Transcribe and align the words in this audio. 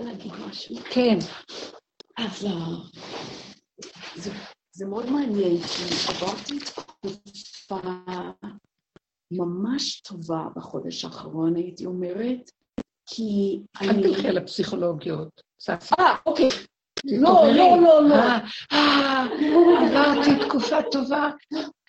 להגיד 0.00 0.32
משהו? 0.48 0.76
כן. 0.90 1.18
אז 2.18 2.46
זה, 4.16 4.30
זה 4.72 4.86
מאוד 4.86 5.10
מעניין, 5.10 5.56
כי 5.62 5.82
עברתי 6.08 6.58
תקופה 6.60 7.80
ממש 9.30 10.00
טובה 10.00 10.44
בחודש 10.56 11.04
האחרון, 11.04 11.56
הייתי 11.56 11.86
אומרת, 11.86 12.50
כי 13.06 13.60
אני... 13.80 13.88
אל 13.88 14.02
תלכי 14.02 14.28
על 14.28 14.38
הפסיכולוגיות. 14.38 15.42
אה, 15.70 16.16
אוקיי. 16.26 16.48
לא, 17.04 17.42
לא, 17.52 17.80
לא, 17.82 18.08
לא. 18.08 18.14
אה, 18.14 18.38
אה, 18.72 19.26
עברתי 19.86 20.30
תקופה 20.48 20.76
טובה. 20.92 21.30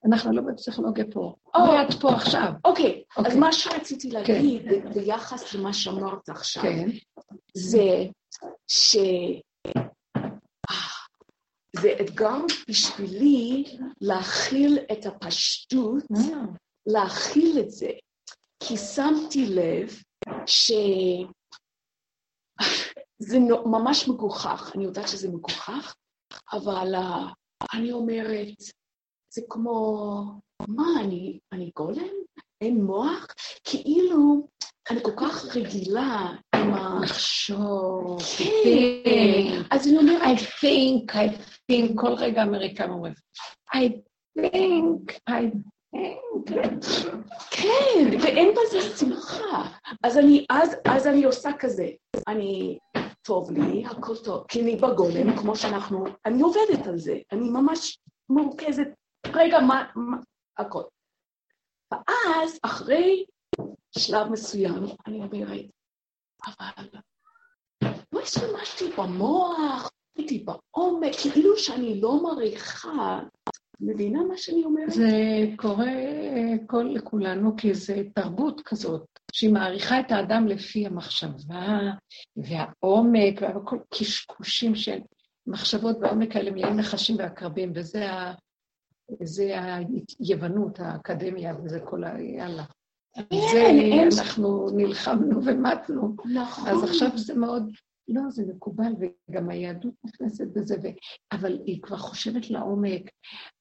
אנחנו 0.05 0.31
לא 0.33 0.41
בפסיכולוגיה 0.41 1.05
פה. 1.11 1.36
את 1.55 1.93
פה 2.02 2.13
עכשיו. 2.13 2.52
אוקיי, 2.65 3.04
אז 3.17 3.25
אוקיי. 3.25 3.39
מה 3.39 3.54
שרציתי 3.54 4.11
כן. 4.11 4.17
להגיד 4.17 4.61
ביחס 4.93 5.54
למה 5.54 5.73
שאמרת 5.73 6.30
עכשיו, 6.30 6.63
כן. 6.63 6.89
זה 7.53 8.05
ש... 8.67 8.98
זה 11.75 11.94
אתגר 12.02 12.38
בשבילי 12.70 13.77
להכיל 14.02 14.80
את 14.91 15.05
הפשטות, 15.05 16.03
mm. 16.13 16.17
להכיל 16.86 17.59
את 17.59 17.72
זה, 17.72 17.89
כי 18.63 18.77
שמתי 18.77 19.45
לב 19.45 20.02
שזה 20.45 21.27
ממש 23.66 24.08
מגוחך, 24.08 24.72
אני 24.75 24.83
יודעת 24.83 25.08
שזה 25.08 25.30
מגוחך, 25.30 25.95
אבל 26.53 26.95
אני 27.73 27.91
אומרת, 27.91 28.55
זה 29.34 29.41
כמו, 29.49 30.23
מה, 30.67 30.85
אני, 30.99 31.39
אני 31.52 31.72
גולם? 31.76 32.13
אין 32.62 32.84
מוח? 32.84 33.27
כאילו, 33.63 34.48
אני 34.91 35.03
כל 35.03 35.12
כך 35.17 35.55
רגילה 35.55 36.30
עם 36.55 36.73
ה... 36.73 36.99
לחשוב, 37.03 38.22
כן. 38.38 39.61
אז 39.72 39.88
אני 39.88 39.97
אומרת... 39.97 40.22
I 40.22 40.39
think, 40.39 41.16
I 41.16 41.36
think, 41.72 42.02
כל 42.02 42.14
רגע 42.14 42.44
אמריקאים 42.44 42.92
אומרים, 42.92 43.14
I 43.75 43.80
think, 44.39 45.11
I 45.30 45.33
think. 45.95 45.95
כן, 47.52 48.17
ואין 48.23 48.50
בזה 48.52 48.98
שמחה. 48.98 49.64
אז 50.03 50.17
אני, 50.17 50.45
אז, 50.50 50.75
אז 50.88 51.08
אני 51.08 51.23
עושה 51.23 51.50
כזה, 51.59 51.88
אני, 52.27 52.77
טוב 53.22 53.52
לי, 53.52 53.86
הכל 53.86 54.16
טוב, 54.17 54.45
כי 54.48 54.61
אני 54.61 54.75
בגולם, 54.75 55.38
כמו 55.38 55.55
שאנחנו, 55.55 56.05
אני 56.25 56.42
עובדת 56.42 56.88
על 56.88 56.98
זה, 56.98 57.17
אני 57.31 57.50
ממש 57.50 58.00
מורכזת, 58.30 58.88
רגע, 59.27 59.59
מה, 59.59 59.91
מה, 59.95 60.17
הכל. 60.58 60.83
ואז, 61.91 62.59
אחרי 62.64 63.25
שלב 63.97 64.27
מסוים, 64.31 64.86
אני 65.08 65.22
אומרת, 65.22 65.66
אבל 66.47 66.88
לא 68.11 68.22
השתמשתי 68.22 68.86
במוח, 68.97 69.92
הייתי 70.17 70.45
בעומק, 70.45 71.11
כאילו 71.22 71.58
שאני 71.58 72.02
לא 72.02 72.23
מעריכה. 72.23 73.19
מבינה 73.80 74.23
מה 74.23 74.38
שאני 74.38 74.64
אומרת? 74.64 74.92
זה 74.92 75.09
קורה 75.58 75.94
כל 76.67 76.89
לכולנו, 76.94 77.58
כי 77.58 77.73
זה 77.73 78.03
תרבות 78.16 78.61
כזאת, 78.66 79.05
שהיא 79.33 79.53
מעריכה 79.53 79.99
את 79.99 80.11
האדם 80.11 80.47
לפי 80.47 80.86
המחשבה 80.86 81.80
והעומק 82.36 83.42
וכל 83.55 83.77
קשקושים 83.94 84.75
של 84.75 84.99
מחשבות 85.47 85.99
בעומק 85.99 86.36
האלה 86.36 86.52
מלאים 86.52 86.80
נחשים 86.80 87.16
ועקרבים, 87.19 87.72
וזה 87.75 88.11
ה... 88.11 88.33
זה 89.23 89.56
היוונות, 90.20 90.80
האקדמיה, 90.80 91.56
וזה 91.64 91.80
כל 91.80 92.04
ה... 92.04 92.22
יאללה. 92.22 92.64
זה 93.31 93.67
אנחנו 94.17 94.70
נלחמנו 94.76 95.45
ומתנו. 95.45 96.16
נכון. 96.34 96.67
אז 96.67 96.84
עכשיו 96.84 97.17
זה 97.17 97.36
מאוד, 97.36 97.72
לא, 98.08 98.22
זה 98.30 98.44
מקובל, 98.48 98.94
וגם 99.00 99.50
היהדות 99.50 99.94
נכנסת 100.04 100.48
בזה, 100.54 100.76
ו... 100.84 100.88
אבל 101.32 101.59
היא 101.66 101.82
כבר 101.82 101.98
חושבת 101.98 102.50
לעומק 102.50 103.02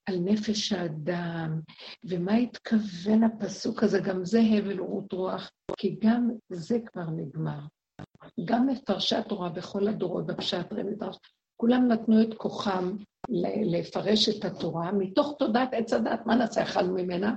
על 0.08 0.18
נפש 0.18 0.72
האדם, 0.72 1.60
ומה 2.04 2.34
התכוון 2.34 3.24
הפסוק 3.24 3.82
הזה, 3.82 4.00
גם 4.00 4.24
זה 4.24 4.40
הבל 4.40 4.80
ורעות 4.80 5.12
רוח, 5.12 5.50
כי 5.76 5.96
גם 6.00 6.30
זה 6.48 6.78
כבר 6.86 7.10
נגמר. 7.10 7.60
גם 8.44 8.66
מפרשי 8.66 9.16
התורה 9.16 9.48
בכל 9.48 9.88
הדורות, 9.88 10.26
בפשט 10.26 10.72
רמדרש, 10.72 11.16
כולם 11.56 11.88
נתנו 11.88 12.22
את 12.22 12.34
כוחם 12.36 12.96
לפרש 13.64 14.28
את 14.28 14.44
התורה 14.44 14.92
מתוך 14.92 15.34
תודעת 15.38 15.68
עץ 15.72 15.92
הדת, 15.92 16.26
מה 16.26 16.34
נעשה, 16.34 16.62
אכלנו 16.62 16.94
ממנה? 16.94 17.34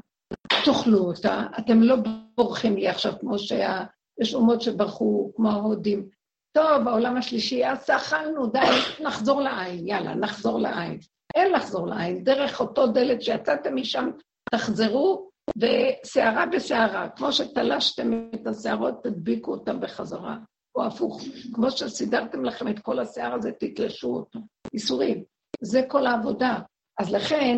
תאכלו 0.65 0.99
אותה, 0.99 1.43
אתם 1.59 1.81
לא 1.81 1.95
בורחים 2.37 2.75
לי 2.75 2.87
עכשיו 2.87 3.13
כמו 3.19 3.39
שה... 3.39 3.83
יש 4.21 4.35
אומות 4.35 4.61
שברחו 4.61 5.31
כמו 5.35 5.49
ההודים. 5.49 6.09
טוב, 6.57 6.87
העולם 6.87 7.17
השלישי, 7.17 7.65
אז 7.65 7.89
אכלנו, 7.89 8.47
די, 8.47 8.59
נחזור 9.03 9.41
לעין, 9.41 9.87
יאללה, 9.87 10.15
נחזור 10.15 10.59
לעין. 10.59 10.99
אין 11.35 11.51
לחזור 11.51 11.87
לעין, 11.87 12.23
דרך 12.23 12.59
אותו 12.61 12.87
דלת 12.87 13.21
שיצאתם 13.21 13.75
משם, 13.75 14.09
תחזרו, 14.51 15.29
ושערה 15.57 16.45
בשערה. 16.45 17.09
כמו 17.09 17.31
שתלשתם 17.31 18.29
את 18.35 18.47
השערות, 18.47 19.03
תדביקו 19.03 19.51
אותם 19.51 19.79
בחזרה, 19.79 20.37
או 20.75 20.83
הפוך. 20.83 21.21
כמו 21.53 21.71
שסידרתם 21.71 22.45
לכם 22.45 22.67
את 22.67 22.79
כל 22.79 22.99
השיער 22.99 23.33
הזה, 23.33 23.51
תתלשו 23.51 24.07
אותו. 24.07 24.39
איסורים. 24.73 25.23
זה 25.63 25.81
כל 25.88 26.07
העבודה. 26.07 26.59
אז 27.00 27.12
לכן, 27.12 27.57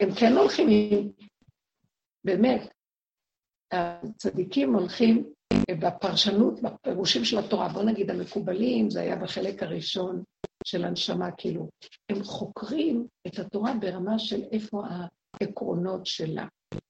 הם 0.00 0.08
כן 0.20 0.32
הולכים 0.32 0.68
עם 0.68 1.08
באמת, 2.24 2.68
הצדיקים 3.72 4.74
הולכים 4.74 5.32
בפרשנות, 5.70 6.60
בפירושים 6.62 7.24
של 7.24 7.38
התורה, 7.38 7.68
בוא 7.68 7.82
נגיד 7.82 8.10
המקובלים, 8.10 8.90
זה 8.90 9.00
היה 9.00 9.16
בחלק 9.16 9.62
הראשון 9.62 10.22
של 10.64 10.84
הנשמה, 10.84 11.30
כאילו, 11.38 11.68
הם 12.08 12.24
חוקרים 12.24 13.06
את 13.26 13.38
התורה 13.38 13.74
ברמה 13.80 14.18
של 14.18 14.42
איפה 14.52 14.82
העקרונות 15.40 16.06
שלה, 16.06 16.46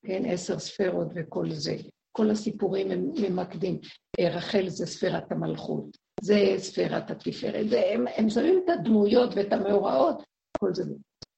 כן, 0.07 0.23
עשר 0.27 0.59
ספרות 0.59 1.09
וכל 1.15 1.51
זה. 1.51 1.77
כל 2.13 2.31
הסיפורים 2.31 2.91
הם 2.91 3.13
ממקדים. 3.23 3.79
רחל 4.21 4.69
זה 4.69 4.87
ספירת 4.87 5.33
המלכות, 5.33 5.97
זה 6.21 6.55
ספירת 6.57 7.11
התפארת, 7.11 7.67
הם, 7.93 8.05
הם 8.17 8.31
שמים 8.31 8.61
את 8.65 8.71
הדמויות 8.71 9.31
ואת 9.35 9.53
המאורעות, 9.53 10.23
כל 10.59 10.75
זה. 10.75 10.85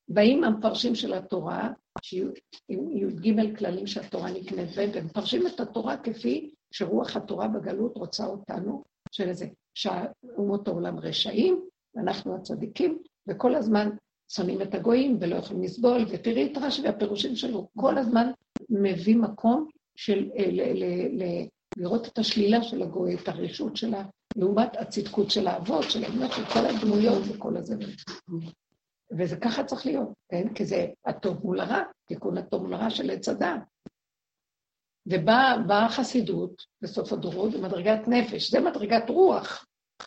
באים 0.08 0.44
המפרשים 0.44 0.94
של 0.94 1.14
התורה, 1.14 1.70
י"ג 2.68 3.56
כללים 3.58 3.86
שהתורה 3.86 4.30
נקנית 4.30 4.76
בהם, 4.76 4.90
והם 4.94 5.04
מפרשים 5.04 5.46
את 5.46 5.60
התורה 5.60 5.96
כפי 5.96 6.50
שרוח 6.70 7.16
התורה 7.16 7.48
בגלות 7.48 7.96
רוצה 7.96 8.26
אותנו, 8.26 8.84
של 9.12 9.28
איזה, 9.28 9.46
שאומות 9.74 10.68
העולם 10.68 10.98
רשעים, 10.98 11.60
ואנחנו 11.94 12.34
הצדיקים, 12.34 12.98
וכל 13.28 13.54
הזמן 13.54 13.90
שונאים 14.28 14.62
את 14.62 14.74
הגויים 14.74 15.16
ולא 15.20 15.36
יכולים 15.36 15.62
לסבול, 15.62 16.04
ותראי 16.08 16.52
את 16.52 16.58
רש"י 16.58 16.82
והפירושים 16.82 17.36
שלו, 17.36 17.68
כל 17.76 17.98
הזמן 17.98 18.30
מביא 18.70 19.16
מקום 19.16 19.68
של 19.96 20.30
אה, 20.38 20.46
ל, 20.50 20.60
ל, 20.60 20.84
ל, 21.22 21.46
לראות 21.76 22.06
את 22.06 22.18
השלילה 22.18 22.62
של 22.62 22.82
הגוי, 22.82 23.14
את 23.14 23.28
הרשות 23.28 23.76
שלה, 23.76 24.04
לעומת 24.36 24.76
הצדקות 24.76 25.30
של 25.30 25.48
האבות, 25.48 25.84
של 25.90 26.02
כל 26.52 26.66
הדמויות 26.66 27.22
וכל 27.28 27.56
הזה. 27.56 27.74
וזה 29.18 29.36
ככה 29.36 29.64
צריך 29.64 29.86
להיות, 29.86 30.08
כן? 30.28 30.54
כי 30.54 30.64
זה 30.64 30.86
הטוב 31.06 31.40
מול 31.44 31.60
הרע, 31.60 31.82
תיקון 32.08 32.38
הטוב 32.38 32.62
מול 32.62 32.74
הרע 32.74 32.90
של 32.90 33.10
עץ 33.10 33.28
הדת. 33.28 33.60
ובאה 35.06 35.86
החסידות 35.86 36.62
בסוף 36.82 37.12
הדורות 37.12 37.52
במדרגת 37.52 38.08
נפש, 38.08 38.50
זה 38.50 38.60
מדרגת 38.60 39.10
רוח. 39.10 39.64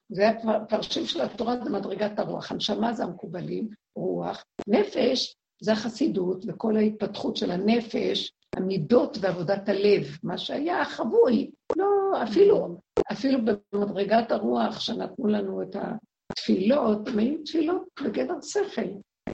זה 0.10 0.30
הפרשים 0.30 1.06
של 1.06 1.22
התורה, 1.22 1.56
זה 1.64 1.70
מדרגת 1.70 2.20
הרוח. 2.20 2.52
הנשמה 2.52 2.94
זה 2.94 3.04
המקובלים, 3.04 3.70
רוח. 3.96 4.44
נפש 4.68 5.36
זה 5.62 5.72
החסידות 5.72 6.46
וכל 6.48 6.78
ההתפתחות 6.78 7.38
של 7.38 7.52
הנפש, 7.52 8.32
המידות 8.56 9.18
ועבודת 9.22 9.70
הלב, 9.70 10.18
מה 10.24 10.38
שהיה 10.38 10.86
חבוי. 10.86 11.52
לא, 11.78 12.24
אפילו, 12.24 12.78
אפילו 13.12 13.40
במדרגת 13.72 14.32
הרוח 14.32 14.80
שנתנו 14.80 15.28
לנו 15.28 15.62
את 15.62 15.76
ה... 15.76 15.92
תפילות, 16.36 17.08
היו 17.18 17.38
תפילות 17.46 17.84
בגדר 18.04 18.42
שכל. 18.42 18.82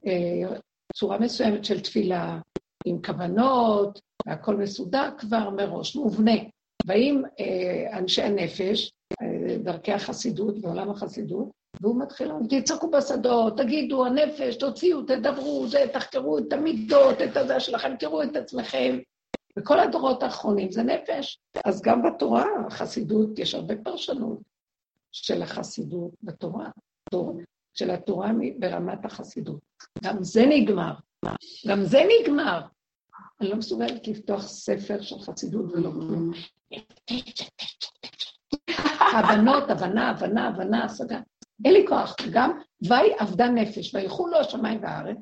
אה, 0.07 0.57
צורה 0.93 1.19
מסוימת 1.19 1.65
של 1.65 1.79
תפילה 1.79 2.39
עם 2.85 3.01
כוונות, 3.05 4.01
והכל 4.27 4.55
מסודר 4.55 5.09
כבר 5.17 5.49
מראש, 5.49 5.95
מובנה. 5.95 6.35
באים 6.85 7.23
אה, 7.39 7.97
אנשי 7.97 8.21
הנפש, 8.21 8.91
אה, 9.21 9.57
דרכי 9.57 9.91
החסידות, 9.91 10.61
בעולם 10.61 10.89
החסידות, 10.89 11.47
והוא 11.81 12.01
מתחיל, 12.01 12.31
תצעקו 12.49 12.91
בשדות, 12.91 13.57
תגידו, 13.57 14.05
הנפש, 14.05 14.55
תוציאו, 14.55 15.01
תדברו, 15.01 15.67
זה, 15.67 15.85
תחקרו 15.93 16.37
את 16.37 16.53
המידות, 16.53 17.21
את 17.21 17.37
הזה 17.37 17.59
שלכם, 17.59 17.95
תראו 17.99 18.23
את 18.23 18.35
עצמכם. 18.35 18.99
וכל 19.59 19.79
הדורות 19.79 20.23
האחרונים 20.23 20.71
זה 20.71 20.83
נפש. 20.83 21.39
אז 21.65 21.81
גם 21.81 22.01
בתורה, 22.03 22.45
החסידות, 22.67 23.39
יש 23.39 23.55
הרבה 23.55 23.75
פרשנות 23.83 24.39
של 25.11 25.41
החסידות 25.41 26.11
בתורה. 26.23 26.69
של 27.73 27.91
התורה 27.91 28.31
ברמת 28.59 29.05
החסידות. 29.05 29.59
גם 30.03 30.23
זה 30.23 30.45
נגמר. 30.49 30.93
גם 31.67 31.83
זה 31.83 31.99
נגמר. 32.21 32.61
אני 33.41 33.49
לא 33.49 33.55
מסוגלת 33.55 34.07
לפתוח 34.07 34.41
ספר 34.41 35.01
של 35.01 35.19
חסידות 35.19 35.65
ולא 35.73 35.91
כלום. 35.91 36.31
הבנות, 38.99 39.69
הבנה, 39.69 40.09
הבנה, 40.09 40.47
הבנה, 40.47 40.85
השגה. 40.85 41.19
אין 41.65 41.73
לי 41.73 41.85
כוח. 41.87 42.15
גם 42.31 42.59
ויהי 42.87 43.11
אבדה 43.21 43.47
נפש, 43.47 43.95
ויחו 43.95 44.27
לו 44.27 44.37
השמיים 44.37 44.83
והארץ, 44.83 45.17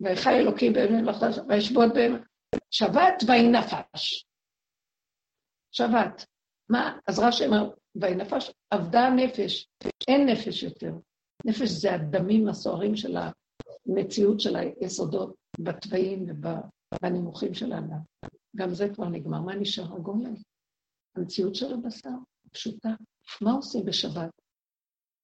ויחי 0.00 0.38
אלוקים 0.38 0.72
וישבות 1.48 1.94
בהם, 1.94 2.22
שבת 2.70 3.22
ויהי 3.26 3.48
נפש. 3.48 4.26
שבת. 5.72 6.26
מה? 6.68 6.98
אז 7.06 7.18
רש"י 7.18 7.46
אומר, 7.46 7.70
ויהי 7.96 8.14
נפש, 8.14 8.52
אבדה 8.74 9.00
הנפש, 9.00 9.68
אין 10.08 10.28
נפש 10.28 10.62
יותר. 10.62 10.92
נפש 11.44 11.68
זה 11.68 11.94
הדמים 11.94 12.48
הסוערים 12.48 12.96
של 12.96 13.16
המציאות 13.86 14.40
של 14.40 14.56
היסודות 14.56 15.34
בתוואים 15.60 16.26
ובנמוכים 16.28 17.54
של 17.54 17.72
האדם. 17.72 18.00
גם 18.56 18.74
זה 18.74 18.88
כבר 18.94 19.08
נגמר. 19.08 19.40
מה 19.40 19.54
נשאר 19.54 19.96
הגולם? 19.96 20.34
המציאות 21.16 21.54
של 21.54 21.74
הבשר, 21.74 22.10
פשוטה. 22.52 22.88
מה 23.40 23.52
עושים 23.52 23.84
בשבת? 23.84 24.30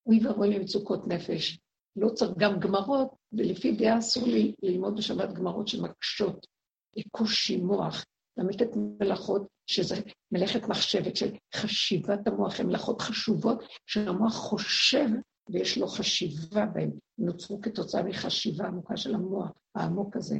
אוי 0.06 0.26
ואבוי 0.26 0.58
למצוקות 0.58 1.08
נפש. 1.08 1.58
לא 1.96 2.08
צריך 2.08 2.30
גם 2.38 2.60
גמרות, 2.60 3.08
ולפי 3.32 3.72
דעה 3.72 3.98
אסור 3.98 4.26
לי 4.26 4.54
ללמוד 4.62 4.96
בשבת 4.96 5.32
גמרות 5.32 5.68
שמקשות, 5.68 6.46
עיקושי 6.94 7.56
מוח, 7.56 8.04
למיתת 8.36 8.68
מלאכות, 8.76 9.42
שזה 9.66 9.96
מלאכת 10.32 10.68
מחשבת 10.68 11.16
של 11.16 11.34
חשיבת 11.54 12.26
המוח, 12.26 12.60
הן 12.60 12.66
מלאכות 12.66 13.00
חשובות, 13.00 13.62
שהמוח 13.86 14.34
חושב 14.34 15.08
ויש 15.50 15.78
לו 15.78 15.86
חשיבה, 15.86 16.66
והן 16.74 16.90
נוצרו 17.18 17.60
כתוצאה 17.60 18.02
מחשיבה 18.02 18.66
עמוקה 18.66 18.96
של 18.96 19.14
המוח, 19.14 19.50
העמוק 19.74 20.16
הזה. 20.16 20.38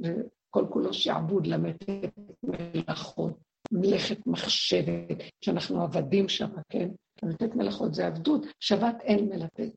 וכל 0.00 0.66
כולו 0.70 0.92
שעבוד 0.92 1.46
למתת 1.46 2.10
מלאכות, 2.42 3.38
מלאכת 3.72 4.26
מחשבת, 4.26 5.18
שאנחנו 5.40 5.82
עבדים 5.82 6.28
שם, 6.28 6.50
כן? 6.68 6.88
למתת 7.22 7.54
מלאכות 7.54 7.94
זה 7.94 8.06
עבדות, 8.06 8.46
שבת 8.60 8.96
אין 9.00 9.28
מלתת, 9.28 9.68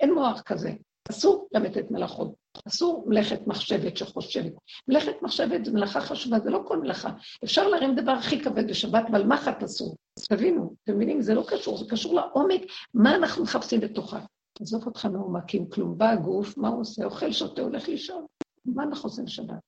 אין 0.00 0.14
מוח 0.14 0.42
כזה. 0.42 0.70
אסור 1.10 1.48
למתת 1.52 1.90
מלאכות, 1.90 2.34
אסור 2.68 3.04
מלאכת 3.06 3.46
מחשבת 3.46 3.96
שחושבת. 3.96 4.52
מלאכת 4.88 5.22
מחשבת 5.22 5.64
זה 5.64 5.72
מלאכה 5.72 6.00
חשובה, 6.00 6.40
זה 6.40 6.50
לא 6.50 6.62
כל 6.66 6.80
מלאכה. 6.80 7.10
אפשר 7.44 7.68
להרים 7.68 7.94
דבר 7.94 8.12
הכי 8.12 8.40
כבד 8.40 8.68
בשבת, 8.68 9.04
אבל 9.10 9.26
מחט 9.26 9.62
אסור. 9.62 9.96
תבינו, 10.28 10.74
אתם 10.84 10.94
מבינים? 10.94 11.22
זה 11.22 11.34
לא 11.34 11.44
קשור, 11.48 11.78
זה 11.78 11.84
קשור 11.90 12.14
לעומק, 12.14 12.62
מה 12.94 13.14
אנחנו 13.16 13.42
מחפשים 13.42 13.80
בתוכה. 13.80 14.20
עזוב 14.60 14.86
אותך 14.86 15.04
מעומקים, 15.04 15.70
כלום. 15.70 15.98
בא 15.98 16.10
הגוף, 16.10 16.58
מה 16.58 16.68
הוא 16.68 16.80
עושה? 16.80 17.04
אוכל, 17.04 17.32
שותה, 17.32 17.62
הולך 17.62 17.88
לישון. 17.88 18.26
מה 18.64 18.82
אנחנו 18.82 19.08
עושים 19.08 19.24
בשבת? 19.24 19.58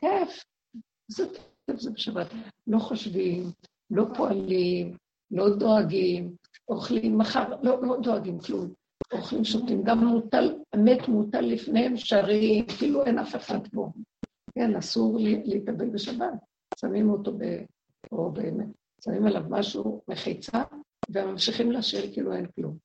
כיף. 0.00 0.44
זה 1.08 1.26
כיף 1.66 1.80
זה 1.80 1.90
בשבת. 1.90 2.26
לא 2.66 2.78
חושבים, 2.78 3.50
לא 3.90 4.04
פועלים, 4.14 4.96
לא 5.30 5.56
דואגים, 5.56 6.36
אוכלים 6.68 7.18
מחר, 7.18 7.44
לא, 7.62 7.82
לא 7.82 7.96
דואגים 8.02 8.38
כלום. 8.38 8.83
אוכלים, 9.12 9.44
שותים, 9.44 9.82
גם 9.82 10.04
מוטל, 10.06 10.54
המת 10.72 11.08
מוטל 11.08 11.40
לפניהם 11.40 11.96
שרים, 11.96 12.66
כאילו 12.78 13.04
אין 13.04 13.18
אף 13.18 13.36
אחד 13.36 13.66
פה. 13.68 13.90
כן, 14.54 14.76
אסור 14.76 15.18
להתאבל 15.44 15.90
בשבת. 15.90 16.32
שמים 16.80 17.10
אותו 17.10 17.32
ב... 17.38 17.64
או 18.12 18.32
באמת, 18.32 18.66
שמים 19.04 19.26
עליו 19.26 19.42
משהו, 19.48 20.02
מחיצה, 20.08 20.62
וממשיכים 21.10 21.72
לשיר 21.72 22.12
כאילו 22.12 22.32
אין 22.32 22.46
כלום. 22.46 22.76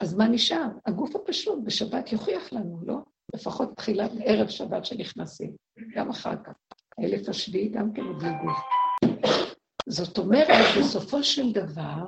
אז 0.00 0.14
מה 0.14 0.28
נשאר? 0.28 0.68
הגוף 0.86 1.16
הפשוט 1.16 1.58
בשבת 1.64 2.12
יוכיח 2.12 2.52
לנו, 2.52 2.80
לא? 2.86 2.96
לפחות 3.34 3.76
תחילת 3.76 4.10
ערב 4.24 4.48
שבת 4.48 4.84
שנכנסים, 4.84 5.56
גם 5.94 6.10
אחר 6.10 6.36
כך. 6.44 6.52
האלף 6.98 7.28
השביעי 7.28 7.68
גם 7.68 7.92
כן 7.92 8.02
בלי 8.18 8.30
גוף. 8.42 8.58
זאת 9.88 10.18
אומרת, 10.18 10.78
בסופו 10.80 11.22
של 11.24 11.52
דבר, 11.52 12.06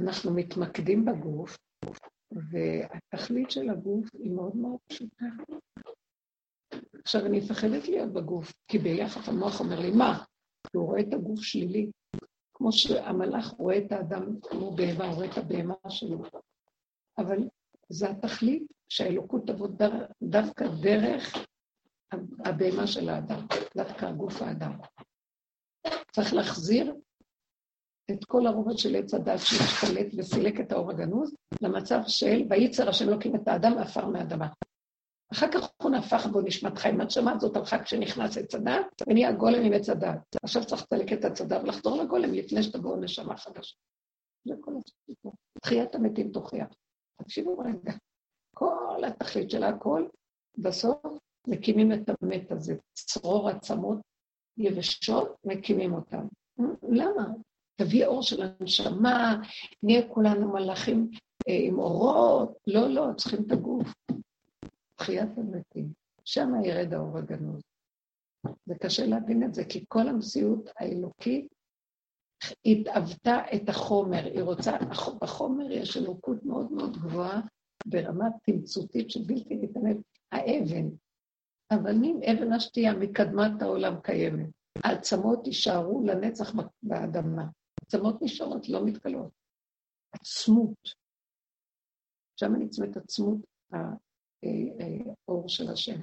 אנחנו 0.00 0.34
מתמקדים 0.34 1.04
בגוף, 1.04 1.58
והתכלית 2.32 3.50
של 3.50 3.70
הגוף 3.70 4.08
היא 4.14 4.30
מאוד 4.30 4.56
מאוד 4.56 4.78
פשוטה. 4.88 5.26
עכשיו, 7.04 7.26
אני 7.26 7.38
מפחדת 7.38 7.88
להיות 7.88 8.12
בגוף, 8.12 8.52
כי 8.68 8.78
ביחד 8.78 9.20
המוח 9.26 9.60
אומר 9.60 9.80
לי, 9.80 9.90
מה? 9.90 10.24
כי 10.66 10.76
הוא 10.76 10.86
רואה 10.86 11.00
את 11.00 11.12
הגוף 11.14 11.42
שלילי, 11.42 11.90
כמו 12.54 12.72
שהמלאך 12.72 13.50
רואה 13.50 13.78
את 13.78 13.92
האדם 13.92 14.40
כמו 14.40 14.76
בהמה, 14.76 15.14
רואה 15.14 15.26
את 15.30 15.38
הבהמה 15.38 15.74
שלו. 15.88 16.22
אבל 17.18 17.48
זה 17.88 18.10
התכלית 18.10 18.62
שהאלוקות 18.88 19.46
תבוא 19.46 19.68
דר, 19.68 20.06
דווקא 20.22 20.66
דרך 20.82 21.34
הבהמה 22.44 22.86
של 22.86 23.08
האדם, 23.08 23.46
דווקא 23.76 24.12
גוף 24.12 24.42
האדם. 24.42 24.72
צריך 26.12 26.34
להחזיר 26.34 26.94
את 28.10 28.24
כל 28.24 28.46
הרובד 28.46 28.78
של 28.78 28.96
עץ 28.96 29.14
הדת 29.14 29.38
שהשתלט 29.38 30.06
וסילק 30.16 30.60
את 30.60 30.72
האור 30.72 30.90
הגנוז, 30.90 31.34
למצב 31.62 32.00
של 32.06 32.46
וייצר 32.50 32.88
השם 32.88 33.08
אלוקים 33.08 33.36
את 33.36 33.48
האדם 33.48 33.78
עפר 33.78 34.06
מאדמה. 34.06 34.48
אחר 35.32 35.52
כך 35.52 35.68
הוא 35.82 35.90
נהפך 35.90 36.26
בו 36.26 36.40
נשמת 36.40 36.78
חיים. 36.78 37.00
את 37.00 37.10
שמעת 37.10 37.40
זאת 37.40 37.56
על 37.56 37.64
חג 37.64 37.86
שנכנס 37.86 38.38
עץ 38.38 38.54
הדת, 38.54 39.02
ונהיה 39.08 39.32
גולם 39.32 39.64
עם 39.64 39.72
עץ 39.72 39.88
הדת. 39.88 40.36
עכשיו 40.42 40.64
צריך 40.64 40.82
לסלק 40.82 41.12
את 41.12 41.24
עץ 41.24 41.40
הדת 41.40 41.62
ולחזור 41.62 42.02
לגולם 42.02 42.32
לפני 42.34 42.62
שתבואו 42.62 42.96
נשמה 42.96 43.36
חדשה. 43.36 43.76
זה 44.48 44.54
כל 44.60 44.72
הסיפור. 44.76 45.32
תחיית 45.62 45.94
המתים 45.94 46.30
תוכיח. 46.30 46.66
תקשיבו 47.22 47.58
רגע, 47.58 47.92
כל 48.54 49.04
התכלית 49.06 49.50
של 49.50 49.64
הכל, 49.64 50.06
בסוף 50.58 51.02
מקימים 51.46 51.92
את 51.92 52.10
המת 52.22 52.52
הזה. 52.52 52.74
צרור 52.92 53.48
עצמות 53.48 53.98
יבשות, 54.58 55.36
מקימים 55.44 55.94
אותם. 55.94 56.26
למה? 56.82 57.24
תביא 57.76 58.06
אור 58.06 58.22
של 58.22 58.42
הנשמה, 58.42 59.42
נהיה 59.82 60.08
כולנו 60.08 60.52
מלאכים 60.52 61.10
אה, 61.48 61.58
עם 61.60 61.78
אורות. 61.78 62.58
לא, 62.66 62.88
לא, 62.88 63.06
צריכים 63.16 63.44
את 63.46 63.52
הגוף. 63.52 63.92
תחיית 64.96 65.38
המתים. 65.38 65.92
שם 66.24 66.52
ירד 66.64 66.94
האור 66.94 67.18
הגנוז. 67.18 67.62
זה 68.66 68.74
קשה 68.80 69.06
להבין 69.06 69.42
את 69.42 69.54
זה, 69.54 69.64
כי 69.64 69.84
כל 69.88 70.08
המציאות 70.08 70.70
האלוקית 70.76 71.46
התאבתה 72.66 73.42
את 73.54 73.68
החומר. 73.68 74.24
היא 74.24 74.42
רוצה, 74.42 74.72
בחומר 75.20 75.70
יש 75.70 75.96
אלוקות 75.96 76.44
מאוד 76.44 76.72
מאוד 76.72 76.96
גבוהה, 76.96 77.40
ברמה 77.86 78.28
תמצותית 78.42 79.10
שבלתי 79.10 79.56
ניתנת. 79.56 79.96
האבן, 80.32 80.88
אבנים, 81.74 82.20
אבן 82.22 82.52
השתייה 82.52 82.94
מקדמת 82.94 83.62
העולם 83.62 84.00
קיימת. 84.02 84.48
העצמות 84.84 85.46
יישארו 85.46 86.02
לנצח 86.06 86.54
באדמה. 86.82 87.44
עצמות 87.94 88.22
נשארות, 88.22 88.68
לא 88.68 88.84
מתגלות. 88.84 89.30
עצמות. 90.12 90.94
שם 92.40 92.52
נצמת 92.58 92.96
עצמות 92.96 93.38
האור 95.28 95.48
של 95.48 95.70
השם. 95.70 96.00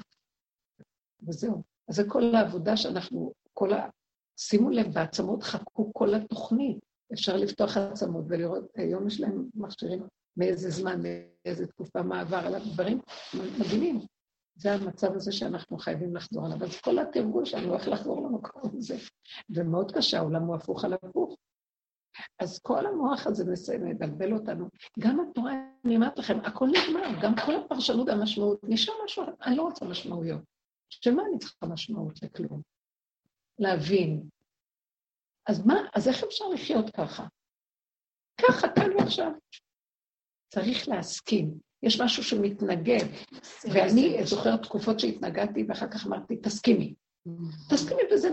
וזהו. 1.28 1.64
אז 1.90 1.96
זה 1.96 2.04
כל 2.08 2.36
העבודה 2.36 2.78
שאנחנו, 2.78 3.34
כל 3.54 3.74
ה... 3.74 3.90
שימו 4.38 4.70
לב, 4.70 4.94
בעצמות 4.94 5.44
חכו 5.44 5.94
כל 5.94 6.16
התוכנית. 6.16 6.78
אפשר 7.14 7.38
לפתוח 7.38 7.78
עצמות 7.78 8.26
ולראות, 8.28 8.64
היום 8.76 9.08
יש 9.08 9.20
להם 9.20 9.50
מכשירים 9.54 10.04
מאיזה 10.38 10.70
זמן, 10.70 11.02
מאיזה 11.02 11.68
תקופה, 11.68 12.02
מה 12.02 12.22
עבר 12.22 12.38
עליו, 12.38 12.62
דברים 12.74 13.00
מדהימים. 13.60 14.00
זה 14.56 14.74
המצב 14.74 15.14
הזה 15.16 15.32
שאנחנו 15.32 15.78
חייבים 15.78 16.16
לחזור 16.16 16.46
עליו. 16.46 16.64
אז 16.64 16.82
כל 16.82 17.00
התרגול 17.00 17.46
שלנו, 17.46 17.74
איך 17.74 17.88
לחזור 17.88 18.28
למקום 18.28 18.72
הזה. 18.78 18.98
ומאוד 19.50 19.92
קשה, 19.92 20.18
העולם 20.18 20.44
הוא 20.44 20.56
הפוך 20.56 20.86
על 20.86 20.94
הפוך. 20.94 21.36
אז 22.40 22.60
כל 22.60 22.86
המוח 22.86 23.28
הזה 23.28 23.44
מבלבל 23.80 24.34
אותנו. 24.34 24.70
גם 25.00 25.20
התורה, 25.20 25.54
אני 25.86 25.96
אומרת 25.96 26.20
לכם, 26.20 26.40
הכל 26.40 26.68
נגמר, 26.68 27.22
גם 27.22 27.34
כל 27.46 27.56
הפרשנות 27.56 28.08
והמשמעות, 28.08 28.60
נשאר 28.64 28.94
משהו, 29.06 29.24
אני 29.46 29.56
לא 29.56 29.62
רוצה 29.62 29.86
משמעויות. 29.86 30.42
של 30.90 31.16
מה 31.16 31.24
אני 31.30 31.40
צריכה 31.40 31.66
משמעות 31.66 32.24
לכלום? 32.24 32.62
להבין. 33.60 34.24
אז 35.48 35.66
מה, 35.66 35.76
אז 35.96 36.08
איך 36.08 36.24
אפשר 36.24 36.46
לחיות 36.50 36.90
ככה? 36.90 37.28
ככה, 38.42 38.68
כאן 38.76 38.92
ועכשיו. 38.98 39.32
צריך 40.54 40.88
להסכים. 40.88 41.60
יש 41.84 42.02
משהו 42.02 42.24
שמתנגד, 42.24 43.06
ואני 43.74 44.26
זוכרת 44.26 44.64
תקופות 44.64 45.00
שהתנגדתי, 45.00 45.66
ואחר 45.68 45.92
כך 45.92 46.08
אמרתי, 46.08 46.38
תסכימי. 46.38 46.94
Mm. 47.28 47.32
תסכימי 47.70 48.02
וזה... 48.14 48.30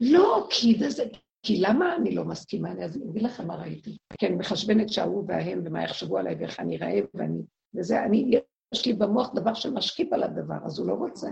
לא, 0.00 0.46
כי 0.50 0.90
זה... 0.90 1.04
כי 1.42 1.60
למה 1.60 1.96
אני 1.96 2.14
לא 2.14 2.24
מסכימה? 2.24 2.70
אני 2.70 2.84
אגיד 2.84 3.22
לכם 3.22 3.46
מה 3.46 3.56
ראיתי. 3.56 3.96
כי 4.18 4.26
אני 4.26 4.34
מחשבנת 4.34 4.88
שההוא 4.88 5.24
וההם, 5.28 5.62
ומה 5.64 5.84
יחשבו 5.84 6.18
עליי, 6.18 6.34
ואיך 6.34 6.60
אני 6.60 6.76
אראה, 6.76 7.00
ואני... 7.14 7.42
וזה, 7.74 8.04
אני, 8.04 8.40
יש 8.74 8.86
לי 8.86 8.92
במוח 8.92 9.34
דבר 9.34 9.54
שמשקיף 9.54 10.12
על 10.12 10.22
הדבר, 10.22 10.56
אז 10.64 10.78
הוא 10.78 10.88
לא 10.88 10.94
רוצה. 10.94 11.28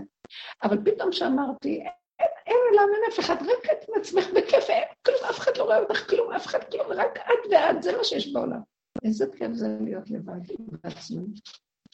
אבל 0.63 0.77
פתאום 0.85 1.11
שאמרתי, 1.11 1.83
אין, 2.19 2.57
עולם, 2.71 2.89
אין 2.93 3.11
אף 3.13 3.19
אחד, 3.19 3.35
רק 3.35 3.65
את 3.71 3.89
עם 3.89 4.01
עצמך 4.01 4.27
בכיף, 4.35 4.69
אין 4.69 4.83
כלום, 5.05 5.17
אף 5.29 5.39
אחד 5.39 5.51
לא 5.57 5.63
רואה 5.63 5.79
אותך 5.79 6.09
כלום, 6.09 6.31
אף 6.31 6.45
אחד 6.45 6.63
כלום, 6.71 6.87
רק 6.95 7.17
את 7.17 7.51
ואת, 7.51 7.83
זה 7.83 7.97
מה 7.97 8.03
שיש 8.03 8.33
בעולם. 8.33 8.61
איזה 9.05 9.25
כיף 9.37 9.53
זה 9.53 9.77
להיות 9.81 10.09
לבד 10.09 10.39
בעצמי. 10.83 11.25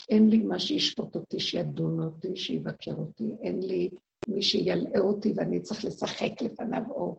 אין 0.10 0.30
לי 0.30 0.38
מה 0.38 0.60
שישפוט 0.60 1.16
אותי, 1.16 1.40
שידון 1.40 2.04
אותי, 2.04 2.36
שיבקר 2.36 2.94
אותי, 2.94 3.32
אין 3.42 3.60
לי 3.64 3.90
מי 4.28 4.42
שילאה 4.42 5.00
אותי 5.00 5.34
ואני 5.36 5.62
צריך 5.62 5.86
לשחק 5.86 6.42
לפניו, 6.42 6.82
או 6.90 7.18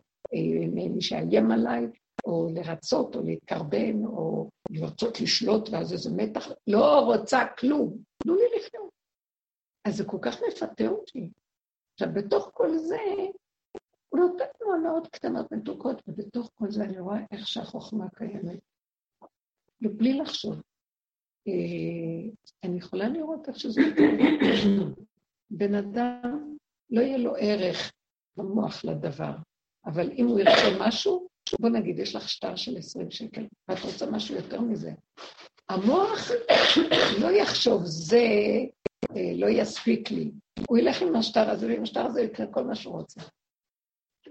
שיאיים 0.99 1.51
עליי, 1.51 1.87
או 2.25 2.49
לרצות, 2.53 3.15
או 3.15 3.21
להתקרבן, 3.23 4.05
או 4.05 4.49
לרצות 4.69 5.21
לשלוט, 5.21 5.69
ואז 5.69 5.93
איזה 5.93 6.09
מתח, 6.15 6.47
לא 6.67 6.99
רוצה 6.99 7.45
כלום, 7.59 7.97
תנו 8.23 8.35
לי 8.35 8.43
לחיות. 8.57 8.89
אז 9.85 9.97
זה 9.97 10.05
כל 10.05 10.17
כך 10.21 10.41
מפתה 10.47 10.87
אותי. 10.87 11.29
עכשיו, 11.93 12.13
בתוך 12.13 12.49
כל 12.53 12.77
זה, 12.77 12.97
הוא 14.09 14.19
נותן 14.19 14.45
לו 14.61 14.73
הנאות 14.73 15.07
קטנות 15.07 15.51
מתוקות, 15.51 16.01
ובתוך 16.07 16.51
כל 16.55 16.71
זה 16.71 16.83
אני 16.83 16.99
רואה 16.99 17.19
איך 17.31 17.47
שהחוכמה 17.47 18.05
קיימת. 18.15 18.59
ובלי 19.81 20.13
לחשוב. 20.13 20.61
אה, 21.47 22.31
אני 22.63 22.77
יכולה 22.77 23.09
לראות 23.09 23.47
איך 23.47 23.59
שזה... 23.59 23.81
בן 25.49 25.75
אדם, 25.75 26.55
לא 26.89 27.01
יהיה 27.01 27.17
לו 27.17 27.35
ערך 27.39 27.91
במוח 28.37 28.85
לדבר, 28.85 29.35
אבל 29.85 30.11
אם 30.11 30.27
הוא 30.27 30.39
ירצה 30.39 30.77
משהו, 30.79 31.27
בוא 31.59 31.69
נגיד, 31.69 31.99
יש 31.99 32.15
לך 32.15 32.29
שטר 32.29 32.55
של 32.55 32.77
20 32.77 33.11
שקל, 33.11 33.45
ואת 33.67 33.79
רוצה 33.83 34.05
משהו 34.05 34.35
יותר 34.35 34.61
מזה. 34.61 34.91
המוח 35.69 36.31
לא 37.21 37.31
יחשוב, 37.31 37.81
זה 37.85 38.27
אה, 39.15 39.31
לא 39.35 39.47
יספיק 39.49 40.11
לי. 40.11 40.31
הוא 40.69 40.77
ילך 40.77 41.01
עם 41.01 41.15
השטר 41.15 41.49
הזה, 41.49 41.67
ועם 41.67 41.83
השטר 41.83 42.05
הזה 42.05 42.21
יקרה 42.21 42.47
כל 42.47 42.63
מה 42.63 42.75
שהוא 42.75 42.93
רוצה. 42.93 43.21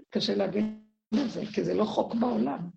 קשה 0.09 0.35
להבין 0.35 0.81
את 1.13 1.31
זה, 1.31 1.41
כי 1.53 1.63
זה 1.63 1.73
לא 1.73 1.83
חוק 1.83 2.15
בעולם. 2.15 2.69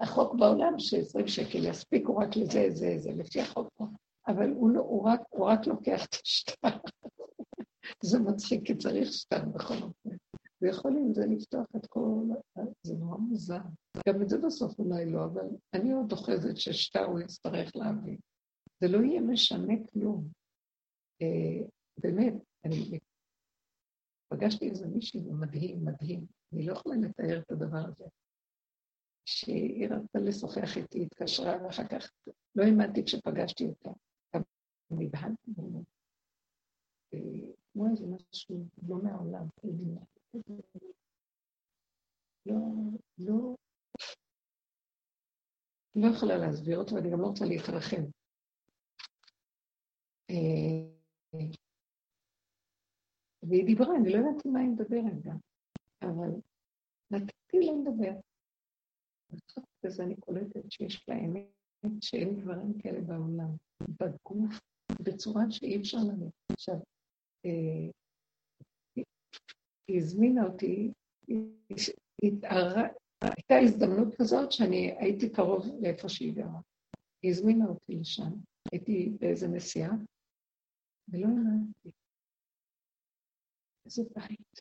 החוק 0.00 0.34
בעולם 0.34 0.78
ש-20 0.78 1.26
שקל 1.26 1.64
יספיקו 1.64 2.16
רק 2.16 2.36
לזה, 2.36 2.66
זה, 2.70 2.94
זה, 2.98 3.10
לפי 3.16 3.40
החוק 3.40 3.68
פה. 3.76 3.84
אבל 4.28 4.50
הוא, 4.50 4.70
לא, 4.70 4.80
הוא, 4.80 5.08
רק, 5.08 5.20
הוא 5.30 5.46
רק 5.46 5.66
לוקח 5.66 6.04
את 6.04 6.16
השטר. 6.24 6.68
זה 8.10 8.18
מצחיק, 8.18 8.66
כי 8.66 8.74
צריך 8.74 9.12
שטר 9.12 9.44
בכל 9.44 9.74
אופן. 9.74 10.10
ויכול 10.62 10.96
עם 10.96 11.14
זה 11.14 11.26
לפתוח 11.26 11.66
את 11.76 11.86
כל... 11.86 12.24
זה 12.82 12.94
נורא 12.94 13.16
מוזר. 13.16 13.60
גם 14.08 14.22
את 14.22 14.28
זה 14.28 14.38
בסוף 14.46 14.78
אולי 14.78 15.12
לא, 15.12 15.24
אבל 15.24 15.46
אני 15.74 15.92
עוד 15.92 16.12
אוחזת 16.12 16.56
ששטר 16.56 17.04
הוא 17.04 17.20
יצטרך 17.20 17.76
להביא. 17.76 18.18
זה 18.80 18.88
לא 18.88 18.98
יהיה 18.98 19.20
משנה 19.20 19.74
כלום. 19.92 20.28
אה, 21.22 21.66
באמת, 21.98 22.34
אני 22.64 22.98
פגשתי 24.28 24.70
איזה 24.70 24.86
מישהי 24.86 25.20
מדהים, 25.20 25.84
מדהים. 25.84 26.26
אני 26.52 26.66
לא 26.66 26.72
יכולה 26.72 26.96
לתאר 26.96 27.38
את 27.38 27.50
הדבר 27.50 27.84
הזה. 27.88 28.04
שהיא 29.24 29.88
רצתה 29.88 30.18
לשוחח 30.18 30.76
איתי, 30.76 31.02
התקשרה, 31.02 31.64
ואחר 31.64 31.88
כך 31.88 32.10
לא 32.54 32.64
האמנתי 32.64 33.04
כשפגשתי 33.04 33.66
אותה. 33.66 33.90
גם 34.34 34.42
נבהלתי 34.90 35.50
ממנו. 35.58 35.84
כמו 37.72 37.90
איזה 37.90 38.06
משהו 38.06 38.64
לא 38.88 39.02
מהעולם, 39.02 39.46
לא, 42.46 42.54
לא, 43.18 43.56
לא 45.94 46.08
יכולה 46.16 46.36
להסביר 46.36 46.78
אותו, 46.78 46.94
ואני 46.94 47.10
גם 47.10 47.20
לא 47.20 47.26
רוצה 47.26 47.44
להתרחב. 47.44 48.02
אה, 50.30 50.98
והיא 53.42 53.66
דיברה, 53.66 53.96
אני 53.96 54.12
לא 54.12 54.18
ידעתי 54.18 54.48
מה 54.48 54.60
היא 54.60 54.68
מדברת 54.68 55.22
גם, 55.22 55.36
אבל 56.02 56.30
נתתי 57.10 57.58
לה 57.60 57.72
לדבר. 57.72 58.20
בסוף 59.30 59.64
כזה 59.86 60.02
אני 60.02 60.16
קולטת 60.16 60.72
שיש 60.72 61.08
לה 61.08 61.14
אמת, 61.14 61.48
שאין 62.00 62.40
דברים 62.40 62.78
כאלה 62.78 63.00
בעולם, 63.00 63.50
בגוף, 63.82 64.60
בצורה 65.02 65.42
שאי 65.50 65.80
אפשר 65.80 65.98
לנו. 65.98 66.30
עכשיו, 66.52 66.76
אה, 67.44 67.90
היא 69.88 69.98
הזמינה 69.98 70.44
אותי, 70.44 70.92
הייתה 73.20 73.54
הזדמנות 73.62 74.14
כזאת 74.20 74.52
שאני 74.52 74.94
הייתי 74.98 75.32
קרוב 75.32 75.66
לאיפה 75.82 76.08
שהיא 76.08 76.34
גרה. 76.34 76.60
היא 77.22 77.30
הזמינה 77.30 77.66
אותי 77.66 77.94
לשם, 77.94 78.32
הייתי 78.72 79.16
באיזה 79.20 79.48
נסיעה, 79.48 79.90
ולא 81.08 81.26
האמנתי. 81.26 81.90
איזה 83.86 84.02
בית. 84.14 84.60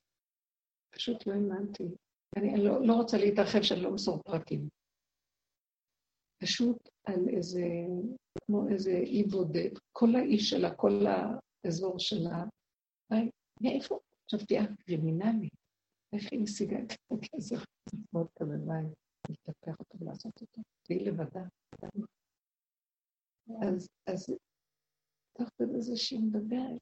פשוט 0.96 1.28
לא 1.28 1.34
האמנתי. 1.34 1.84
אני 2.38 2.64
לא, 2.64 2.88
לא 2.88 2.94
רוצה 2.94 3.18
להתרחב 3.18 3.62
שאני 3.62 3.82
לא 3.82 3.92
מסור 3.94 4.24
פרטים. 4.24 4.70
פשוט 6.44 6.90
על 7.08 7.30
איזה, 7.30 7.64
כמו 8.46 8.68
איזה 8.70 8.92
אי 8.92 9.24
בודד, 9.24 9.70
כל 9.92 10.16
האיש 10.16 10.50
שלה, 10.50 10.76
כל 10.76 10.92
האזור 11.06 12.00
שלה, 12.00 12.44
מאיפה? 13.62 14.00
עכשיו 14.28 14.46
תהיה 14.48 14.64
קרימינלית. 14.86 15.54
איך 16.14 16.32
היא 16.32 16.40
משיגה 16.40 16.78
את 16.80 16.92
הכסף? 17.12 17.56
מאוד 18.14 18.28
בית, 18.40 18.94
לטפח 19.30 19.80
אותו 19.80 19.98
ולעשות 20.00 20.42
אותו, 20.42 20.62
והיא 20.90 21.08
לבדה. 21.08 21.44
אז, 24.08 24.36
תוך 25.38 25.50
כדי 25.58 25.82
זה 25.82 25.96
שהיא 25.96 26.20
מדברת, 26.20 26.82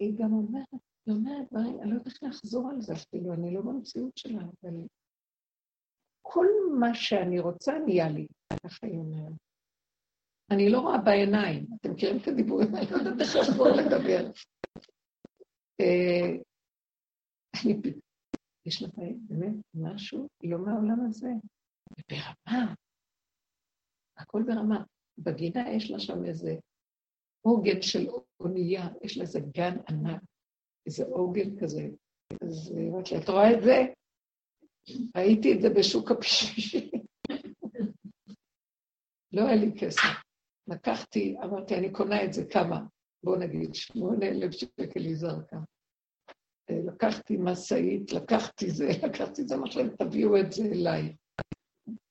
היא 0.00 0.14
גם 0.18 0.32
אומרת, 0.32 0.82
היא 1.06 1.14
אומרת 1.14 1.48
דברים, 1.50 1.80
אני 1.80 1.90
לא 1.90 1.94
יודעת 1.94 2.06
איך 2.06 2.22
לחזור 2.22 2.70
על 2.70 2.80
זה 2.80 2.92
אפילו, 2.92 3.34
אני 3.34 3.54
לא 3.54 3.60
במציאות 3.60 4.16
שלה, 4.16 4.40
אבל 4.42 4.76
כל 6.22 6.46
מה 6.80 6.94
שאני 6.94 7.38
רוצה 7.38 7.72
נהיה 7.86 8.08
לי, 8.08 8.26
ככה 8.64 8.86
היא 8.86 8.98
אומרת. 8.98 9.32
אני 10.50 10.70
לא 10.70 10.80
רואה 10.80 10.98
בעיניים, 10.98 11.66
אתם 11.80 11.92
מכירים 11.92 12.16
את 12.22 12.28
הדיבורים 12.28 12.76
אני 12.76 12.86
לא 12.90 12.96
יודעת 12.96 13.20
איך 13.20 13.36
לחזור 13.36 13.68
לדבר. 13.68 14.30
אה, 15.80 16.36
יש 18.66 18.82
לה 18.82 18.88
באמת 19.28 19.54
משהו 19.74 20.28
לא 20.44 20.58
מהעולם 20.58 21.06
הזה, 21.06 21.28
ברמה, 22.08 22.74
הכל 24.18 24.42
ברמה. 24.46 24.84
בגינה 25.18 25.70
יש 25.76 25.90
לה 25.90 25.98
שם 25.98 26.24
איזה 26.24 26.54
עוגן 27.42 27.82
של 27.82 28.06
אונייה, 28.40 28.88
יש 29.02 29.16
לה 29.16 29.22
איזה 29.22 29.40
גן 29.40 29.76
ענק, 29.88 30.22
איזה 30.86 31.04
עוגן 31.04 31.60
כזה. 31.60 31.88
אז 32.42 32.72
היא 32.76 32.88
אומרת 32.88 33.12
לי, 33.12 33.18
את 33.18 33.28
רואה 33.28 33.52
את 33.52 33.62
זה? 33.62 33.78
ראיתי 35.16 35.52
את 35.52 35.62
זה 35.62 35.68
בשוק 35.78 36.10
הפשישים. 36.10 36.90
לא 39.32 39.42
היה 39.46 39.56
לי 39.56 39.72
כסף. 39.80 40.22
לקחתי, 40.68 41.36
אמרתי, 41.44 41.74
אני 41.74 41.92
קונה 41.92 42.24
את 42.24 42.32
זה, 42.32 42.42
כמה? 42.50 42.86
בואו 43.24 43.36
נגיד, 43.36 43.74
שמונה 43.74 44.26
אלף 44.26 44.52
שקל 44.52 45.00
היא 45.00 45.16
זרקה. 45.16 45.58
אה, 46.70 46.80
לקחתי 46.86 47.36
משאית, 47.36 48.12
לקחתי 48.12 48.70
זה, 48.70 48.88
לקחתי 49.06 49.44
זה, 49.44 49.54
אמרתי 49.54 49.78
להם, 49.78 49.96
תביאו 49.96 50.40
את 50.40 50.52
זה 50.52 50.64
אליי. 50.64 51.16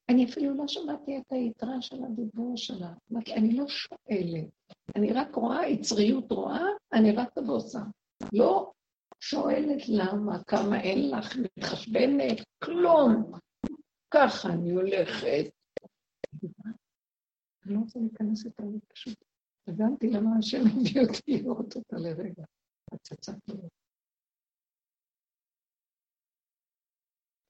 אני 0.09 0.25
אפילו 0.25 0.53
לא 0.53 0.67
שמעתי 0.67 1.17
את 1.17 1.31
היתרה 1.31 1.81
של 1.81 2.03
הדיבור 2.03 2.57
שלה. 2.57 2.93
אמרתי, 3.11 3.33
אני 3.33 3.53
לא 3.57 3.65
שואלת, 3.67 4.49
אני 4.95 5.13
רק 5.13 5.35
רואה, 5.35 5.67
יצריות 5.67 6.31
רואה, 6.31 6.65
אני 6.93 7.11
רצה 7.11 7.41
ועושה. 7.41 7.79
לא 8.33 8.71
שואלת 9.19 9.89
למה, 9.89 10.43
כמה 10.43 10.81
אין 10.81 11.11
לך, 11.11 11.35
מתחשבנת, 11.37 12.37
כלום. 12.63 13.31
ככה 14.13 14.49
אני 14.49 14.71
הולכת. 14.71 15.51
אני 17.65 17.73
לא 17.73 17.79
רוצה 17.79 17.99
להיכנס 17.99 18.45
איתה 18.45 18.63
פשוט. 18.93 19.30
הבנתי 19.67 20.07
למה 20.09 20.29
השם 20.39 20.57
הביא 20.67 21.01
אותי 21.01 21.43
לראות 21.43 21.75
אותה 21.75 21.97
לרגע. 21.97 22.43
הצצה 22.93 23.31
כזאת. 23.49 23.71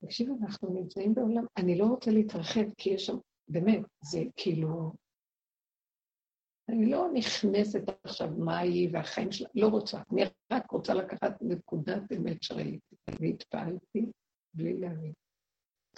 תקשיבו, 0.06 0.38
אנחנו 0.42 0.70
נמצאים 0.70 1.14
בעולם, 1.14 1.46
אני 1.58 1.78
לא 1.78 1.86
רוצה 1.86 2.12
להתרחב, 2.12 2.74
כי 2.78 2.90
יש 2.90 3.06
שם, 3.06 3.18
באמת, 3.48 3.82
זה 4.04 4.20
כאילו... 4.36 4.94
אני 6.70 6.92
לא 6.92 7.08
נכנסת 7.14 7.82
עכשיו 8.04 8.28
מה 8.38 8.60
היא 8.60 8.90
והחיים 8.94 9.32
שלה, 9.32 9.50
לא 9.56 9.68
רוצה. 9.68 10.02
אני 10.12 10.22
רק 10.52 10.72
רוצה 10.72 10.94
לקחת 10.94 11.42
נקודת 11.42 12.12
אמת 12.18 12.44
שראיתי, 12.44 12.96
והתפעלתי 13.20 14.12
בלי 14.54 14.80
להבין. 14.80 15.14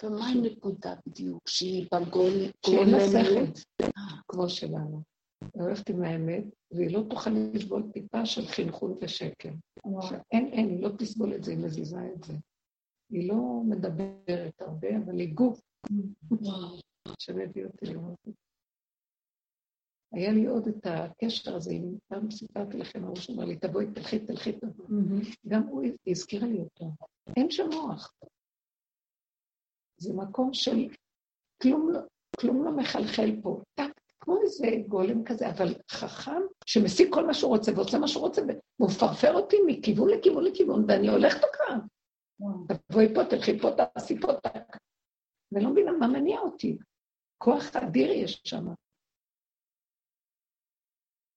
ומה 0.02 0.26
הנקודה 0.26 0.94
בדיוק? 1.06 1.48
שהיא 1.48 1.86
בגול... 1.94 2.32
שאין 2.66 2.90
לה 2.90 2.98
שכל, 3.00 3.86
כמו 4.28 4.48
שלנו. 4.48 5.13
הולכת 5.52 5.88
עם 5.88 6.02
האמת, 6.02 6.44
והיא 6.70 6.96
לא 6.96 7.02
תוכל 7.10 7.30
לסבול 7.30 7.82
טיפה 7.92 8.26
של 8.26 8.46
חינכון 8.46 8.98
ושקר. 9.00 9.50
אין, 10.32 10.46
אין, 10.52 10.68
היא 10.68 10.82
לא 10.82 10.88
תסבול 10.98 11.34
את 11.34 11.44
זה, 11.44 11.50
היא 11.50 11.64
מזיזה 11.64 12.12
את 12.14 12.24
זה. 12.24 12.32
היא 13.10 13.28
לא 13.28 13.62
מדברת 13.68 14.60
הרבה, 14.60 14.88
אבל 15.04 15.20
היא 15.20 15.34
גוף. 15.34 15.60
שמביא 17.18 17.64
אותי 17.64 17.86
לראות 17.86 18.18
את 18.28 18.34
זה. 18.34 18.44
היה 20.12 20.32
לי 20.32 20.46
עוד 20.46 20.68
את 20.68 20.86
הקשר 20.86 21.56
הזה, 21.56 21.70
אם 21.70 21.98
פעם 22.08 22.30
סיפרתי 22.30 22.76
לכם, 22.76 23.04
ההוא 23.04 23.16
שאמר 23.16 23.44
לי, 23.44 23.58
תבואי, 23.58 23.86
תלכי, 23.94 24.26
תלכי, 24.26 24.52
תבואי. 24.52 24.86
גם 25.48 25.62
הוא 25.62 25.82
הזכירה 26.06 26.46
לי 26.46 26.58
אותו. 26.58 26.90
אין 27.36 27.50
שם 27.50 27.66
מוח. 27.72 28.14
זה 29.96 30.12
מקום 30.14 30.54
של 30.54 30.88
כלום 31.62 31.90
לא, 31.92 32.00
כלום 32.40 32.64
לא 32.64 32.76
מחלחל 32.76 33.40
פה. 33.42 33.62
כמו 34.24 34.42
איזה 34.42 34.66
גולם 34.88 35.24
כזה, 35.24 35.50
אבל 35.50 35.74
חכם, 35.90 36.40
שמשיג 36.66 37.14
כל 37.14 37.26
מה 37.26 37.34
שהוא 37.34 37.56
רוצה 37.56 37.72
ועושה 37.72 37.98
מה 37.98 38.08
שהוא 38.08 38.22
רוצה, 38.26 38.42
והוא 38.42 38.90
מפרפר 38.90 39.34
אותי 39.34 39.56
מכיוון 39.66 40.08
לכיוון 40.08 40.44
לכיוון, 40.44 40.84
ואני 40.88 41.08
הולכת 41.08 41.40
כאן. 41.52 41.78
תבואי 42.88 43.14
פה, 43.14 43.24
תלכי 43.24 43.58
פה, 43.58 43.70
תעשי 43.70 44.20
פה, 44.20 44.28
ולא 45.52 45.70
מבינה 45.70 45.92
מה 45.92 46.06
מניע 46.06 46.40
אותי. 46.40 46.78
כוח 47.38 47.76
אדיר 47.76 48.10
יש 48.10 48.42
שם. 48.44 48.64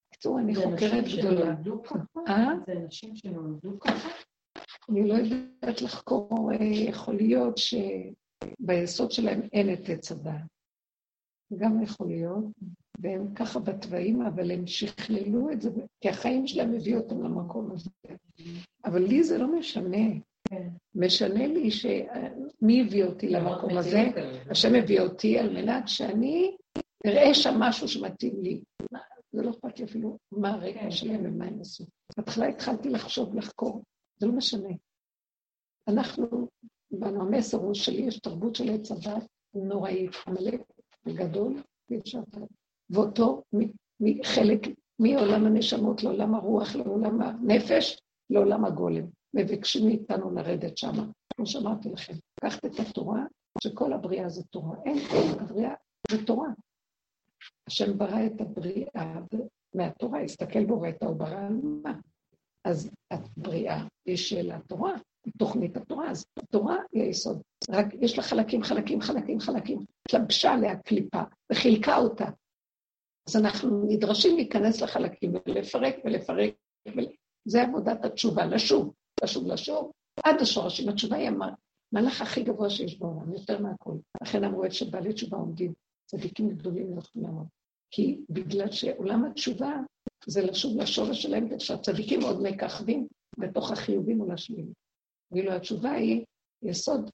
בקיצור, 0.10 0.40
אני 0.40 0.56
חוקרת 0.56 1.04
גדולה. 1.18 1.56
אה? 2.28 2.48
זה 2.68 2.74
נשים 2.74 3.16
שנולדו 3.16 3.80
ככה? 3.80 4.10
אני 4.90 5.08
לא 5.08 5.14
יודעת 5.14 5.82
לחקור, 5.82 6.52
אה, 6.52 6.66
יכול 6.66 7.16
להיות 7.16 7.56
שביסוד 7.58 9.12
שלהם 9.12 9.42
אין 9.54 9.74
את 9.74 9.90
עץ 9.90 10.12
הדעת. 10.12 10.57
גם 11.56 11.84
יכול 11.84 12.08
להיות, 12.08 12.46
והם 13.00 13.34
ככה 13.36 13.60
בתוואים, 13.60 14.22
אבל 14.22 14.52
הם 14.52 14.68
שכללו 14.68 15.52
את 15.52 15.62
זה, 15.62 15.70
כי 16.02 16.10
החיים 16.10 16.48
שלהם 16.48 16.74
הביאו 16.74 17.00
אותם 17.00 17.24
למקום 17.24 17.72
הזה. 17.72 17.90
אבל 18.86 19.04
לי 19.04 19.24
זה 19.24 19.38
לא 19.38 19.60
משנה. 19.60 20.08
משנה 20.96 21.48
לי 21.48 21.72
ש... 21.72 21.86
מי 22.62 22.82
הביא 22.82 23.04
אותי 23.04 23.30
למקום 23.30 23.78
הזה? 23.78 24.04
השם 24.50 24.76
הביא 24.76 25.02
אותי 25.02 25.40
על 25.40 25.54
מנת 25.54 25.88
שאני 25.88 26.58
אראה 27.06 27.34
שם 27.34 27.56
משהו 27.60 27.88
שמתאים 27.88 28.42
לי. 28.42 28.62
זה 29.32 29.44
לא 29.44 29.50
אכפת 29.50 29.80
לי 29.80 29.86
אפילו 29.86 30.18
מה 30.32 30.54
הרקע 30.54 30.80
כן. 30.80 30.92
שלהם 30.92 31.22
ומה 31.24 31.46
הם 31.46 31.62
עשו. 31.62 31.86
בהתחלה 32.18 32.48
התחלתי 32.48 32.90
לחשוב, 32.90 33.36
לחקור, 33.36 33.84
זה 34.18 34.28
לא 34.28 34.34
משנה. 34.34 34.70
אנחנו, 35.88 36.48
בנו 36.92 37.22
המסר 37.22 37.58
הוא 37.58 37.74
שלי 37.74 38.02
יש 38.02 38.20
תרבות 38.20 38.56
של 38.56 38.70
עץ 38.70 38.92
הדת 38.92 39.28
נוראית, 39.54 40.12
מלא 40.28 40.58
וגדול, 41.08 41.54
ואי 41.90 42.00
אפשר 42.00 42.20
ואותו 42.90 43.44
מחלק 44.00 44.60
מעולם 45.00 45.46
הנשמות 45.46 46.04
לעולם 46.04 46.36
הרוח, 46.36 46.76
לעולם 46.76 47.22
הנפש, 47.22 48.02
לעולם 48.30 48.66
הגולם. 48.66 49.06
מבקשים 49.34 49.86
מאיתנו 49.86 50.32
לרדת 50.32 50.78
שמה. 50.78 51.06
כמו 51.36 51.46
שאמרתי 51.48 51.90
לכם, 51.90 52.14
לקחת 52.38 52.66
את 52.66 52.80
התורה, 52.80 53.26
שכל 53.62 53.94
הבריאה 53.94 54.30
זה 54.30 54.44
תורה. 54.44 54.78
אין, 54.86 54.98
אין, 54.98 55.40
הבריאה 55.40 55.74
זה 56.12 56.26
תורה. 56.26 56.50
השם 57.68 57.98
ברא 57.98 58.26
את 58.26 58.42
הבריאה 58.42 59.20
מהתורה, 59.76 60.22
הסתכל 60.22 60.66
בו 60.66 60.82
ראית, 60.82 61.04
הוא 61.04 61.16
ברא 61.16 61.40
על 61.40 61.54
מה? 61.84 62.00
אז 62.66 62.90
הבריאה 63.12 63.88
היא 64.06 64.18
של 64.18 64.52
התורה, 64.52 64.94
תוכנית 65.38 65.78
התורה, 65.78 66.12
אז 66.12 66.26
התורה 66.38 66.78
היא 66.92 67.04
היסוד. 67.04 67.42
רק 67.70 67.86
יש 68.02 68.18
לה 68.18 68.24
חלקים, 68.24 68.64
חלקים, 68.64 69.02
חלקים, 69.02 69.40
חלקים. 69.40 69.80
התלבשה 70.08 70.52
עליה 70.52 70.76
קליפה 70.76 71.22
וחילקה 71.52 71.98
אותה. 71.98 72.26
אז 73.28 73.36
אנחנו 73.36 73.86
נדרשים 73.88 74.36
להיכנס 74.36 74.82
לחלקים 74.82 75.34
ולפרק 75.48 75.96
ולפרק. 76.06 76.54
ול... 76.96 77.06
זה 77.46 77.62
עבודת 77.62 78.06
התשובה, 78.06 78.46
לשוב, 78.46 78.94
לשוב, 79.24 79.48
לשוב, 79.48 79.92
עד 80.24 80.42
השורשים. 80.42 80.90
התשובה 80.90 81.16
היא 81.16 81.30
המהלך 81.94 82.22
הכי 82.22 82.44
גבוה 82.44 82.70
שיש 82.70 83.00
בעולם, 83.00 83.34
יותר 83.34 83.62
מהכל. 83.62 83.94
לכן 84.22 84.44
אמרו 84.44 84.66
את 84.66 84.74
שבעלי 84.74 85.14
תשובה 85.14 85.38
עומדים 85.38 85.74
צדיקים 86.06 86.50
גדולים 86.50 86.98
יכולים 86.98 87.28
לעמוד. 87.28 87.48
כי 87.92 88.22
בגלל 88.30 88.72
שעולם 88.72 89.26
התשובה 89.26 89.76
זה 90.26 90.42
לשוב 90.42 90.78
לשורש 90.78 91.22
שלהם, 91.22 91.48
ושהצדיקים 91.52 92.22
עוד 92.22 92.42
מככבים 92.42 93.08
בתוך 93.38 93.72
החיובים 93.72 94.22
ולשבילים. 94.22 94.87
ואילו 95.32 95.52
התשובה 95.52 95.92
היא 95.92 96.26
יסוד 96.64 97.12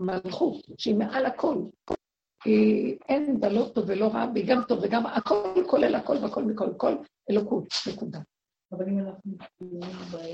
מלכות, 0.00 0.64
שהיא 0.78 0.94
מעל 0.94 1.26
הכל. 1.26 1.56
היא 2.44 2.98
אין 3.08 3.40
בה 3.40 3.48
לא 3.48 3.70
טוב 3.74 3.84
ולא 3.88 4.08
רע, 4.08 4.26
והיא 4.34 4.46
גם 4.48 4.62
טוב 4.68 4.78
וגם 4.82 5.06
הכל 5.06 5.54
כולל 5.66 5.94
הכל 5.94 6.16
והכל 6.22 6.44
מכל 6.44 6.72
כל, 6.76 6.94
אלוקות, 7.30 7.66
נקודה. 7.92 8.18
אבל 8.72 8.88
אם 8.88 8.98
אנחנו 8.98 9.32
תקועים 9.38 9.80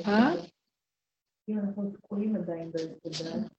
אה? 0.06 0.30
אם 1.48 1.58
אנחנו 1.58 1.90
תקועים 1.90 2.36
עדיין 2.36 2.72
בדעת... 2.72 3.52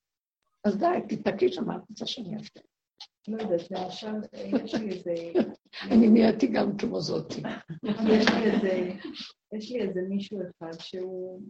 אז 0.66 0.78
די, 0.78 1.16
תתקי 1.16 1.52
שם, 1.52 1.72
את 1.72 1.90
רוצה 1.90 2.06
שאני 2.06 2.36
אעשה. 2.36 2.60
לא 3.28 3.42
יודעת, 3.42 3.72
למשל, 3.72 4.38
יש 4.64 4.76
לי 4.76 4.90
איזה... 4.90 5.14
אני 5.92 6.08
נהייתי 6.08 6.48
גם 6.48 6.78
כמו 6.78 7.02
זאתי. 7.02 7.42
יש 7.84 8.30
לי 8.30 8.52
איזה 8.52 8.92
מישהו 10.10 10.40
אחד 10.42 10.80
שהוא 10.80 11.42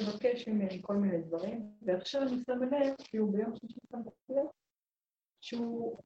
מבקש 0.00 0.48
ממני 0.48 0.82
כל 0.82 0.96
מיני 0.96 1.22
דברים, 1.22 1.70
ועכשיו 1.82 2.22
אני 2.22 2.42
שמה 2.46 2.66
לב, 2.80 2.94
כי 2.98 3.16
הוא 3.16 3.32
ביום 3.32 3.56
שישי 3.56 3.80
שם 3.90 4.00
לב, 4.28 4.46
שהוא 5.40 5.98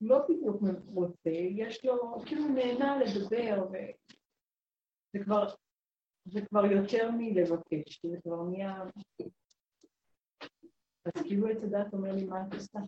לא 0.00 0.18
בדיוק 0.28 0.62
רוצה, 0.86 1.30
יש 1.30 1.84
לו, 1.84 2.22
כאילו 2.26 2.42
הוא 2.42 2.54
נהנה 2.54 2.98
לדבר, 2.98 3.66
וזה 3.68 5.24
כבר, 5.24 5.48
זה 6.24 6.40
כבר 6.48 6.64
יותר 6.64 7.10
מלבקש, 7.10 8.06
זה 8.06 8.16
כבר 8.22 8.42
נהיה... 8.42 8.82
אז 11.04 11.22
כאילו 11.22 11.48
עץ 11.48 11.62
הדת 11.62 11.94
אומר 11.94 12.12
לי, 12.12 12.24
מה 12.24 12.46
את 12.48 12.54
עושה? 12.54 12.78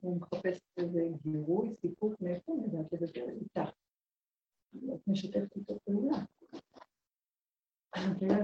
הוא 0.00 0.20
מחפש 0.20 0.60
איזה 0.76 1.00
גירוי, 1.22 1.74
סיפוק, 1.80 2.20
מאיפה 2.20 2.52
אני 2.52 2.62
יודעת 2.64 2.92
לדבר 2.92 3.30
איתך? 3.30 3.85
את 4.94 5.00
משתפת 5.06 5.56
איתו 5.56 5.78
פעולה. 5.84 6.18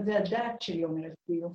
זה 0.04 0.18
הדעת 0.18 0.62
שלי 0.62 0.84
אומרת 0.84 1.12
כאילו. 1.24 1.54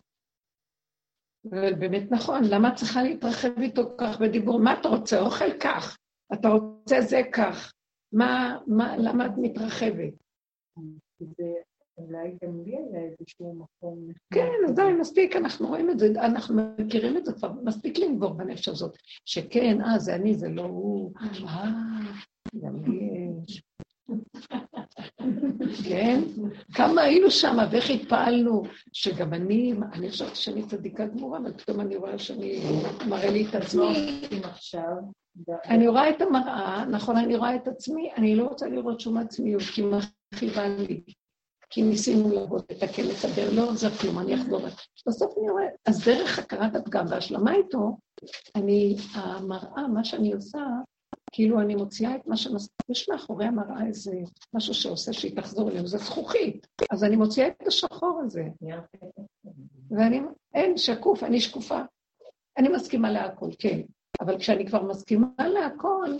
באמת 1.80 2.12
נכון, 2.12 2.42
למה 2.50 2.70
את 2.70 2.76
צריכה 2.76 3.04
להתרחב 3.04 3.60
איתו 3.62 3.98
כך 3.98 4.20
בדיבור? 4.22 4.60
מה 4.60 4.80
אתה 4.80 4.90
רוצה? 4.90 5.20
אוכל 5.20 5.60
כך, 5.60 5.98
אתה 6.34 6.48
רוצה 6.48 7.02
זה 7.02 7.22
כך. 7.34 7.74
מה, 8.12 8.58
מה, 8.68 8.98
למה 8.98 9.26
את 9.26 9.32
מתרחבת? 9.38 10.14
זה 11.20 11.54
אולי 11.98 12.38
גם 12.44 12.64
לי 12.66 12.78
היה 12.78 13.04
איזשהו 13.04 13.54
מקום... 13.54 14.08
כן, 14.34 14.50
אז 14.68 14.76
די, 14.76 14.82
מספיק, 15.00 15.36
אנחנו 15.36 15.68
רואים 15.68 15.90
את 15.90 16.00
זה, 16.00 16.08
אנחנו 16.26 16.56
מכירים 16.78 17.18
את 17.18 17.26
זה 17.26 17.34
כבר, 17.34 17.52
מספיק 17.64 17.98
לנבור 17.98 18.34
בנפש 18.34 18.68
הזאת, 18.68 18.98
שכן, 19.26 19.82
אה, 19.82 20.00
זה 20.00 20.16
אני, 20.16 20.34
זה 20.34 20.50
לא 20.50 20.62
הוא, 20.62 21.14
אה, 21.22 21.64
גם 22.62 22.84
לי 22.84 23.10
יש. 23.48 23.64
כן? 25.90 26.22
כמה 26.74 27.02
היינו 27.02 27.32
שם, 27.32 27.58
ואיך 27.72 27.90
התפעלנו, 27.90 28.64
שגם 28.94 29.34
אני, 29.34 29.74
אני 29.94 30.10
חושבת 30.10 30.36
שאני 30.36 30.66
צדיקה 30.66 31.06
גמורה, 31.06 31.40
אבל 31.40 31.54
פתאום 31.54 31.80
אני 31.80 31.96
רואה 31.96 32.20
שאני 32.20 32.62
מראה 33.08 33.32
לי 33.32 33.46
את 33.50 33.56
עצמי. 33.56 34.22
אני 35.66 35.88
רואה 35.88 36.10
את 36.10 36.22
המראה, 36.22 36.86
נכון, 36.86 37.18
אני 37.18 37.36
רואה 37.36 37.56
את 37.56 37.68
עצמי, 37.68 38.10
אני 38.18 38.36
לא 38.36 38.48
רוצה 38.48 38.68
לראות 38.68 39.00
שום 39.00 39.18
עצמיות, 39.18 39.62
כי 39.62 39.84
מכאיבה 39.84 40.68
לי. 40.68 41.02
כי 41.70 41.82
ניסינו 41.82 42.32
לעבוד, 42.32 42.64
לתקן, 42.72 43.04
לדבר, 43.04 43.50
לא 43.52 43.70
עוזר 43.70 43.90
כלום, 43.90 44.20
אני 44.20 44.36
אחזור. 44.36 44.62
בסוף 45.08 45.38
אני 45.38 45.50
רואה, 45.50 45.66
אז 45.86 46.06
דרך 46.06 46.40
הכרת 46.40 46.76
הפגם 46.76 47.06
והשלמה 47.10 47.54
איתו, 47.54 47.98
אני, 48.56 48.96
המראה, 49.14 49.88
מה 49.88 50.04
שאני 50.04 50.34
עושה, 50.34 50.60
כאילו 51.38 51.62
אני 51.62 51.76
מוציאה 51.76 52.16
את 52.16 52.28
מה 52.28 52.38
שמס... 52.38 52.70
יש 52.90 53.10
מאחורי 53.10 53.46
המראה 53.46 53.88
איזה 53.88 54.12
משהו 54.54 54.74
שעושה 54.74 55.14
שהיא 55.14 55.36
תחזור 55.36 55.70
אלינו, 55.70 55.88
זה 55.88 55.98
זכוכית. 55.98 56.68
אז 56.92 57.04
אני 57.04 57.16
מוציאה 57.16 57.48
את 57.48 57.68
השחור 57.68 58.22
הזה. 58.26 58.44
ואני, 59.92 60.20
אין, 60.54 60.78
שקוף, 60.78 61.24
אני 61.24 61.42
שקופה. 61.42 61.82
אני 62.58 62.70
מסכימה 62.70 63.12
להכל, 63.12 63.50
כן. 63.60 63.82
אבל 64.20 64.40
כשאני 64.40 64.68
כבר 64.68 64.84
מסכימה 64.84 65.28
להכל, 65.40 66.12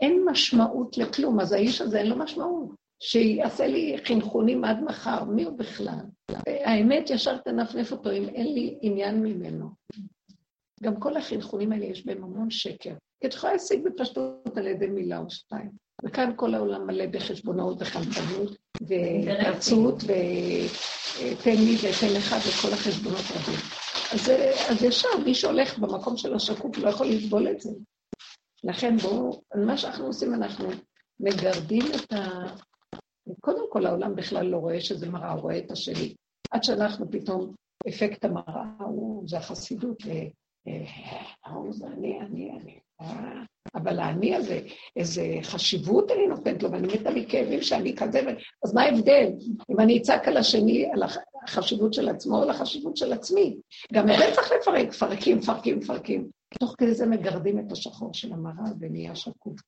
אין 0.00 0.24
משמעות 0.30 0.98
לכלום, 0.98 1.40
אז 1.40 1.52
האיש 1.52 1.80
הזה 1.80 1.98
אין 1.98 2.06
לו 2.06 2.16
משמעות. 2.16 2.70
שיעשה 3.02 3.66
לי 3.66 3.96
חינכונים 4.04 4.64
עד 4.64 4.82
מחר, 4.82 5.24
מי 5.24 5.44
הוא 5.44 5.58
בכלל? 5.58 6.04
האמת, 6.46 7.10
ישר 7.10 7.38
תנפנף 7.38 7.92
אותו 7.92 8.10
אם 8.10 8.28
אין 8.28 8.54
לי 8.54 8.78
עניין 8.82 9.22
ממנו. 9.22 9.68
גם 10.82 11.00
כל 11.00 11.16
החינכונים 11.16 11.72
האלה 11.72 11.84
יש 11.84 12.06
בהם 12.06 12.24
המון 12.24 12.50
שקר. 12.50 12.94
כי 13.22 13.28
את 13.28 13.34
יכולה 13.34 13.52
להשיג 13.52 13.84
בפשטות 13.84 14.56
על 14.56 14.66
ידי 14.66 14.86
מילה 14.86 15.18
או 15.18 15.30
שתיים. 15.30 15.70
וכאן 16.04 16.32
כל 16.36 16.54
העולם 16.54 16.86
מלא 16.86 17.06
בחשבונאות 17.06 17.76
וחלטנות 17.80 18.56
ופרצות 18.82 20.02
ותן 20.02 21.56
לי 21.56 21.76
ותן 21.76 22.14
לך 22.16 22.34
וכל 22.38 22.72
החשבונות 22.72 23.20
רבים. 23.20 23.60
אז, 24.12 24.32
אז 24.70 24.82
ישר, 24.82 25.08
מי 25.24 25.34
שהולך 25.34 25.78
במקום 25.78 26.16
של 26.16 26.34
השקוף 26.34 26.78
לא 26.78 26.88
יכול 26.88 27.06
לסבול 27.06 27.48
את 27.48 27.60
זה. 27.60 27.70
לכן 28.64 28.96
בואו, 28.96 29.42
מה 29.66 29.76
שאנחנו 29.76 30.06
עושים, 30.06 30.34
אנחנו 30.34 30.68
מגרדים 31.20 31.84
את 31.96 32.12
ה... 32.12 32.28
קודם 33.40 33.64
כל 33.70 33.86
העולם 33.86 34.14
בכלל 34.16 34.46
לא 34.46 34.56
רואה 34.56 34.80
שזה 34.80 35.10
מראה, 35.10 35.32
הוא 35.32 35.40
רואה 35.40 35.58
את 35.58 35.70
השני. 35.70 36.14
עד 36.50 36.64
שאנחנו 36.64 37.10
פתאום, 37.10 37.54
אפקט 37.88 38.24
המראה 38.24 38.64
הוא, 38.78 39.28
זה 39.28 39.38
החסידות, 39.38 39.98
ההוא 41.44 41.72
זה 41.72 41.86
אני, 41.86 42.20
אני, 42.20 42.50
אני. 42.50 42.78
אבל 43.74 43.98
האני 43.98 44.36
הזה, 44.36 44.60
איזה 44.96 45.38
חשיבות 45.42 46.10
אני 46.10 46.26
נותנת 46.26 46.62
לו, 46.62 46.72
ואני 46.72 46.88
מתה 46.88 47.10
מכאבים 47.10 47.62
שאני 47.62 47.96
כזה, 47.96 48.20
אז 48.64 48.74
מה 48.74 48.82
ההבדל? 48.82 49.28
אם 49.70 49.80
אני 49.80 49.98
אצעק 49.98 50.28
על 50.28 50.36
השני, 50.36 50.90
על 50.92 51.02
החשיבות 51.44 51.94
של 51.94 52.08
עצמו 52.08 52.36
או 52.36 52.42
על 52.42 52.50
החשיבות 52.50 52.96
של 52.96 53.12
עצמי? 53.12 53.56
גם 53.92 54.10
את 54.10 54.14
זה 54.18 54.24
צריך 54.34 54.52
לפרק, 54.60 54.88
מפרקים, 54.88 55.38
מפרקים, 55.38 55.78
מפרקים. 55.78 56.30
תוך 56.60 56.74
כדי 56.78 56.94
זה 56.94 57.06
מגרדים 57.06 57.58
את 57.58 57.72
השחור 57.72 58.14
של 58.14 58.32
המראה 58.32 58.72
ונהיה 58.80 59.14
שקוף. 59.14 59.60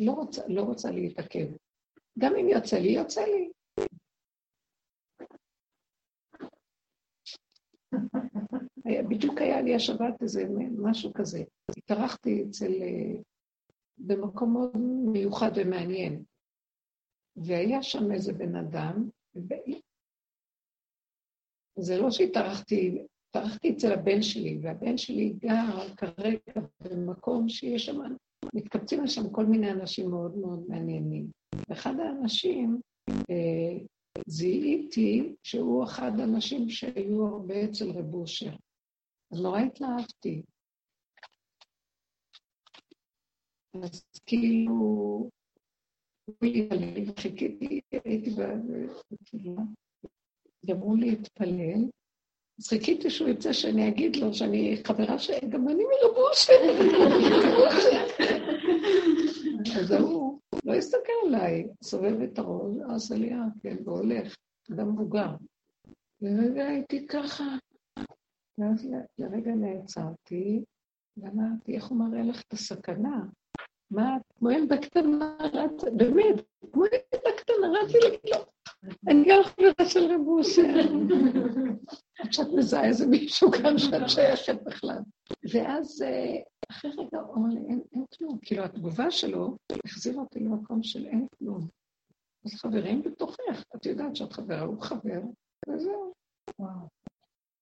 לא 0.00 0.12
רוצה, 0.12 0.42
לא 0.48 0.62
רוצה 0.62 0.90
להתעכב. 0.90 1.46
גם 2.18 2.36
אם 2.36 2.48
יוצא 2.48 2.78
לי, 2.78 2.88
יוצא 2.88 3.24
לי. 3.24 3.50
בדיוק 9.08 9.38
היה 9.38 9.62
לי 9.62 9.74
השבת 9.74 10.22
איזה 10.22 10.44
משהו 10.78 11.12
כזה. 11.12 11.44
התארחתי 11.78 12.44
אצל... 12.48 12.72
אה, 12.82 13.20
במקום 13.98 14.52
מאוד 14.52 14.76
מיוחד 15.12 15.50
ומעניין. 15.56 16.22
והיה 17.36 17.82
שם 17.82 18.12
איזה 18.12 18.32
בן 18.32 18.56
אדם, 18.56 19.08
ו... 19.36 19.54
זה 21.78 21.98
לא 21.98 22.10
שהתארחתי, 22.10 23.04
התארחתי 23.28 23.72
אצל 23.72 23.92
הבן 23.92 24.22
שלי, 24.22 24.58
והבן 24.62 24.98
שלי 24.98 25.34
גר 25.38 25.94
כרגע 25.96 26.66
במקום 26.80 27.48
שיש 27.48 27.86
שם, 27.86 28.00
מתקבצים 28.54 29.04
לשם 29.04 29.30
כל 29.30 29.46
מיני 29.46 29.72
אנשים 29.72 30.10
מאוד 30.10 30.36
מאוד 30.36 30.64
מעניינים. 30.68 31.26
ואחד 31.68 31.94
האנשים, 32.00 32.80
אה, 33.10 33.78
זיהיתי 34.26 35.34
שהוא 35.42 35.84
אחד 35.84 36.20
האנשים 36.20 36.70
שהיו 36.70 37.26
הרבה 37.26 37.64
אצל 37.64 37.90
רב 37.90 38.14
אושר. 38.14 38.52
אז 39.32 39.40
נורא 39.40 39.60
התלהבתי. 39.60 40.42
אז 43.82 44.04
כאילו, 44.26 45.30
חיכיתי, 47.20 47.80
הייתי 48.04 48.30
בתפילה, 49.10 49.62
גמרו 50.66 50.96
להתפלל, 50.96 51.88
אז 52.58 52.68
חיכיתי 52.68 53.10
שהוא 53.10 53.28
יצא 53.28 53.52
שאני 53.52 53.88
אגיד 53.88 54.16
לו 54.16 54.34
שאני 54.34 54.76
חברה 54.84 55.18
ש... 55.18 55.30
גם 55.48 55.68
אני 55.68 55.82
מרב 55.84 56.16
אושר. 56.16 56.52
אז 59.80 59.90
ההוא 59.90 60.23
לא 60.64 60.74
הסתכל 60.74 61.12
עליי, 61.26 61.68
סובב 61.82 62.20
את 62.22 62.38
הראש, 62.38 62.76
עושה 62.88 63.14
לי, 63.14 63.32
אה, 63.32 63.38
כן, 63.62 63.76
והולך, 63.84 64.36
אדם 64.72 64.92
מבוגר. 64.92 65.30
ורגע 66.22 66.66
הייתי 66.66 67.06
ככה, 67.06 67.44
ואז 68.58 68.88
לרגע 69.18 69.54
נעצרתי, 69.54 70.64
ואמרתי, 71.16 71.76
איך 71.76 71.86
הוא 71.86 71.98
מראה 71.98 72.22
לך 72.22 72.42
את 72.48 72.52
הסכנה? 72.52 73.24
מה, 73.90 74.16
כמו 74.38 74.50
ילדה 74.50 74.76
קטנה 74.78 75.36
רצה, 75.40 75.90
באמת, 75.90 76.44
כמו 76.72 76.84
ילדה 76.84 77.30
קטנה 77.36 77.68
רצתי 77.68 77.98
להגיד 77.98 78.20
לו, 78.34 78.44
אני 79.08 79.24
גם 79.28 79.42
חברה 79.44 79.88
של 79.88 80.00
רב 80.00 80.28
אושר. 80.28 80.62
שאת 82.30 82.46
מזהה 82.56 82.84
איזה 82.84 83.06
מישהו 83.06 83.52
כאן 83.52 83.78
שאת 83.78 84.08
שייכת 84.08 84.62
בכלל. 84.64 84.98
ואז 85.52 86.02
אה, 86.02 86.36
אחרי 86.70 86.90
רגע 86.90 87.20
הוא 87.20 87.36
אמר 87.36 87.54
לי, 87.54 87.60
אין 87.68 88.04
כלום. 88.18 88.38
כאילו, 88.42 88.64
התגובה 88.64 89.10
שלו 89.10 89.56
החזירה 89.86 90.20
אותי 90.20 90.40
למקום 90.40 90.82
של 90.82 91.06
אין 91.06 91.26
כלום. 91.38 91.68
אז 92.44 92.54
חברים 92.54 93.02
בתוכך, 93.02 93.64
את 93.76 93.86
יודעת 93.86 94.16
שאת 94.16 94.32
חברה, 94.32 94.60
הוא 94.60 94.82
חבר, 94.82 95.20
וזהו. 95.68 96.12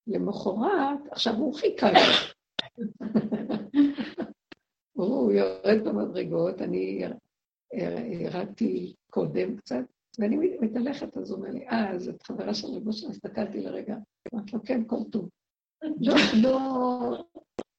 למחרת, 0.07 0.99
עכשיו 1.11 1.35
הוא 1.35 1.55
חיכה 1.55 1.91
לי. 1.93 1.99
הוא 4.99 5.33
יורד 5.33 5.85
במדרגות, 5.85 6.63
אני 6.63 7.05
ירדתי 8.13 8.95
קודם 9.11 9.57
קצת, 9.57 9.85
ואני 10.19 10.37
מתהלכת, 10.61 11.17
אז 11.17 11.31
הוא 11.31 11.39
אומר 11.39 11.51
לי, 11.51 11.69
אה, 11.69 11.91
אז 11.91 12.09
את 12.09 12.23
חברה 12.23 12.55
של 12.55 12.67
רבו 12.67 12.93
שאני 12.93 13.13
הסתכלתי 13.13 13.61
לרגע. 13.61 13.97
אמרתי 14.35 14.53
לו, 14.53 14.63
כן, 14.65 14.85
טוב. 15.11 15.29
לא, 16.01 16.15
לא, 16.43 17.25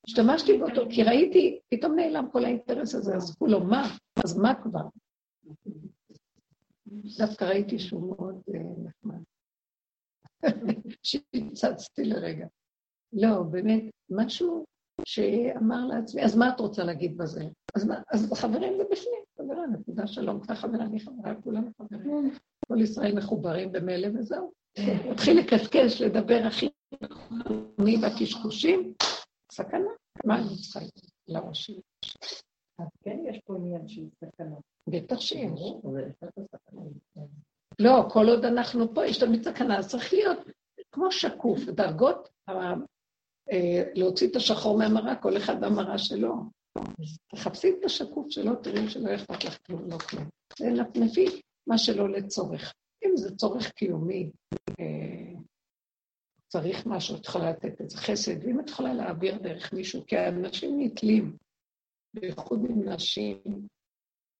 השתמשתי 0.08 0.58
באותו, 0.58 0.82
כי 0.90 1.04
ראיתי, 1.04 1.60
פתאום 1.70 1.96
נעלם 1.96 2.28
כל 2.32 2.46
האינטרס 2.46 2.96
הזה, 2.96 3.16
אז 3.16 3.36
הוא 3.40 3.50
לו, 3.50 3.64
מה? 3.64 3.84
אז 4.24 4.38
מה 4.38 4.54
כבר? 4.64 4.88
דווקא 7.18 7.46
ראיתי 7.46 7.80
שהוא 7.80 8.16
מאוד 8.16 8.42
אה, 8.54 8.60
נחמד. 8.84 9.24
שהצצתי 11.04 12.04
לרגע. 12.04 12.46
לא, 13.14 13.44
באמת, 13.44 13.84
משהו 14.10 14.66
שאמר 15.06 15.86
לעצמי, 15.86 16.24
אז 16.24 16.36
מה 16.36 16.50
את 16.50 16.60
רוצה 16.60 16.84
להגיד 16.84 17.18
בזה? 17.18 17.44
אז, 17.76 17.86
מה, 17.86 17.96
אז 18.14 18.34
חברים 18.34 18.74
זה 18.78 18.84
בפנים, 18.92 19.24
חברה, 19.38 19.68
נקודה 19.68 20.08
שלום, 20.08 20.42
אתה 20.46 20.56
חברה, 20.56 20.86
אני 20.86 21.00
חברה, 21.00 21.36
כולם 21.44 21.64
חברים. 21.78 22.32
כל 22.68 22.82
ישראל 22.82 23.16
מחוברים 23.16 23.72
במילא 23.72 24.08
וזהו. 24.16 24.52
התחיל 25.12 25.40
לקשקש, 25.40 26.02
לדבר 26.02 26.44
הכי 26.48 26.70
נכונים 27.02 28.02
והקשקושים, 28.02 28.94
סכנה. 29.54 29.90
מה 30.26 30.38
אני 30.38 30.56
צריכה 30.62 30.80
לראש 31.28 31.66
שלי? 31.66 31.82
אז 32.80 32.88
כן 33.04 33.18
יש 33.30 33.40
פה 33.46 33.56
עניין 33.56 33.88
של 33.88 34.02
סכנה. 34.16 34.56
בטח 34.90 35.20
שיש. 35.20 35.62
לא, 37.80 38.06
כל 38.10 38.30
עוד 38.30 38.46
אנחנו 38.46 38.94
פה, 38.94 39.06
יש 39.06 39.20
תמיד 39.20 39.44
סכנה, 39.44 39.78
אז 39.78 39.90
צריך 39.90 40.14
להיות 40.14 40.38
כמו 40.92 41.12
שקוף, 41.12 41.60
דרגות, 41.60 42.30
אה, 42.50 43.84
להוציא 43.94 44.28
את 44.28 44.36
השחור 44.36 44.78
מהמראה, 44.78 45.16
כל 45.16 45.38
אחד 45.38 45.66
במראה 45.66 45.98
שלו. 45.98 46.34
תחפשי 47.28 47.70
את 47.80 47.86
השקוף 47.86 48.30
שלו, 48.30 48.56
תראי 48.56 48.90
שלא 48.90 49.16
אכפת 49.16 49.44
לך 49.44 49.58
כלום, 49.68 49.90
לא 49.90 49.98
כלום. 49.98 50.24
זה 50.60 50.70
נפנפי 50.70 51.42
מה 51.68 51.78
שלא 51.78 52.10
לצורך. 52.10 52.74
אם 53.06 53.18
זה 53.18 53.36
צורך 53.36 53.72
קיומי, 53.72 54.30
אה, 54.80 55.33
צריך 56.54 56.86
משהו, 56.86 57.16
את 57.16 57.26
יכולה 57.26 57.50
לתת 57.50 57.82
את 57.82 57.90
זה 57.90 57.98
חסד, 57.98 58.44
ואם 58.44 58.60
את 58.60 58.70
יכולה 58.70 58.94
להעביר 58.94 59.38
דרך 59.38 59.74
מישהו, 59.74 60.06
כי 60.06 60.18
האנשים 60.18 60.80
נתלים, 60.80 61.38
בייחוד 62.14 62.60
עם 62.70 62.90
נשים, 62.90 63.38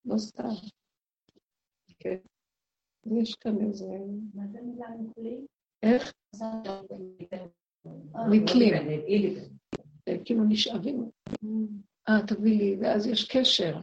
לא 0.06 0.18
סתם. 0.18 0.50
כן. 2.00 2.18
יש 3.22 3.36
כאן 3.36 3.68
איזה... 3.68 3.86
מה 4.34 4.48
זה 4.48 4.62
מילה 4.62 4.88
נתלים? 5.00 5.46
איך? 5.84 6.14
נתלים. 8.30 8.74
כאילו 10.26 10.44
נשאבים. 10.50 11.10
אה, 12.10 12.28
תביא 12.28 12.58
לי, 12.58 12.78
ואז 12.82 13.08
יש 13.08 13.32
קשר. 13.32 13.76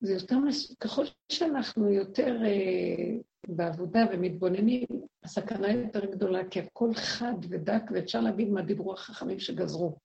זה 0.00 0.12
יותר, 0.12 0.36
ככל 0.80 1.04
שאנחנו 1.32 1.92
יותר 1.92 2.36
אה, 2.44 3.18
בעבודה 3.48 4.00
ומתבוננים, 4.12 4.86
הסכנה 5.22 5.72
יותר 5.72 6.10
גדולה, 6.10 6.48
כי 6.48 6.60
הכל 6.60 6.94
חד 6.94 7.34
ודק, 7.48 7.82
ואפשר 7.90 8.20
להבין 8.20 8.54
מה 8.54 8.62
דיברו 8.62 8.92
החכמים 8.92 9.38
שגזרו. 9.38 9.96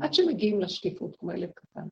עד 0.00 0.14
שמגיעים 0.14 0.60
לשקיפות, 0.60 1.16
כמו 1.16 1.32
ילד 1.32 1.50
קטן. 1.54 1.86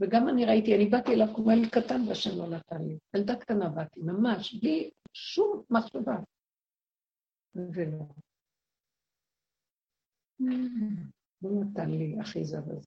וגם 0.00 0.28
אני 0.28 0.44
ראיתי, 0.44 0.74
אני 0.74 0.86
באתי 0.86 1.12
אליו 1.12 1.26
כמו 1.34 1.52
ילד 1.52 1.68
קטן 1.68 2.08
והשם 2.08 2.38
לא 2.38 2.48
נתן 2.48 2.82
לי. 2.82 2.98
ילדה 3.16 3.36
קטנה 3.36 3.68
באתי, 3.68 4.00
ממש, 4.00 4.54
בלי 4.54 4.90
שום 5.12 5.62
מחשבה. 5.70 6.16
ולא. 7.54 8.04
לא 11.42 11.50
נתן 11.50 11.90
לי 11.90 12.20
אחיזה 12.20 12.60
בזה. 12.60 12.86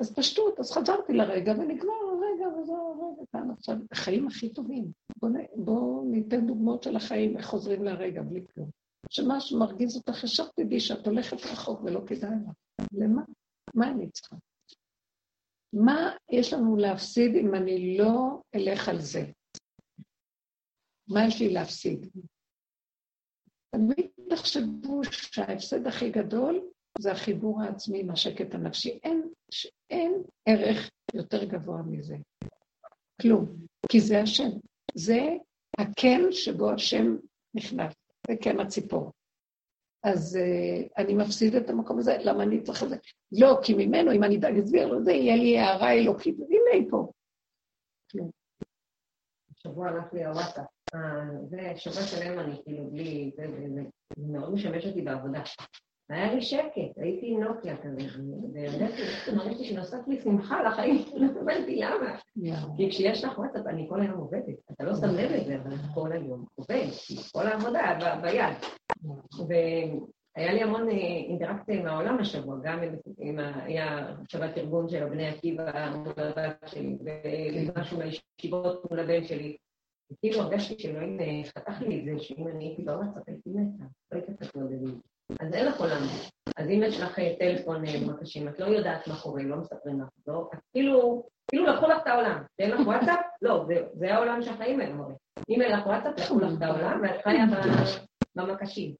אז 0.00 0.14
פשטות, 0.14 0.58
אז 0.58 0.72
חזרתי 0.72 1.12
לרגע 1.12 1.52
ונגמר 1.52 2.09
הרגע 2.40 2.58
וזהו 2.58 2.76
הרגע 2.76 3.22
כאן 3.32 3.50
עכשיו. 3.50 3.76
החיים 3.92 4.26
הכי 4.26 4.52
טובים. 4.52 4.92
בואו 5.16 5.32
בוא 5.56 6.04
ניתן 6.06 6.46
דוגמאות 6.46 6.82
של 6.82 6.96
החיים, 6.96 7.36
איך 7.36 7.46
חוזרים 7.46 7.84
לרגע 7.84 8.22
בלי 8.22 8.46
כלום. 8.54 8.70
שמשהו 9.10 9.58
מרגיז 9.58 9.96
אותך, 9.96 10.24
ישר 10.24 10.48
תדעי 10.56 10.80
שאת 10.80 11.06
הולכת 11.06 11.36
רחוק 11.52 11.80
ולא 11.84 12.00
כדאי 12.06 12.30
לך. 12.30 12.86
למה? 12.92 13.22
מה 13.74 13.90
אני 13.90 14.10
צריכה? 14.10 14.36
מה 15.72 16.10
יש 16.30 16.52
לנו 16.52 16.76
להפסיד 16.76 17.34
אם 17.34 17.54
אני 17.54 17.98
לא 17.98 18.42
אלך 18.54 18.88
על 18.88 19.00
זה? 19.00 19.24
מה 21.08 21.26
יש 21.26 21.40
לי 21.40 21.52
להפסיד? 21.52 22.06
תמיד 23.70 24.10
תחשבו 24.30 25.00
שההפסד 25.04 25.86
הכי 25.86 26.10
גדול 26.10 26.70
זה 26.98 27.12
החיבור 27.12 27.62
העצמי 27.62 28.00
עם 28.00 28.10
השקט 28.10 28.54
הנפשי. 28.54 28.98
אין, 29.02 29.32
אין 29.90 30.22
ערך 30.46 30.90
יותר 31.14 31.44
גבוה 31.44 31.82
מזה. 31.82 32.16
כלום. 33.22 33.56
כי 33.88 34.00
זה 34.00 34.20
השם. 34.20 34.48
זה 34.94 35.28
הקן 35.78 36.20
שבו 36.30 36.70
השם 36.70 37.16
נכנס. 37.54 37.94
זה 38.26 38.36
קן 38.42 38.60
הציפור. 38.60 39.12
אז 40.02 40.36
uh, 40.36 40.88
אני 40.98 41.14
מפסיד 41.14 41.54
את 41.54 41.70
המקום 41.70 41.98
הזה, 41.98 42.16
למה 42.20 42.42
אני 42.42 42.62
צריך 42.62 42.82
את 42.82 42.88
זה? 42.88 42.96
לא, 43.32 43.58
כי 43.62 43.74
ממנו, 43.74 44.12
אם 44.12 44.24
אני 44.24 44.38
אסביר 44.64 44.86
לו 44.86 45.04
זה, 45.04 45.12
יהיה 45.12 45.36
לי 45.36 45.58
הערה 45.58 45.92
אלוקית, 45.92 46.34
הנה 46.34 46.70
היא 46.72 46.90
פה. 46.90 47.12
השבוע 49.50 49.88
הלך 49.88 50.12
לי 50.12 50.24
הוואטסאפ. 50.24 50.66
אה, 50.94 51.00
זה 51.48 51.72
שבוע 51.76 52.02
שלם 52.02 52.38
אני 52.38 52.62
כאילו 52.64 52.90
בלי, 52.90 53.32
זה 53.36 53.44
מאוד 54.16 54.54
משמש 54.54 54.86
אותי 54.86 55.02
בעבודה. 55.02 55.42
היה 56.10 56.34
לי 56.34 56.42
שקט, 56.42 56.96
הייתי 56.96 57.36
נוקיה 57.36 57.76
כזה, 57.76 58.00
וידעתי, 58.52 59.02
מרגישתי 59.36 59.64
שנוסף 59.64 60.08
לי 60.08 60.20
שמחה 60.20 60.62
לחיים, 60.62 61.04
לא 61.14 61.26
הבנתי 61.40 61.76
למה. 61.76 62.18
כי 62.76 62.90
כשיש 62.90 63.24
לך 63.24 63.38
וואטסאפ, 63.38 63.66
אני 63.66 63.86
כל 63.88 64.00
היום 64.00 64.18
עובדת, 64.18 64.70
אתה 64.72 64.84
לא 64.84 64.94
שם 64.94 65.06
לב 65.06 65.32
לזה, 65.32 65.56
אבל 65.56 65.76
כל 65.94 66.12
היום 66.12 66.44
עובד, 66.54 66.86
כל 67.32 67.46
העבודה 67.46 68.20
ביד. 68.22 68.56
והיה 69.48 70.52
לי 70.52 70.62
המון 70.62 70.88
אה, 70.88 70.94
אינטראקציה 71.28 71.80
עם 71.80 71.86
העולם 71.86 72.18
השבוע, 72.18 72.56
גם 72.62 72.78
עם, 73.18 73.38
היה 73.38 74.14
שבת 74.28 74.58
ארגון 74.58 74.88
של 74.88 75.08
בני 75.08 75.28
עקיבא 75.28 75.90
מול 75.96 76.12
הבת 76.16 76.56
שלי, 76.66 76.98
ומשהו 77.76 77.98
מהישיבות 77.98 78.90
מול 78.90 79.00
הבן 79.00 79.24
שלי. 79.24 79.56
וכאילו 80.12 80.40
הרגשתי 80.40 80.78
שאלוהים 80.78 81.20
אה, 81.20 81.40
חתך 81.44 81.80
לי 81.80 82.00
את 82.00 82.04
זה, 82.04 82.24
שאם 82.24 82.48
אני 82.48 82.64
הייתי 82.64 82.82
בוואטסאפ 82.82 83.22
הייתי 83.26 83.50
מתה, 83.50 83.84
לא 84.12 84.18
הייתי 84.18 84.32
לעודד 84.54 84.92
אז 85.40 85.54
אין 85.54 85.66
לך 85.66 85.80
עולם. 85.80 86.02
אז 86.56 86.66
אם 86.66 86.82
יש 86.86 87.00
לך 87.00 87.18
אה, 87.18 87.34
טלפון 87.38 87.86
אה, 87.86 87.92
מקשים, 88.06 88.48
את 88.48 88.60
לא 88.60 88.66
יודעת 88.66 89.08
מה 89.08 89.20
קורה, 89.20 89.42
לא 89.42 89.56
מספרים 89.56 90.00
לך, 90.00 90.08
לא, 90.26 90.48
את 90.54 90.58
כאילו, 90.72 91.26
כאילו 91.50 91.66
לקחו 91.66 91.86
לך 91.86 91.98
את 92.02 92.06
העולם. 92.06 92.42
שאין 92.60 92.70
לך 92.70 92.86
וואטסאפ? 92.86 93.20
לא, 93.42 93.64
זה, 93.68 93.74
זה 93.92 94.14
העולם 94.14 94.42
שהחיים 94.42 94.80
האלה 94.80 94.92
אומרים. 94.92 95.16
אם 95.48 95.62
אין 95.62 95.72
לך 95.72 95.86
וואטסאפ, 95.86 96.18
לקחו 96.18 96.40
לך 96.40 96.52
את 96.58 96.62
העולם, 96.62 97.00
ואת 97.02 97.22
חיה 97.24 97.44
במקשים. 98.36 98.94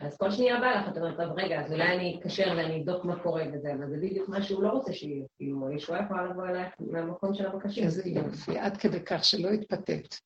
אז 0.00 0.16
כל 0.16 0.30
שנייה 0.30 0.60
בא 0.60 0.66
לך, 0.66 0.88
את 0.88 0.96
אומרת, 0.96 1.16
טוב, 1.16 1.38
רגע, 1.38 1.60
אז 1.60 1.72
אולי 1.72 1.96
אני 1.96 2.16
אתקשר 2.18 2.54
ואני 2.56 2.80
אבדוק 2.80 3.04
מה 3.04 3.22
קורה 3.22 3.44
וזה, 3.52 3.74
אבל 3.74 3.90
זה 3.90 3.96
בדיוק 3.96 4.28
מה 4.28 4.42
שהוא 4.42 4.62
לא 4.62 4.68
רוצה 4.68 4.92
שיהיה. 4.92 5.24
כאילו, 5.36 5.68
הישועה 5.68 6.04
יכולה 6.04 6.24
לבוא 6.24 6.46
אלייך 6.46 6.74
מהמקום 6.80 7.34
של 7.34 7.46
המקשים. 7.46 7.84
איזה 7.84 8.08
יופי, 8.08 8.58
עד 8.58 8.76
כדי 8.76 9.04
כך 9.04 9.24
שלא 9.24 9.48
התפתית. 9.48 10.20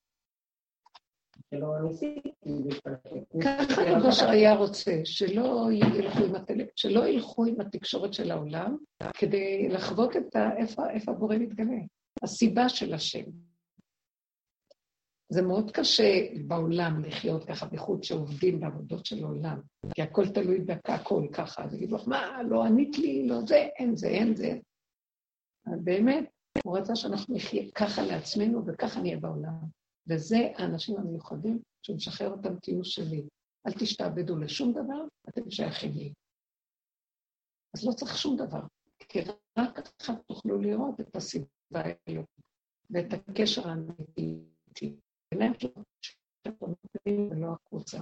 ככה 3.42 3.82
רבוש 3.86 4.22
היה 4.22 4.54
רוצה, 4.54 5.00
שלא 5.04 5.68
ילכו 5.72 6.24
עם, 6.24 6.34
הטל... 6.34 6.60
שלא 6.76 7.06
ילכו 7.08 7.44
עם 7.44 7.60
התקשורת 7.60 8.14
של 8.14 8.30
העולם, 8.30 8.76
כדי 9.14 9.68
לחוות 9.68 10.16
את 10.16 10.36
ה... 10.36 10.56
איפה, 10.56 10.90
איפה 10.90 11.12
הבורא 11.12 11.36
מתגלה. 11.36 11.78
הסיבה 12.22 12.68
של 12.68 12.94
השם. 12.94 13.24
זה 15.28 15.42
מאוד 15.42 15.70
קשה 15.70 16.26
בעולם 16.46 17.04
לחיות 17.04 17.44
ככה 17.44 17.66
בחוץ 17.66 18.04
שעובדים 18.04 18.60
בעבודות 18.60 19.06
של 19.06 19.24
העולם, 19.24 19.60
כי 19.94 20.02
הכל 20.02 20.28
תלוי 20.28 20.58
בהכל 20.58 21.26
ככה, 21.32 21.64
אז 21.64 21.74
יגידו 21.74 21.96
לך, 21.96 22.08
מה, 22.08 22.42
לא 22.42 22.64
ענית 22.64 22.98
לי, 22.98 23.28
לא 23.28 23.40
זה, 23.46 23.68
אין 23.78 23.96
זה, 23.96 24.08
אין 24.08 24.36
זה. 24.36 24.58
באמת, 25.66 26.24
הוא 26.64 26.78
רצה 26.78 26.96
שאנחנו 26.96 27.34
נחיה 27.34 27.62
ככה 27.74 28.02
לעצמנו 28.02 28.66
וככה 28.66 29.00
נהיה 29.00 29.16
בעולם. 29.16 29.81
וזה 30.08 30.36
האנשים 30.56 30.96
המיוחדים 30.96 31.62
שהוא 31.82 31.96
משחרר 31.96 32.30
אותם, 32.30 32.58
תהיו 32.58 32.84
שלי. 32.84 33.28
אל 33.66 33.72
תשתעבדו 33.72 34.38
לשום 34.38 34.72
דבר, 34.72 35.04
אתם 35.28 35.50
שייכים 35.50 35.92
לי. 35.92 36.12
אז 37.76 37.86
לא 37.86 37.92
צריך 37.92 38.16
שום 38.16 38.36
דבר, 38.36 38.60
כי 39.08 39.20
רק 39.58 39.88
ככה 39.98 40.12
תוכלו 40.26 40.58
לראות 40.58 41.00
את 41.00 41.16
הסיבה 41.16 41.46
האלו 41.72 42.22
ואת 42.90 43.12
הקשר 43.12 43.68
האמיתי. 43.68 44.44
בעיניים 45.30 45.54
שלו, 45.58 45.84
שאתם 46.02 46.66
מבינים 47.06 47.30
ולא 47.30 47.52
החוצה. 47.52 47.98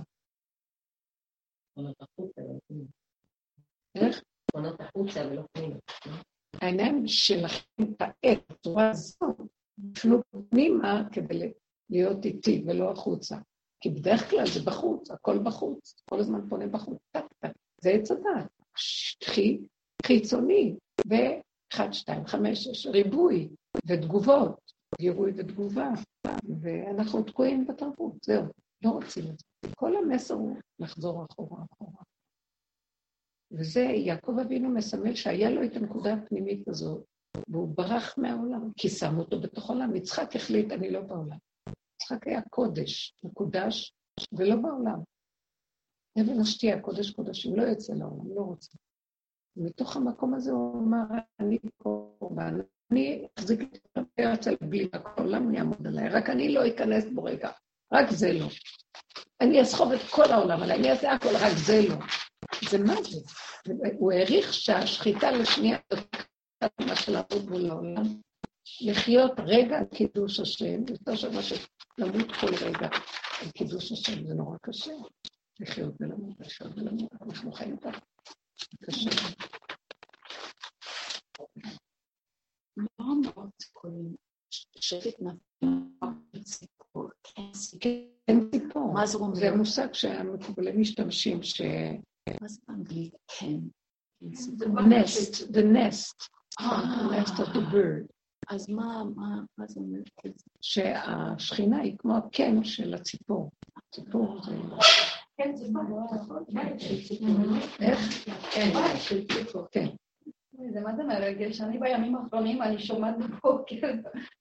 איך? 3.94 4.22
עונות 4.52 4.80
החוצה 4.80 5.20
ולא 5.26 5.42
פנימה. 5.52 5.76
העיניים 6.62 7.02
שלכם 7.06 7.94
כעת, 7.98 8.52
בצורה 8.52 8.90
הזאת, 8.90 9.36
יפנו 9.78 10.22
פנימה 10.50 11.02
כדי 11.12 11.52
להיות 11.90 12.24
איתי 12.24 12.64
ולא 12.66 12.90
החוצה. 12.90 13.36
כי 13.80 13.90
בדרך 13.90 14.30
כלל 14.30 14.46
זה 14.46 14.60
בחוץ, 14.64 15.10
הכל 15.10 15.38
בחוץ, 15.38 16.02
כל 16.10 16.20
הזמן 16.20 16.48
פונה 16.48 16.66
בחוץ, 16.66 16.98
טק 17.12 17.24
טק, 17.38 17.52
זה 17.82 17.90
עץ 17.90 18.10
הדת, 18.10 18.50
חיצוני, 20.06 20.76
ו-1, 21.08 21.92
2, 21.92 22.26
5, 22.26 22.64
6, 22.64 22.86
ריבוי 22.86 23.48
ותגובות, 23.86 24.72
גירוי 25.00 25.32
ותגובה, 25.36 25.90
ואנחנו 26.60 27.22
תקועים 27.22 27.66
בתרבות, 27.66 28.12
זהו, 28.24 28.44
לא 28.84 28.90
רוצים 28.90 29.24
את 29.30 29.38
זה. 29.38 29.68
כל 29.74 29.96
המסר 29.96 30.34
הוא 30.34 30.56
לחזור 30.78 31.24
אחורה 31.30 31.64
אחורה. 31.72 32.02
וזה, 33.52 33.80
יעקב 33.80 34.38
אבינו 34.38 34.68
מסמל 34.68 35.14
שהיה 35.14 35.50
לו 35.50 35.64
את 35.64 35.76
הנקודה 35.76 36.14
הפנימית 36.14 36.68
הזאת, 36.68 37.04
והוא 37.48 37.68
ברח 37.76 38.18
מהעולם, 38.18 38.70
כי 38.76 38.88
שמו 38.88 39.20
אותו 39.20 39.40
בתוך 39.40 39.70
העולם. 39.70 39.96
יצחק 39.96 40.36
החליט, 40.36 40.72
אני 40.72 40.90
לא 40.90 41.00
בעולם. 41.00 41.36
יצחק 42.12 42.26
היה 42.26 42.40
קודש, 42.50 43.14
מקודש, 43.22 43.94
ולא 44.32 44.56
בעולם. 44.56 44.98
אבן 46.20 46.40
השתייה, 46.40 46.80
קודש 46.80 47.10
קודשים, 47.10 47.56
לא 47.56 47.62
יוצא 47.62 47.92
לעולם, 47.92 48.36
לא 48.36 48.40
רוצה. 48.40 48.78
מתוך 49.56 49.96
המקום 49.96 50.34
הזה 50.34 50.50
הוא 50.50 50.82
אמר, 50.82 51.04
אני 51.40 51.58
קורבן, 51.82 52.58
אני 52.90 53.28
אחזיק 53.38 53.60
את 53.60 53.98
הפרץ 53.98 54.46
על 54.46 54.56
בלי 54.60 54.88
העולם, 54.92 55.48
אני 55.48 55.58
אעמוד 55.58 55.86
עליי, 55.86 56.08
רק 56.08 56.30
אני 56.30 56.54
לא 56.54 56.68
אכנס 56.68 57.04
בו 57.14 57.22
רגע, 57.24 57.50
רק 57.92 58.10
זה 58.10 58.32
לא. 58.32 58.46
אני 59.40 59.62
אסחוב 59.62 59.92
את 59.92 60.00
כל 60.10 60.32
העולם 60.32 60.62
עליי, 60.62 60.78
אני 60.78 60.90
אעשה 60.90 61.12
הכל, 61.12 61.36
רק 61.40 61.52
זה 61.66 61.80
לא. 61.88 61.96
זה 62.70 62.78
מה 62.78 62.94
זה? 63.02 63.20
הוא 63.98 64.12
העריך 64.12 64.54
שהשחיטה 64.54 65.30
לשנייה, 65.30 65.78
מה 66.80 66.96
של 66.96 67.12
לעבוד 67.12 67.50
מול 67.50 67.70
העולם, 67.70 68.20
לחיות 68.80 69.32
רגע 69.38 69.84
קידוש 69.94 70.40
השם, 70.40 70.80
יותר 70.88 71.16
שמה 71.16 71.42
שלמות 72.00 72.32
כל 72.40 72.66
רגע 72.66 72.88
על 73.42 73.50
קידוש 73.50 73.92
השם, 73.92 74.26
זה 74.26 74.34
נורא 74.34 74.56
קשה. 74.62 74.92
לחיות 75.60 75.94
ולמות, 76.00 76.40
לחיות 76.40 76.72
ולמות, 76.76 77.10
אנחנו 77.22 77.52
חיים 77.52 77.76
ככה. 77.76 78.00
קשה. 78.84 79.10
לא 82.76 83.06
מאוד 83.22 83.50
קוראים 83.72 84.14
שקט 84.80 85.20
נפל 85.20 86.06
כן 87.80 88.50
ציפור. 88.50 88.92
מה 88.94 89.06
זה 89.06 89.18
אומר? 89.18 89.34
זה 89.34 89.50
מושג 89.56 89.92
שהמקובלים 89.92 90.80
משתמשים, 90.80 91.42
ש... 91.42 91.60
מה 92.40 92.48
זה 92.48 92.60
באנגלית? 92.68 93.14
כן. 93.38 93.58
nest, 94.22 95.52
the 95.52 95.62
nest, 95.62 96.28
the 96.60 97.08
nest 97.10 97.40
of 97.40 97.52
the 97.52 97.60
bird. 97.72 98.06
אז 98.50 98.70
מה, 98.70 99.02
מה, 99.16 99.40
מה 99.58 99.66
זה 99.66 99.80
אומר? 99.80 99.98
שהשכינה 100.60 101.80
היא 101.80 101.96
כמו 101.98 102.16
הקן 102.16 102.64
של 102.64 102.94
הציפור. 102.94 103.50
הציפור 103.76 104.40
זה... 104.44 104.56
כן, 105.36 105.56
זה 105.56 105.66
איך? 107.80 107.98
כן, 108.52 108.70
של 108.96 109.26
ציפור. 109.26 109.66
כן. 109.72 109.86
זה 110.72 110.80
מה 110.80 110.96
זה 110.96 111.04
מרגש, 111.04 111.60
אני 111.60 111.78
בימים 111.78 112.16
האחרונים, 112.16 112.62
אני 112.62 112.78
שומעת 112.78 113.14
בבוקר 113.18 113.92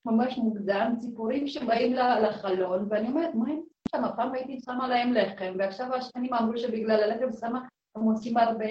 ממש 0.05 0.37
מוקדם 0.37 0.93
ציפורים 0.99 1.47
שבאים 1.47 1.93
לחלון, 1.93 2.87
ואני 2.89 3.07
אומרת, 3.07 3.35
מה 3.35 3.49
הם 3.49 3.61
שם? 3.91 4.01
פעם 4.15 4.33
הייתי 4.33 4.59
שמה 4.65 4.87
להם 4.87 5.13
לחם, 5.13 5.53
ועכשיו 5.59 5.95
השכנים 5.95 6.33
אמרו 6.33 6.57
שבגלל 6.57 7.03
הלחם 7.03 7.31
שמה, 7.39 7.67
הם 7.95 8.03
עושים 8.03 8.37
הרבה 8.37 8.65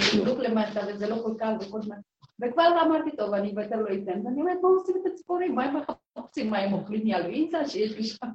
חילוק 0.00 0.38
למטה, 0.38 0.80
וזה 0.88 1.08
לא 1.08 1.16
כל 1.22 1.34
כך 1.38 1.48
וכל 1.60 1.82
זמן. 1.82 1.96
וכבר 2.40 2.82
אמרתי, 2.86 3.16
טוב, 3.16 3.34
אני 3.34 3.48
יותר 3.48 3.76
לא 3.76 3.88
אתן, 3.94 4.26
ואני 4.26 4.40
אומרת, 4.40 4.58
מה 4.62 4.68
עושים 4.68 4.94
את 5.00 5.12
הציפורים? 5.12 5.54
מה 5.54 5.64
הם 5.64 5.76
מחפשים? 5.76 6.50
מה 6.50 6.58
הם 6.58 6.72
אוכלים 6.72 7.06
ילוויצה 7.06 7.68
שיש 7.68 7.96
לי 7.96 8.04
שם? 8.04 8.26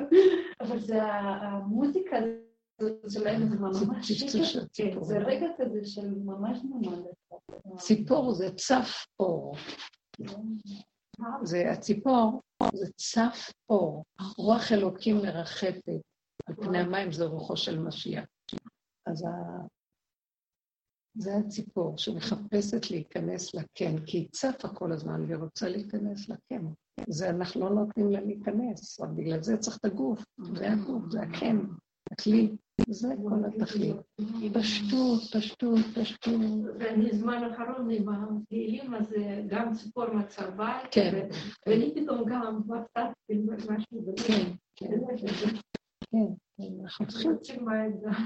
אבל 0.60 0.78
זה 0.78 1.02
המוזיקה 1.02 2.16
שלהם, 3.08 3.48
זה 3.48 3.56
ממש 3.56 4.12
שקט, 4.12 5.02
זה 5.02 5.18
רגע 5.18 5.46
כזה 5.58 5.84
של 5.84 6.14
ממש 6.14 6.58
ממש. 6.64 6.98
ציפור 7.78 8.32
זה 8.32 8.54
צף 8.54 9.06
אור. 9.20 9.56
זה 11.42 11.70
הציפור, 11.70 12.42
זה 12.74 12.86
צף 12.96 13.50
אור. 13.70 14.04
רוח 14.38 14.72
אלוקים 14.72 15.16
מרחפת 15.16 16.00
על 16.46 16.54
פני 16.54 16.78
המים, 16.78 17.12
זה 17.12 17.24
רוחו 17.24 17.56
של 17.56 17.78
משיח. 17.78 18.24
אז. 19.06 19.24
זה 21.20 21.36
הציפור 21.36 21.98
שמחפשת 21.98 22.90
להיכנס 22.90 23.54
לקן, 23.54 24.04
כי 24.06 24.18
היא 24.18 24.28
צפה 24.32 24.68
כל 24.68 24.92
הזמן 24.92 25.24
והיא 25.24 25.36
רוצה 25.36 25.68
להיכנס 25.68 26.28
לקן. 26.28 26.66
זה 27.08 27.30
אנחנו 27.30 27.60
לא 27.60 27.70
נותנים 27.70 28.10
לה 28.10 28.20
להיכנס, 28.20 29.00
אבל 29.00 29.14
בגלל 29.14 29.42
זה 29.42 29.56
צריך 29.56 29.76
את 29.76 29.84
הגוף, 29.84 30.24
זה 30.54 30.72
הגוף, 30.72 31.02
זה 31.10 31.20
הקן, 31.20 31.58
הכלי, 32.12 32.56
זה 32.88 33.08
כל 33.28 33.44
התכלית. 33.44 33.96
פשטות, 34.52 35.20
פשטות, 35.36 35.78
פשטות. 35.94 36.40
ואני 36.78 37.10
זמן 37.12 37.50
אחרון 37.52 37.90
עם 37.90 38.08
התהילים, 38.08 38.94
אז 38.94 39.04
גם 39.48 39.74
ציפור 39.74 40.14
מצר 40.14 40.50
בית, 40.50 40.86
כן. 40.90 41.28
ואני 41.66 41.94
פתאום 41.94 42.24
גם 42.30 42.60
מצאתי 42.66 43.40
משהו, 43.68 44.14
כן. 44.26 44.49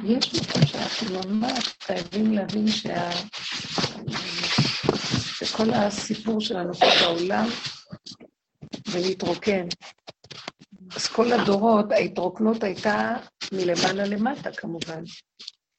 יש 0.04 0.34
מקום 0.34 0.66
שאנחנו 0.66 1.30
ממש 1.30 1.76
חייבים 1.82 2.32
להבין 2.32 2.68
שה... 2.68 3.10
שכל 5.34 5.70
הסיפור 5.70 6.40
שלנו 6.40 6.74
פה 6.74 6.86
בעולם 7.00 7.46
ולהתרוקן. 8.92 9.66
אז 10.96 11.06
כל 11.06 11.32
הדורות, 11.32 11.92
ההתרוקנות 11.92 12.62
הייתה 12.62 13.16
מלמעלה 13.52 14.06
למטה 14.06 14.52
כמובן. 14.52 15.02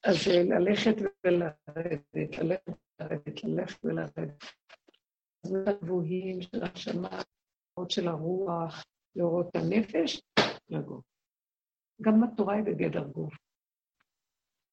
אז 0.03 0.27
ללכת 0.27 0.95
ולרדת, 1.23 2.37
ללכת 2.37 2.69
ולרדת, 2.99 3.43
ללכת 3.43 3.85
ולרדת. 3.85 4.43
אז 5.45 5.53
הגבוהים 5.67 6.41
של 6.41 6.63
השמה, 6.63 7.21
של 7.89 8.07
הרוח, 8.07 8.85
לאורות 9.15 9.55
הנפש, 9.55 10.21
לגוף. 10.69 11.14
גם 12.01 12.23
התורה 12.23 12.55
היא 12.55 12.63
בגדר 12.63 13.07
גוף. 13.07 13.33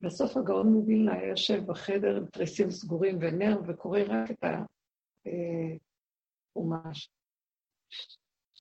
בסוף 0.00 0.36
הגאון 0.36 0.72
מווילנה 0.72 1.12
היה 1.12 1.28
יושב 1.28 1.62
בחדר 1.66 2.16
עם 2.16 2.26
תריסים 2.26 2.70
סגורים 2.70 3.18
ונר 3.20 3.60
וקורא 3.66 4.00
רק 4.08 4.30
את 4.30 4.44
החומש. 6.56 7.10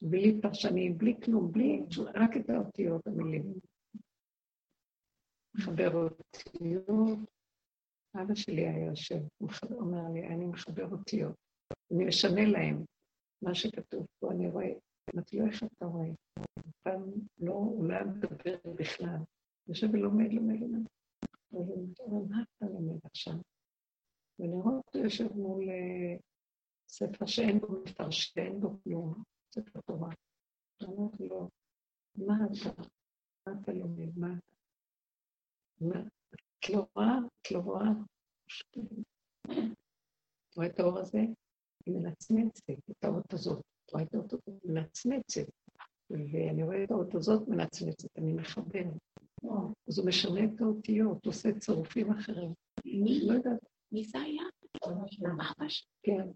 בלי 0.02 0.42
פרשנים, 0.42 0.98
בלי 0.98 1.16
כלום, 1.24 1.52
בלי, 1.52 1.84
רק 2.16 2.38
את 2.38 2.50
האותיות, 2.50 3.08
המילים. 3.08 3.54
מחבר 5.56 5.92
אותיות. 5.94 7.20
אבא 8.16 8.36
שלי 8.36 8.68
היה 8.68 8.86
יושב, 8.86 9.20
הוא 9.38 9.50
אומר 9.72 10.10
לי, 10.14 10.28
אני 10.28 10.46
מחבר 10.46 10.92
אותיות. 10.92 11.36
אני 11.92 12.06
משנה 12.06 12.46
להם 12.46 12.86
מה 13.42 13.56
שכתוב 13.56 14.08
פה, 14.20 14.32
אני 14.32 14.48
רואה, 14.50 14.72
אמרתי 15.14 15.40
לו, 15.40 15.46
איך 15.46 15.64
אתה 15.64 15.86
רואה? 15.86 16.10
פעם 16.84 17.04
לא, 17.40 17.54
הוא 17.54 17.86
לא 17.86 17.96
מדבר 18.06 18.58
בכלל. 18.76 19.18
יושב 19.68 19.88
ולומד, 19.94 20.34
לומד, 20.34 20.60
לומד. 20.60 20.86
אבל 21.54 22.22
מה 22.30 22.44
אתה 22.58 22.66
לומד 22.66 23.00
עכשיו? 23.04 23.34
רואה 24.40 24.78
אותו 24.78 24.98
יושב 25.00 25.34
מול 25.36 25.70
אה, 25.70 26.18
ספר 26.88 27.26
שאין 27.26 27.60
בו 27.60 27.68
מפרש, 27.82 28.26
שאין 28.26 28.60
בו 28.60 28.82
כלום, 28.84 29.24
ספר 29.54 29.82
תורה. 29.82 30.10
אמרתי 30.84 31.28
לו, 31.28 31.50
מה 32.16 32.34
אתה? 32.46 32.82
מה 33.48 33.54
אתה 33.62 33.72
לומד? 33.72 34.18
מה 34.18 34.28
אתה? 34.38 34.48
את 36.40 36.70
לא 36.70 36.88
רואה? 36.96 37.18
את 37.42 37.52
לא 37.52 37.60
רואה? 37.60 37.88
רואה 40.56 40.68
את 40.68 40.80
האור 40.80 41.00
הזה? 41.00 41.20
היא 41.86 41.96
מנצנצת, 41.96 42.70
את 42.70 43.04
האות 43.04 43.34
הזאת. 43.34 43.71
רואה 43.94 44.04
את 44.04 44.16
הזאת? 44.16 44.42
מנצנצת. 44.66 45.50
ואני 46.10 46.64
רואה 46.64 46.84
את 46.84 46.92
האות 46.92 47.16
הזאת 47.16 47.48
מנצנצת, 47.48 48.18
אני 48.18 48.34
מחבר. 48.34 48.84
אז 49.88 50.00
הוא 50.00 50.08
משנה 50.08 50.44
את 50.44 50.62
האותיות, 50.62 51.26
עושה 51.26 51.60
צירופים 51.60 52.12
אחרים. 52.12 52.54
מי? 52.86 53.22
לא 53.28 53.34
יודעת. 53.34 53.60
מי 53.92 54.04
זה 54.04 54.20
היה? 54.20 54.44
כן. 56.04 56.28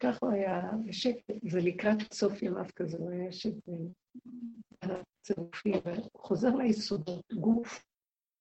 ככה 0.00 0.18
הוא 0.26 0.32
היה 0.32 0.70
בשקט, 0.86 1.24
זה 1.50 1.60
לקראת 1.60 2.12
סוף 2.12 2.42
ימיו 2.42 2.64
כזה, 2.76 2.96
הוא 2.96 3.10
היה 3.10 3.32
שזה 3.32 3.72
הצירופים, 4.82 5.74
וחוזר 5.84 6.54
ליסודות, 6.54 7.32
גוף, 7.32 7.84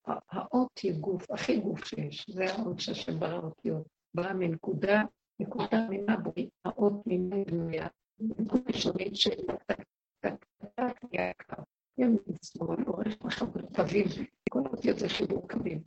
האות 0.05 0.77
היא 0.83 0.93
גוף, 0.93 1.31
הכי 1.31 1.59
גוף 1.59 1.85
שיש, 1.85 2.29
זה 2.29 2.53
האות 2.53 2.79
שהשם 2.79 3.19
ברא 3.19 3.39
אותיות, 3.39 3.87
ברא 4.13 4.33
מנקודה, 4.33 5.01
נקודה 5.39 5.89
מינה 5.89 6.17
בוי, 6.17 6.49
האות 6.65 7.07
מינה 7.07 7.35
בנויה, 7.45 7.87
נקודה 8.19 8.61
ראשונית 8.67 9.15
של 9.15 9.47
טק 9.65 10.45
נהיה 11.11 11.33
קו, 11.49 11.61
ימין 11.97 12.17
שמאל, 12.45 12.83
אורך 12.87 13.21
מחבר 13.23 13.61
קווים, 13.75 14.05
כל 14.49 14.59
האותיות 14.65 14.99
זה 14.99 15.09
חיבור 15.09 15.49
קווים. 15.49 15.83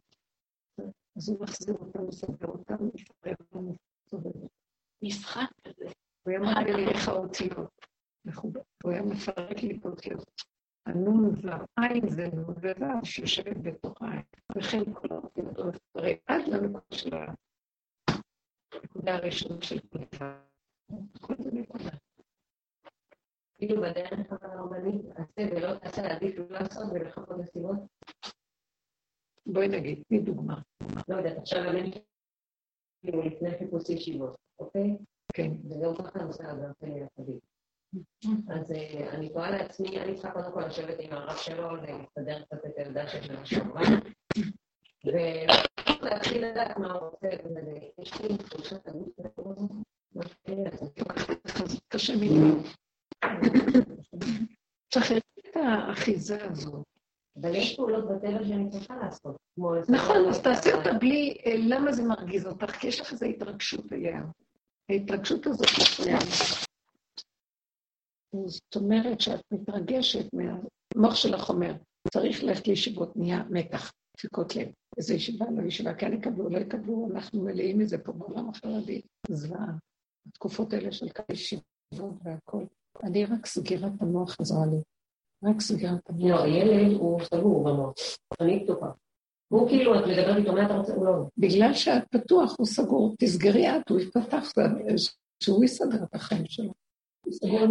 אז 1.16 1.28
הוא 1.28 1.40
מחזיר 1.40 1.74
אותם, 1.74 2.06
מסדר 2.06 2.46
אותם, 2.48 2.74
מפרק 2.94 3.40
אותם, 3.40 3.66
מסובב. 4.06 4.46
משחק 5.02 5.48
כזה. 5.64 5.84
הוא 6.22 6.30
היה 6.30 6.38
מראה 6.38 6.76
לי 6.76 6.88
איך 6.88 7.08
האותיות. 7.08 7.86
הוא 8.84 8.92
היה 8.92 9.02
מפרק 9.02 9.62
לי 9.62 9.76
את 9.76 9.86
האותיות. 9.86 10.30
הנון 10.86 11.34
והעין 11.42 12.08
זה 12.08 12.28
נון 12.34 12.44
וו' 12.44 13.04
שיושבת 13.04 13.56
בתוך 13.62 14.02
העין. 14.02 14.22
וכן 14.56 14.92
כל 14.94 15.08
האותיות 15.10 15.58
הוא 15.58 15.66
מפרק 15.66 16.18
עד 16.26 16.48
לנקודה 16.48 16.80
של 16.90 17.14
הנקודה 18.84 19.14
הראשונה 19.14 19.62
של 19.62 19.78
דבר. 19.94 20.34
כל 21.20 21.34
זה 21.38 21.50
נקודה. 21.52 21.90
כאילו 23.58 23.82
בדרך 23.82 24.32
הרבנית, 24.42 25.02
תעשה 25.16 25.56
ולא 25.56 25.78
תעשה, 25.78 26.14
עדיף 26.16 26.38
לא 26.38 26.46
לעשות 26.48 26.92
ולחכות 26.92 27.38
לסיבות. 27.38 27.76
בואי 29.46 29.68
נגיד, 29.68 30.02
תני 30.08 30.18
דוגמה. 30.18 30.60
לא 31.08 31.16
יודעת, 31.16 31.38
עכשיו 31.38 31.62
אני 31.70 31.90
כאילו 33.00 33.22
לפני 33.22 33.58
חיפוש 33.58 33.88
ישיבות, 33.88 34.36
אוקיי? 34.58 34.96
כן. 35.34 35.50
וגם 35.70 35.94
ככה 35.94 36.18
נושא 36.18 36.50
הגר 36.50 36.72
שלי 36.80 37.00
יחדי. 37.00 37.38
אז 38.48 38.72
אה, 38.72 39.14
אני 39.14 39.28
תוהה 39.28 39.50
לעצמי, 39.50 40.00
אני 40.00 40.14
צריכה 40.14 40.30
קודם 40.30 40.52
כל 40.52 40.66
לשבת 40.66 40.96
עם 40.98 41.12
הרב 41.12 41.36
שלו, 41.36 41.76
להסתדר 41.76 42.42
קצת 42.42 42.66
את 42.66 42.78
העמדה 42.78 43.08
של 43.08 43.36
השבוע, 43.36 43.80
ולהתחיל 46.04 46.46
לדעת 46.46 46.76
מה 46.78 46.92
הוא 46.92 47.08
רוצה, 47.08 47.28
ויש 47.98 48.20
לי 48.20 48.38
תחושת 48.38 48.88
הגוף 48.88 49.08
קשה 51.88 52.16
מדי. 52.16 52.68
צריך 54.92 55.12
את 55.12 55.56
האחיזה 55.56 56.50
הזאת. 56.50 56.84
אבל 57.40 57.54
יש 57.54 57.76
פעולות 57.76 58.04
בטבע 58.08 58.44
שאני 58.44 58.70
צריכה 58.70 58.96
לעשות. 58.96 59.36
נכון, 59.88 60.28
אז 60.28 60.42
תעשי 60.42 60.72
אותה 60.72 60.92
בלי, 60.92 61.36
אה, 61.46 61.54
למה 61.56 61.92
זה 61.92 62.02
מרגיז 62.02 62.46
אותך? 62.46 62.70
כי 62.70 62.86
יש 62.86 63.00
לך 63.00 63.12
איזו 63.12 63.26
התרגשות 63.26 63.92
אליה. 63.92 64.22
ההתרגשות 64.88 65.46
הזאת 65.46 65.66
מפריעה. 65.82 66.18
זאת 68.46 68.76
אומרת 68.76 69.20
שאת 69.20 69.40
מתרגשת 69.50 70.26
מהמוח 70.32 71.14
שלך 71.14 71.48
אומר, 71.48 71.74
צריך 72.12 72.42
ללכת 72.44 72.68
לישיבות, 72.68 73.16
נהיה 73.16 73.42
מתח, 73.50 73.92
דפיקות 74.16 74.56
לב. 74.56 74.68
איזה 74.96 75.14
ישיבה, 75.14 75.46
לא 75.56 75.62
ישיבה, 75.62 75.94
כן 75.94 76.12
יקבלו, 76.12 76.48
לא 76.48 76.58
יקבלו, 76.58 77.08
אנחנו 77.14 77.42
מלאים 77.42 77.78
מזה 77.78 77.98
פה 77.98 78.12
בעולם 78.12 78.48
החרדי. 78.48 79.00
זוועה. 79.28 79.72
התקופות 80.28 80.72
האלה 80.72 80.92
של 80.92 81.08
כמה 81.08 81.26
ישיבות 81.32 82.14
והכול. 82.24 82.66
אני 83.02 83.24
רק 83.24 83.46
סגירת 83.46 83.92
המוח 84.00 84.40
עזרה 84.40 84.66
לי. 84.66 84.76
רק 85.44 85.60
סגירת 85.60 86.10
המוח. 86.10 86.30
לא, 86.30 86.46
ילד 86.46 86.92
הוא 86.92 87.20
סגור 87.22 87.64
במוח. 87.64 87.94
אני 88.40 88.64
פתוחה. 88.64 88.90
הוא 89.48 89.68
כאילו, 89.68 89.98
את 89.98 90.04
מדברת 90.06 90.36
איתו, 90.36 90.52
מה 90.52 90.66
אתה 90.66 90.74
רוצה? 90.74 90.94
הוא 90.94 91.06
לא. 91.06 91.12
בגלל 91.38 91.74
שאת 91.74 92.02
פתוח, 92.10 92.54
הוא 92.58 92.66
סגור. 92.66 93.14
תסגרי 93.18 93.76
את, 93.76 93.88
הוא 93.88 94.00
יפתח, 94.00 94.52
שהוא 95.42 95.64
יסדר 95.64 96.04
את 96.04 96.14
החיים 96.14 96.46
שלו. 96.46 96.72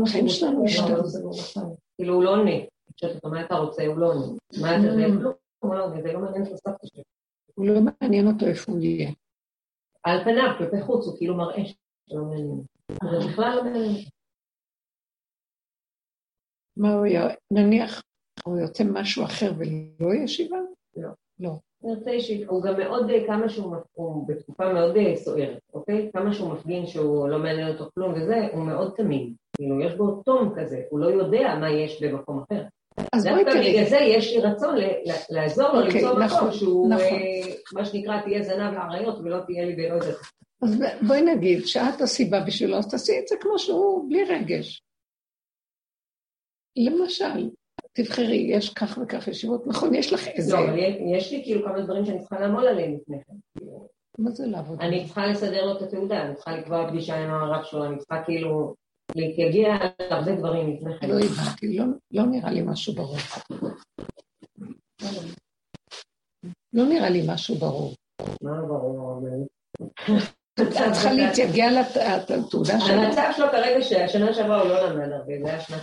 החיים 0.03 0.29
שלנו 0.29 0.65
השתנו. 0.65 1.31
כאילו, 1.97 2.13
הוא 2.13 2.23
לא 2.23 2.29
עונה. 2.29 2.51
כשאת 2.97 3.23
אומרת, 3.23 3.39
מה 3.41 3.45
אתה 3.45 3.55
רוצה? 3.55 3.85
הוא 3.85 3.97
לא 3.97 4.13
עונה. 4.13 4.37
מה 4.61 4.75
אתה 4.75 4.95
רוצה? 5.63 5.67
הוא 5.67 5.75
לא 5.75 6.01
זה 6.01 6.13
לא 6.13 6.19
מעניין 6.19 6.43
את 6.43 6.51
הסבתא 6.51 6.87
שלו. 6.87 7.03
הוא 7.55 7.65
לא 7.65 7.79
מעניין 8.01 8.27
אותו 8.27 8.45
איפה 8.45 8.71
הוא 8.71 8.81
יהיה. 8.81 9.11
על 10.03 10.23
פניו, 10.23 10.55
כלפי 10.57 10.81
חוץ, 10.81 11.07
הוא 11.07 11.17
כאילו 11.17 11.35
מראה 11.35 11.63
שלא 12.09 12.23
מעניין. 12.23 12.61
זה 12.91 13.27
בכלל 13.27 13.55
לא 13.55 13.63
מעניין. 13.63 14.05
מה 16.77 16.93
הוא 16.93 17.05
יהיה? 17.05 17.27
נניח, 17.51 18.01
הוא 18.43 18.57
יוצא 18.57 18.83
משהו 18.93 19.25
אחר 19.25 19.51
ולא 19.57 20.13
ישיבה? 20.13 20.57
לא. 20.97 21.09
לא. 21.39 21.51
נרצה 21.83 22.11
אישית, 22.11 22.47
הוא 22.47 22.63
גם 22.63 22.77
מאוד, 22.77 23.09
כמה 23.27 23.49
שהוא, 23.49 23.75
הוא 23.93 24.27
בתקופה 24.27 24.73
מאוד 24.73 24.95
סוערת, 25.15 25.59
אוקיי? 25.73 26.11
כמה 26.13 26.33
שהוא 26.33 26.53
מפגין 26.53 26.87
שהוא 26.87 27.29
לא 27.29 27.39
מעניין 27.39 27.67
אותו 27.67 27.89
כלום 27.93 28.13
וזה, 28.13 28.47
הוא 28.53 28.63
מאוד 28.63 28.93
תמים. 28.97 29.33
כאילו, 29.55 29.81
יש 29.81 29.93
בו 29.95 30.21
תום 30.25 30.53
כזה, 30.57 30.81
הוא 30.89 30.99
לא 30.99 31.05
יודע 31.05 31.55
מה 31.59 31.69
יש 31.69 32.03
במקום 32.03 32.43
אחר. 32.43 32.63
אז 33.13 33.27
בואי 33.27 33.45
תראי. 33.45 33.73
בגלל 33.73 33.89
זה 33.89 33.97
יש 33.97 34.33
לי 34.33 34.39
רצון 34.39 34.75
לעזור 35.29 35.67
לו 35.67 35.85
אוקיי, 35.85 36.01
למצוא 36.01 36.19
נכון, 36.19 36.37
מקום 36.39 36.51
שהוא, 36.51 36.89
נכון. 36.89 37.05
אה, 37.05 37.55
מה 37.73 37.85
שנקרא, 37.85 38.21
תהיה 38.21 38.43
זנב 38.43 38.73
לאריות 38.73 39.19
ולא 39.19 39.39
תהיה 39.45 39.65
לי 39.65 39.75
ולא 39.77 39.99
זה. 40.01 40.13
אז 40.63 40.83
בואי 41.07 41.21
נגיד 41.21 41.65
שאת 41.65 42.01
הסיבה 42.01 42.39
בשבילו, 42.39 42.77
אז 42.77 42.87
תעשי 42.91 43.19
את 43.19 43.27
זה 43.27 43.35
כמו 43.41 43.59
שהוא, 43.59 44.09
בלי 44.09 44.23
רגש. 44.23 44.83
למשל, 46.75 47.49
תבחרי, 47.93 48.47
יש 48.49 48.73
כך 48.73 48.97
וכך 49.03 49.27
ישיבות, 49.27 49.67
נכון, 49.67 49.95
יש 49.95 50.13
לך 50.13 50.27
איזה... 50.27 50.53
לא, 50.53 50.59
אבל 50.59 50.79
יש 51.15 51.31
לי 51.31 51.43
כאילו 51.43 51.65
כמה 51.65 51.81
דברים 51.81 52.05
שאני 52.05 52.19
צריכה 52.19 52.39
לעמוד 52.39 52.65
עליהם 52.65 52.93
לפני 52.93 53.17
כן. 53.23 53.65
מה 54.17 54.31
זה 54.31 54.45
לעבוד? 54.47 54.81
אני 54.81 55.05
צריכה 55.05 55.27
לסדר 55.27 55.65
לו 55.65 55.77
את 55.77 55.81
התעודה, 55.81 56.21
אני 56.21 56.35
צריכה 56.35 56.57
לקבוע 56.57 56.89
פגישה 56.89 57.15
עם 57.15 57.29
הרב 57.29 57.63
שלו, 57.63 57.85
אני 57.85 57.97
צריכה 57.97 58.23
כאילו 58.25 58.75
להתייגע 59.15 59.73
על 59.73 59.89
הרבה 60.09 60.35
דברים 60.35 60.73
לפני 60.73 60.99
כן. 60.99 61.09
לא 61.09 61.15
הבנתי, 61.19 61.77
לא- 61.77 61.85
לא 62.11 62.23
נראה 62.25 62.51
לי 62.51 62.61
משהו 62.65 62.93
ברור. 62.93 63.17
לא 66.73 66.83
נראה 66.85 67.09
לי 67.09 67.23
משהו 67.27 67.55
ברור. 67.55 67.93
מה 68.41 68.61
ברור. 68.61 69.21
את 70.61 70.67
צריכה 70.93 71.13
להתייגע 71.13 71.65
לת- 71.71 71.97
לתעודה 72.29 72.79
שלו. 72.79 72.93
המצב 73.01 73.29
שלו 73.37 73.45
כרגע 73.51 73.81
שהשנה 73.81 74.33
שעברה 74.33 74.61
הוא 74.61 74.69
לא 74.69 74.89
למד 74.89 75.11
הרבה, 75.11 75.33
זה 75.43 75.49
היה 75.49 75.59
שנת... 75.61 75.81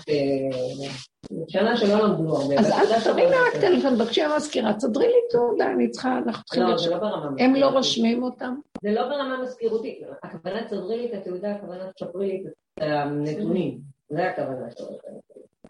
שנה 1.49 1.77
שלא 1.77 1.99
למדו 2.09 2.37
הרבה. 2.37 2.55
אז 2.61 2.71
אל 2.71 3.01
תרימי 3.05 3.31
לא 3.31 3.37
רק. 3.47 3.61
טלפון, 3.61 3.99
בבקשה 3.99 4.27
המזכירה, 4.27 4.73
תסדרי 4.75 5.07
לי 5.07 5.15
תעודה, 5.31 5.67
אני 5.73 5.91
צריכה, 5.91 6.19
אנחנו 6.27 6.45
צריכים 6.45 6.63
לא, 6.63 6.77
זה. 6.79 6.91
לא 6.91 6.97
ברמה 6.99 7.27
הם 7.27 7.33
מזכירותית. 7.33 7.61
לא 7.63 7.67
רושמים 7.67 8.23
אותם? 8.23 8.55
זה 8.83 8.91
לא 8.91 9.03
ברמה 9.09 9.43
מזכירותית, 9.43 9.99
הכוונה 10.23 10.65
תסדרי 10.65 10.99
לי 10.99 11.07
את 11.07 11.21
התעודה, 11.21 11.55
הכוונה 11.55 11.93
תשפרי 11.93 12.27
לי 12.29 12.43
את 12.47 12.53
הנתונים. 12.81 13.81
זה 14.09 14.31
הכוונה 14.31 14.71
שלו. 14.71 14.87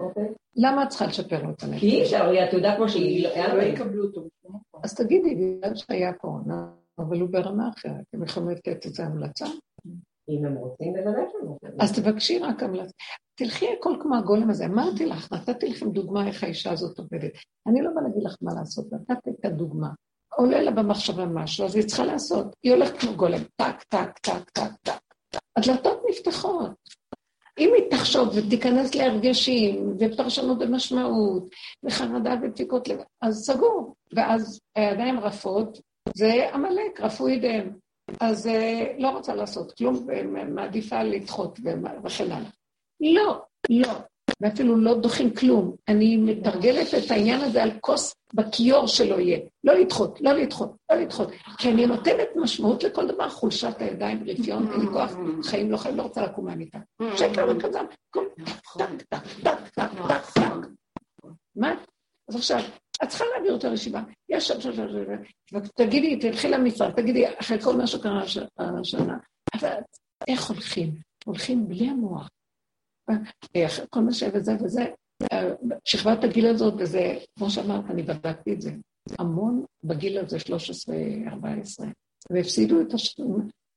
אוקיי? 0.01 0.29
למה 0.57 0.83
את 0.83 0.89
צריכה 0.89 1.07
לשפר 1.07 1.43
לו 1.43 1.51
את 1.51 1.61
כי 1.61 1.67
הנפש? 1.67 1.83
אי 1.83 2.03
אפשר, 2.03 2.29
היא 2.29 2.41
התעודה 2.41 2.77
כמו 2.77 2.89
שהיא, 2.89 3.25
לא- 3.29 3.49
לא 3.49 3.55
לו- 3.55 3.63
יקבלו 3.63 4.05
אותו 4.05 4.21
בשום 4.21 4.57
מקום. 4.57 4.81
אז 4.85 4.95
תגידי, 4.95 5.35
בגלל 5.35 5.75
שהיה 5.75 6.13
קורונה, 6.13 6.67
אבל 6.99 7.21
הוא 7.21 7.29
ברמה 7.31 7.69
אחרת, 7.77 7.95
אתם 8.11 8.23
יכולים 8.25 8.49
לתת 8.49 8.87
איזה 8.87 9.05
המלצה? 9.05 9.47
אם 10.29 10.45
הם 10.45 10.55
רוצים, 10.55 10.93
בוודאי 10.93 11.25
שהם 11.33 11.49
רוצים. 11.49 11.71
אז 11.81 12.01
תבקשי 12.01 12.39
רק 12.39 12.63
המלצה. 12.63 12.93
תלכי 13.35 13.67
הכל 13.79 13.97
כמו 14.01 14.17
הגולם 14.17 14.51
הזה. 14.51 14.67
אמרתי 14.67 15.07
לך, 15.07 15.33
נתתי 15.33 15.69
לכם 15.69 15.91
דוגמה 15.91 16.27
איך 16.27 16.45
האישה 16.45 16.73
הזאת 16.73 16.99
עובדת. 16.99 17.33
אני 17.67 17.83
לא 17.83 17.91
באה 17.95 18.03
להגיד 18.03 18.23
לך 18.23 18.37
מה 18.43 18.55
לעשות, 18.55 18.87
נתתי 18.93 19.31
את 19.31 19.45
הדוגמה. 19.45 19.89
עולה 20.37 20.61
לה 20.63 20.71
במחשבה 20.71 21.27
משהו, 21.27 21.65
אז 21.67 21.77
היא 21.77 21.85
צריכה 21.85 22.05
לעשות. 22.05 22.47
היא 22.63 22.73
הולכת 22.73 22.99
כמו 22.99 23.15
גולם, 23.17 23.39
טק, 23.57 23.83
טק, 23.89 24.19
טק, 24.19 24.51
טק, 24.51 24.71
טק. 24.83 25.01
הדלתות 25.57 26.03
נפתחות. 26.11 27.00
אם 27.61 27.71
היא 27.77 27.91
תחשוב 27.91 28.29
ותיכנס 28.35 28.95
להרגשים, 28.95 29.97
ופרשנות 29.99 30.59
ומשמעות, 30.61 31.49
וחרדה 31.83 32.35
ודפיקות 32.43 32.89
לב, 32.89 32.99
אז 33.23 33.45
סגור. 33.47 33.95
ואז 34.13 34.61
הידיים 34.77 35.21
רפות, 35.21 35.81
זה 36.17 36.49
עמלק, 36.55 37.01
רפו 37.01 37.29
ידיהם. 37.29 37.73
אז 38.21 38.47
אה, 38.47 38.93
לא 38.99 39.09
רוצה 39.09 39.35
לעשות 39.35 39.73
כלום, 39.73 40.07
ומעדיפה 40.07 41.03
לדחות 41.03 41.59
וכן 42.05 42.33
הלאה. 42.33 42.51
לא, 43.01 43.43
לא. 43.71 43.93
ואפילו 44.41 44.77
לא 44.77 44.95
דוחים 44.95 45.35
כלום. 45.35 45.75
אני 45.89 46.17
מתרגלת 46.17 46.95
את 46.95 47.11
העניין 47.11 47.41
הזה 47.41 47.63
על 47.63 47.71
כוס 47.81 48.15
בכיור 48.35 48.87
שלא 48.87 49.21
יהיה. 49.21 49.39
לא 49.65 49.75
לדחות, 49.75 50.19
לא 50.21 50.33
לדחות, 50.33 50.77
לא 50.93 50.97
לדחות. 50.97 51.31
כי 51.59 51.71
אני 51.71 51.87
נותנת 51.87 52.29
משמעות 52.37 52.85
לכל 52.85 53.07
דבר, 53.07 53.29
חולשת 53.29 53.75
הידיים, 53.79 54.25
רפיון, 54.27 54.73
אין 54.73 54.81
לי 54.81 54.87
כוח, 54.87 55.13
חיים 55.43 55.71
לא 55.71 55.77
חיים, 55.77 55.97
לא 55.97 56.03
רוצה 56.03 56.23
לקום 56.23 56.47
מהמיטה. 56.47 56.79
שקר 57.17 57.47
וכזב, 57.51 57.85
קום, 58.11 58.25
טק, 58.79 59.03
טק, 59.09 59.23
טק, 59.43 59.69
טק, 59.75 59.91
טק, 60.09 60.31
טק. 60.35 60.69
מה? 61.57 61.75
אז 62.29 62.37
עכשיו, 62.37 62.61
את 63.03 63.09
צריכה 63.09 63.25
להעביר 63.35 63.53
אותה 63.53 63.69
לישיבה. 63.69 64.03
יש 64.29 64.49
שם, 64.49 64.61
שם, 64.61 64.73
שם, 64.73 64.87
שם, 64.89 65.59
תגידי, 65.77 66.17
תלכי 66.17 66.49
למשרד, 66.49 66.91
תגידי, 66.91 67.25
אחרי 67.41 67.61
כל 67.61 67.77
מה 67.77 67.87
שקרה 67.87 68.23
השנה, 68.59 69.17
איך 70.29 70.51
הולכים? 70.51 70.95
הולכים 71.25 71.69
בלי 71.69 71.89
המוח. 71.89 72.29
כל 73.91 74.01
מה 74.01 74.13
ש... 74.13 74.23
וזה 74.61 74.87
שכבת 75.85 76.25
הגיל 76.25 76.47
הזאת, 76.47 76.75
וזה, 76.79 77.15
כמו 77.39 77.51
שאמרת, 77.51 77.91
אני 77.91 78.03
בדקתי 78.03 78.53
את 78.53 78.61
זה, 78.61 78.71
המון 79.19 79.65
בגיל 79.85 80.19
הזה, 80.19 80.37
13-14, 80.37 81.85
והפסידו 82.31 82.81
את 82.81 82.95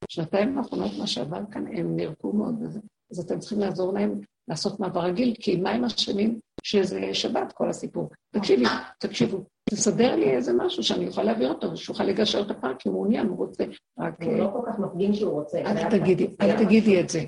השנתיים 0.10 0.58
האחרונות, 0.58 0.92
מה 1.00 1.08
שעבר 1.08 1.42
כאן, 1.52 1.68
הם 1.68 1.96
נרפו 1.96 2.34
מאוד 2.34 2.64
בזה. 2.64 2.80
אז 3.12 3.20
אתם 3.20 3.40
צריכים 3.40 3.60
לעזור 3.60 3.94
להם 3.94 4.20
לעשות 4.48 4.80
מעבר 4.80 5.02
רגיל, 5.02 5.34
כי 5.40 5.56
מה 5.56 5.70
הם 5.70 5.86
אשמים 5.86 6.40
שזה 6.64 7.14
שבת, 7.14 7.52
כל 7.54 7.70
הסיפור. 7.70 8.10
תקשיבי, 8.32 8.66
תקשיבו, 9.00 9.44
תסדר 9.70 10.16
לי 10.16 10.32
איזה 10.32 10.54
משהו 10.54 10.84
שאני 10.84 11.08
אוכל 11.08 11.24
להעביר 11.24 11.50
אותו, 11.50 11.78
שאוכל 11.78 12.04
לגשר 12.04 12.42
את 12.42 12.52
הפער, 12.52 12.74
כי 12.80 12.90
הוא 12.90 12.96
מעוניין, 12.96 13.28
הוא 13.28 13.38
רוצה. 13.38 13.64
רק... 14.00 14.24
הוא 14.24 14.34
לא 14.34 14.50
כל 14.54 14.72
כך 14.72 14.80
מפגין 14.80 15.14
שהוא 15.14 15.32
רוצה. 15.32 15.58
אל 15.58 15.90
תגידי, 15.90 16.28
אל 16.42 16.66
תגידי 16.66 17.02
את 17.02 17.10
זה. 17.10 17.24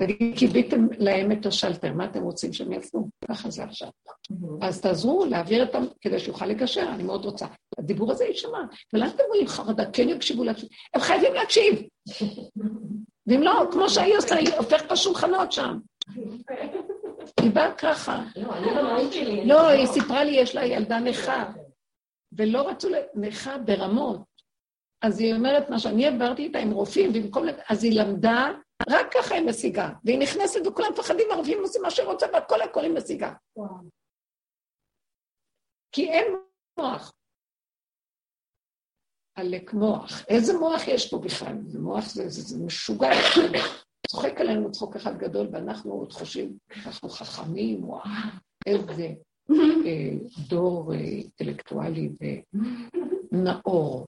תגידי, 0.00 0.34
קיביתם 0.34 0.86
להם 0.98 1.32
את 1.32 1.46
השלטר, 1.46 1.92
מה 1.92 2.04
אתם 2.04 2.22
רוצים 2.22 2.52
שהם 2.52 2.72
יעשו? 2.72 3.08
ככה 3.28 3.50
זה 3.50 3.64
עכשיו. 3.64 3.88
אז 4.62 4.80
תעזרו 4.80 5.24
להעביר 5.24 5.66
אותם 5.66 5.84
כדי 6.00 6.18
שיוכל 6.18 6.46
לגשר, 6.46 6.88
אני 6.94 7.02
מאוד 7.02 7.24
רוצה. 7.24 7.46
הדיבור 7.78 8.12
הזה 8.12 8.24
יישמע. 8.24 8.58
ולאן 8.92 9.08
אתם 9.08 9.22
רואים 9.28 9.46
חרדה? 9.46 9.84
כן 9.92 10.08
יקשיבו 10.08 10.44
להקשיב. 10.44 10.68
הם 10.94 11.00
חייבים 11.00 11.34
להקשיב. 11.34 11.82
ואם 13.26 13.42
לא, 13.42 13.68
כמו 13.72 13.90
שהיא 13.90 14.16
עושה, 14.16 14.34
היא 14.34 14.48
הופכת 14.58 14.86
את 14.86 14.92
השולחנות 14.92 15.52
שם. 15.52 15.78
היא 17.40 17.50
באה 17.50 17.72
ככה. 17.74 18.24
לא, 19.44 19.68
היא 19.68 19.86
סיפרה 19.86 20.24
לי, 20.24 20.30
יש 20.30 20.54
לה 20.54 20.66
ילדה 20.66 20.98
נכה, 20.98 21.52
ולא 22.32 22.68
רצו, 22.68 22.88
נכה 23.14 23.58
ברמות. 23.58 24.20
אז 25.02 25.20
היא 25.20 25.34
אומרת 25.34 25.70
מה 25.70 25.78
שאני 25.78 26.06
עברתי 26.06 26.42
איתה 26.42 26.58
עם 26.58 26.70
רופאים, 26.70 27.12
במקום... 27.12 27.46
אז 27.68 27.84
היא 27.84 28.00
למדה 28.00 28.52
רק 28.88 29.14
ככה 29.14 29.34
היא 29.34 29.46
משיגה. 29.46 29.90
והיא 30.04 30.18
נכנסת 30.18 30.60
וכולם 30.66 30.92
מפחדים, 30.92 31.26
הרבים 31.30 31.58
עושים 31.62 31.82
מה 31.82 31.90
שהיא 31.90 32.06
רוצה, 32.06 32.26
והכל 32.32 32.62
הכל 32.62 32.80
היא 32.80 32.94
משיגה. 32.94 33.32
כי 35.92 36.10
אין 36.10 36.26
מוח. 36.78 37.12
עלק 39.34 39.72
מוח. 39.74 40.24
איזה 40.28 40.58
מוח 40.58 40.88
יש 40.88 41.10
פה 41.10 41.18
בכלל? 41.18 41.56
זה 41.66 41.78
מוח, 41.78 42.04
זה, 42.08 42.28
זה, 42.28 42.42
זה 42.42 42.64
משוגע. 42.64 43.10
צוחק 44.10 44.40
עלינו 44.40 44.72
צחוק 44.72 44.96
אחד 44.96 45.18
גדול, 45.18 45.48
ואנחנו 45.52 45.92
עוד 45.92 46.12
חושבים, 46.12 46.58
אנחנו 46.86 47.08
חכמים, 47.08 47.84
וואו, 47.84 48.02
איזה 48.66 49.08
אה, 49.86 50.12
דור 50.48 50.92
אה, 50.94 50.98
אינטלקטואלי 50.98 52.10
ונאור. 53.32 54.06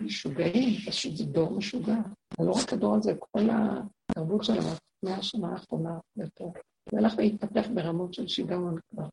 משוגעים, 0.00 0.74
פשוט 0.86 1.16
זה 1.16 1.24
דור 1.24 1.50
משוגע. 1.50 1.98
לא 2.38 2.52
רק 2.52 2.72
הדור 2.72 2.94
הזה, 2.94 3.12
כל 3.18 3.48
התרבות 3.50 4.44
של 4.44 4.52
המאה 4.52 5.18
השנה 5.18 5.52
האחרונה, 5.52 5.98
זה 6.14 6.98
הלך 6.98 7.14
והתפתח 7.18 7.66
ברמות 7.74 8.14
של 8.14 8.28
שיגעון 8.28 8.78
כבר. 8.90 9.08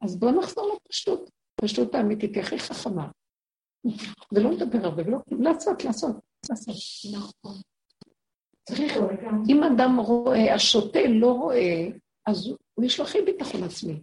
אז 0.00 0.16
בואו 0.16 0.38
נחזור 0.38 0.74
לפשטות, 0.74 1.30
פשטות 1.60 1.94
האמיתית, 1.94 2.36
הכי 2.36 2.58
חכמה. 2.58 3.10
ולא 4.32 4.50
לדבר 4.50 4.86
הרבה, 4.86 5.02
ולא 5.06 5.18
לעשות, 5.30 5.84
לעשות, 5.84 6.16
לעשות. 6.50 6.74
נכון. 7.14 7.60
צריך, 8.68 8.92
אם 9.48 9.62
אדם 9.62 9.96
רואה, 10.00 10.54
השוטה 10.54 10.98
לא 11.08 11.32
רואה, 11.32 11.88
אז 12.26 12.46
הוא 12.74 12.84
יש 12.84 12.98
לו 12.98 13.04
הכי 13.04 13.22
ביטחון 13.22 13.62
עצמי. 13.62 14.00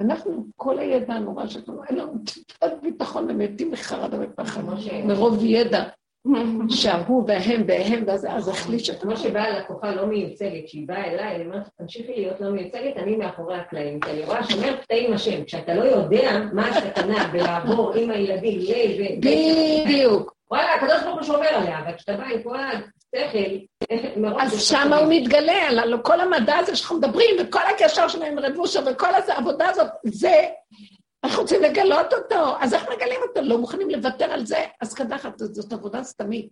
אנחנו, 0.00 0.46
כל 0.56 0.78
הידע 0.78 1.14
הנורא 1.14 1.46
שלנו, 1.46 1.84
אין 1.84 1.96
לנו 1.96 2.12
טיפת 2.24 2.72
ביטחון, 2.82 3.30
הם 3.30 3.38
מתים 3.38 3.70
מחרדה 3.70 4.16
ופחד, 4.20 4.62
מרוב 5.06 5.44
ידע. 5.44 5.88
שההוא 6.68 7.24
וההם 7.28 7.64
וההם, 7.66 8.04
ואז 8.06 8.48
החליש 8.48 8.90
את... 8.90 9.00
כמו 9.02 9.16
שבאה 9.16 9.58
לקוחה 9.58 9.90
לא 9.90 10.06
מיוצגת, 10.06 10.68
שהיא 10.68 10.88
באה 10.88 11.04
אליי, 11.04 11.36
אני 11.36 11.44
אומרת, 11.44 11.68
תמשיכי 11.78 12.12
להיות 12.16 12.40
לא 12.40 12.50
מיוצגת, 12.50 12.96
אני 12.96 13.16
מאחורי 13.16 13.56
הקלעים. 13.56 14.00
כי 14.00 14.10
אני 14.10 14.24
רואה 14.24 14.44
שומר 14.44 14.76
קטעים 14.76 15.12
השם, 15.12 15.44
כשאתה 15.44 15.74
לא 15.74 15.82
יודע 15.82 16.40
מה 16.52 16.68
הסכנה 16.68 17.28
בלעבור 17.32 17.92
עם 17.94 18.10
הילדים 18.10 18.60
ל... 18.60 19.16
בדיוק. 19.18 20.34
וואלה, 20.50 20.74
הקדוש 20.74 21.02
ברוך 21.02 21.16
הוא 21.16 21.22
שומר 21.22 21.48
עליה, 21.48 21.78
אבל 21.78 21.92
כשאתה 21.96 22.12
בא 22.12 22.24
עם 22.24 22.42
כל 22.42 22.56
השכל, 22.56 23.54
אז 24.40 24.62
שמה 24.62 24.96
הוא 24.96 25.06
מתגלה, 25.10 25.68
על 25.68 26.02
כל 26.02 26.20
המדע 26.20 26.56
הזה 26.56 26.76
שאנחנו 26.76 26.98
מדברים, 26.98 27.36
וכל 27.40 27.60
הקשר 27.74 28.08
שלהם 28.08 28.38
רבושה, 28.38 28.80
וכל 28.86 29.06
העבודה 29.28 29.68
הזאת, 29.68 29.86
זה 30.04 30.34
אנחנו 31.24 31.42
רוצים 31.42 31.62
לגלות 31.62 32.12
אותו, 32.12 32.54
אז 32.60 32.74
איך 32.74 32.88
מגלים 32.96 33.20
אותו? 33.28 33.40
לא 33.42 33.58
מוכנים 33.58 33.90
לוותר 33.90 34.24
על 34.24 34.46
זה, 34.46 34.66
אז 34.80 34.94
קדחת, 34.94 35.38
זאת 35.38 35.72
עבודה 35.72 36.02
סתמית. 36.04 36.48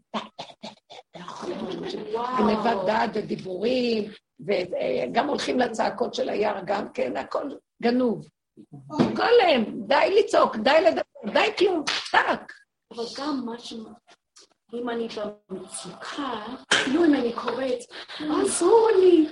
גנבת 2.39 2.87
דעת 2.87 3.11
ודיבורים, 3.15 4.11
וגם 4.41 5.29
הולכים 5.29 5.59
לצעקות 5.59 6.15
של 6.15 6.29
היער, 6.29 6.61
גם 6.65 6.93
כן, 6.93 7.17
הכל 7.17 7.51
גנוב. 7.83 8.29
גולם, 8.91 9.87
די 9.87 10.19
לצעוק, 10.19 10.57
די 10.57 10.81
לדבר, 10.87 11.33
די 11.33 11.57
כלום, 11.59 11.85
טאק. 12.11 12.53
אבל 12.95 13.05
גם 13.19 13.43
משהו, 13.47 13.85
אם 14.75 14.91
אני 14.91 15.09
במצוקה, 15.51 16.47
אפילו 16.73 17.05
אם 17.05 17.15
אני 17.15 17.33
קוראת, 17.33 17.79
עזור 18.21 18.89
לי, 19.01 19.29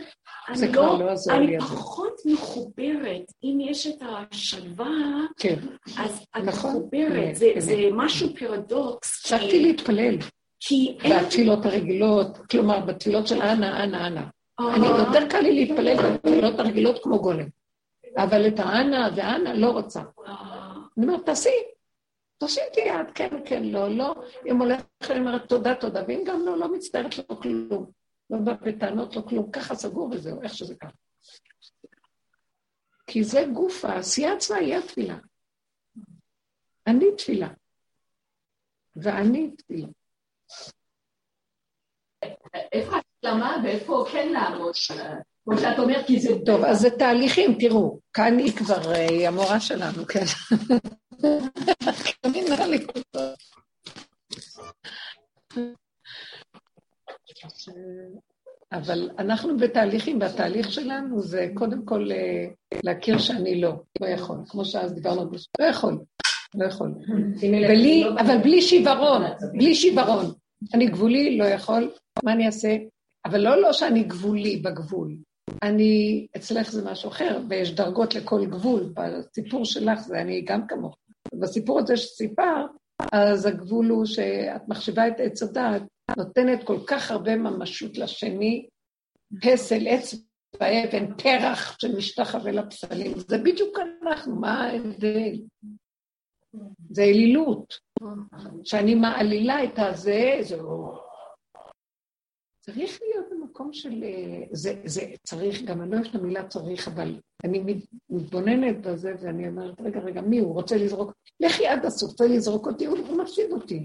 זה 0.55 0.65
אני 0.65 0.73
כבר 0.73 0.99
לא, 0.99 1.05
לא 1.05 1.11
עזור 1.11 1.37
לי. 1.39 1.57
אני 1.57 1.61
פחות 1.61 2.21
מחוברת. 2.27 3.33
אם 3.45 3.59
יש 3.61 3.87
את 3.87 4.03
השלווה, 4.03 4.91
כן. 5.39 5.57
אז 5.99 6.27
את 6.37 6.43
נכון, 6.45 6.71
מחוברת. 6.71 7.13
כן, 7.13 7.35
זה, 7.35 7.51
כן. 7.55 7.61
זה 7.61 7.75
משהו 7.93 8.29
פרדוקס. 8.35 9.21
הפסקתי 9.21 9.51
כי... 9.51 9.63
להתפלל. 9.63 10.17
כי 10.61 10.99
אין... 11.05 11.25
בתפילות 11.25 11.67
הרגילות, 11.67 12.39
כלומר, 12.51 12.81
בתפילות 12.81 13.27
של 13.27 13.43
אנה, 13.43 13.85
אנה, 13.85 14.07
אנה. 14.07 14.27
אני, 14.61 14.87
יותר 14.87 15.29
קל 15.29 15.41
לי 15.41 15.53
להתפלל 15.53 15.97
בתפילות 15.97 16.59
הרגילות 16.59 17.03
כמו 17.03 17.19
גולם. 17.19 17.47
אבל 18.17 18.47
את 18.47 18.61
האנה 18.61 19.09
ואנה 19.17 19.55
לא 19.55 19.71
רוצה. 19.71 20.01
אני 20.99 21.07
אומרת, 21.07 21.27
תעשי, 21.27 21.51
תעשי 22.39 22.61
איתי 22.61 22.81
יד, 22.81 23.11
כן, 23.15 23.29
כן, 23.45 23.65
לא, 23.65 23.89
לא. 23.89 24.15
אם 24.47 24.61
הולכת, 24.61 24.85
אני 25.11 25.21
אומרת, 25.21 25.49
תודה, 25.49 25.75
תודה, 25.75 26.03
ואם 26.09 26.23
גם 26.27 26.47
לא, 26.47 26.59
לא 26.59 26.73
מצטערת 26.73 27.19
לו 27.19 27.41
כלום. 27.41 27.98
לא 28.31 28.39
בא 28.39 28.53
בטענות, 28.53 29.17
לא 29.17 29.23
כלום, 29.29 29.51
ככה 29.51 29.75
סגור 29.75 30.11
וזהו, 30.13 30.43
איך 30.43 30.55
שזה 30.55 30.75
ככה. 30.75 30.93
כי 33.07 33.25
זה 33.25 33.45
גוף, 33.55 33.85
העשייה 33.85 34.33
עצמה 34.33 34.57
היא 34.57 34.77
התפילה. 34.77 35.17
אני 36.87 37.05
תפילה. 37.17 37.49
ואני 38.97 39.51
תפילה. 39.57 39.89
איפה 42.73 42.97
השלמה 42.97 43.57
ואיפה 43.65 44.05
כן 44.13 44.29
לעמוד? 44.33 44.75
כמו 45.45 45.59
שאת 45.59 45.79
אומרת, 45.79 46.07
כי 46.07 46.21
זה... 46.21 46.29
טוב, 46.47 46.65
אז 46.65 46.81
זה 46.81 46.91
תהליכים, 46.99 47.57
תראו, 47.61 48.01
כאן 48.13 48.39
היא 48.39 48.53
כבר, 48.57 48.93
אה, 48.93 49.09
היא 49.09 49.29
המורה 49.29 49.61
שלנו, 49.61 50.07
כן. 50.07 50.25
אבל 58.73 59.11
אנחנו 59.19 59.57
בתהליכים, 59.57 60.21
והתהליך 60.21 60.73
שלנו 60.73 61.23
זה 61.23 61.49
קודם 61.55 61.85
כל 61.85 62.09
אה, 62.13 62.47
להכיר 62.85 63.19
שאני 63.19 63.61
לא, 63.61 63.73
לא 64.01 64.07
יכול, 64.07 64.37
כמו 64.49 64.65
שאז 64.65 64.95
דיברנו, 64.95 65.31
לא 65.61 65.65
יכול, 65.65 65.99
לא 66.55 66.67
יכול. 66.67 66.95
בלי, 67.41 68.05
אבל 68.21 68.39
בלי 68.39 68.63
שיוורון, 68.63 69.23
בלי 69.53 69.75
שיוורון. 69.75 70.33
אני 70.75 70.87
גבולי, 70.87 71.39
לא 71.39 71.45
יכול, 71.45 71.91
מה 72.25 72.33
אני 72.33 72.47
אעשה? 72.47 72.77
אבל 73.25 73.41
לא 73.41 73.63
לא 73.63 73.73
שאני 73.73 74.03
גבולי 74.03 74.57
בגבול. 74.57 75.17
אני, 75.63 76.27
אצלך 76.37 76.71
זה 76.71 76.91
משהו 76.91 77.09
אחר, 77.09 77.41
ויש 77.49 77.75
דרגות 77.75 78.15
לכל 78.15 78.47
גבול. 78.47 78.93
בסיפור 78.95 79.65
שלך 79.65 80.01
זה 80.01 80.21
אני 80.21 80.41
גם 80.41 80.67
כמוך. 80.67 80.97
בסיפור 81.35 81.79
הזה 81.79 81.97
שסיפר, 81.97 82.67
אז 83.13 83.47
הגבול 83.47 83.89
הוא 83.89 84.05
שאת 84.05 84.69
מחשיבה 84.69 85.09
את 85.09 85.15
עץ 85.19 85.43
הדעת 85.43 85.83
נותנת 86.17 86.67
כל 86.67 86.79
כך 86.87 87.11
הרבה 87.11 87.37
ממשות 87.37 87.99
לשני, 87.99 88.69
פסל, 89.43 89.87
עץ 89.89 90.15
באבן, 90.61 91.15
פרח 91.15 91.79
שמשתחווה 91.81 92.53
לפסלים. 92.53 93.13
זה 93.19 93.39
בדיוק 93.39 93.79
אנחנו, 94.03 94.41
מה 94.41 94.65
ההבדל? 94.65 95.41
זה 96.91 97.03
אלילות. 97.03 97.79
כשאני 98.65 98.95
מעלילה 98.95 99.65
את 99.65 99.79
הזה, 99.79 100.39
זה. 100.43 100.59
צריך 102.61 102.99
להיות 103.03 103.28
במקום 103.59 103.73
של... 103.73 104.05
זה, 104.53 104.81
זה 104.85 105.03
צריך, 105.23 105.63
גם 105.63 105.83
אני 105.83 105.91
לא 105.91 105.97
אוהבת 105.97 106.11
את 106.11 106.15
המילה 106.15 106.49
צריך, 106.49 106.89
אבל 106.89 107.21
אני 107.45 107.83
מתבוננת 108.11 108.81
בזה 108.81 109.15
ואני 109.23 109.49
אומרת, 109.49 109.81
רגע, 109.81 110.01
רגע, 110.01 110.21
מי 110.21 110.39
הוא? 110.39 110.55
רוצה 110.55 110.77
לזרוק? 110.77 111.13
לכי 111.41 111.67
עד 111.67 111.85
הסוף, 111.85 112.11
רוצה 112.11 112.27
לזרוק 112.27 112.67
אותי, 112.67 112.87
הוא 112.87 113.23
מפסיד 113.23 113.53
אותי. 113.53 113.85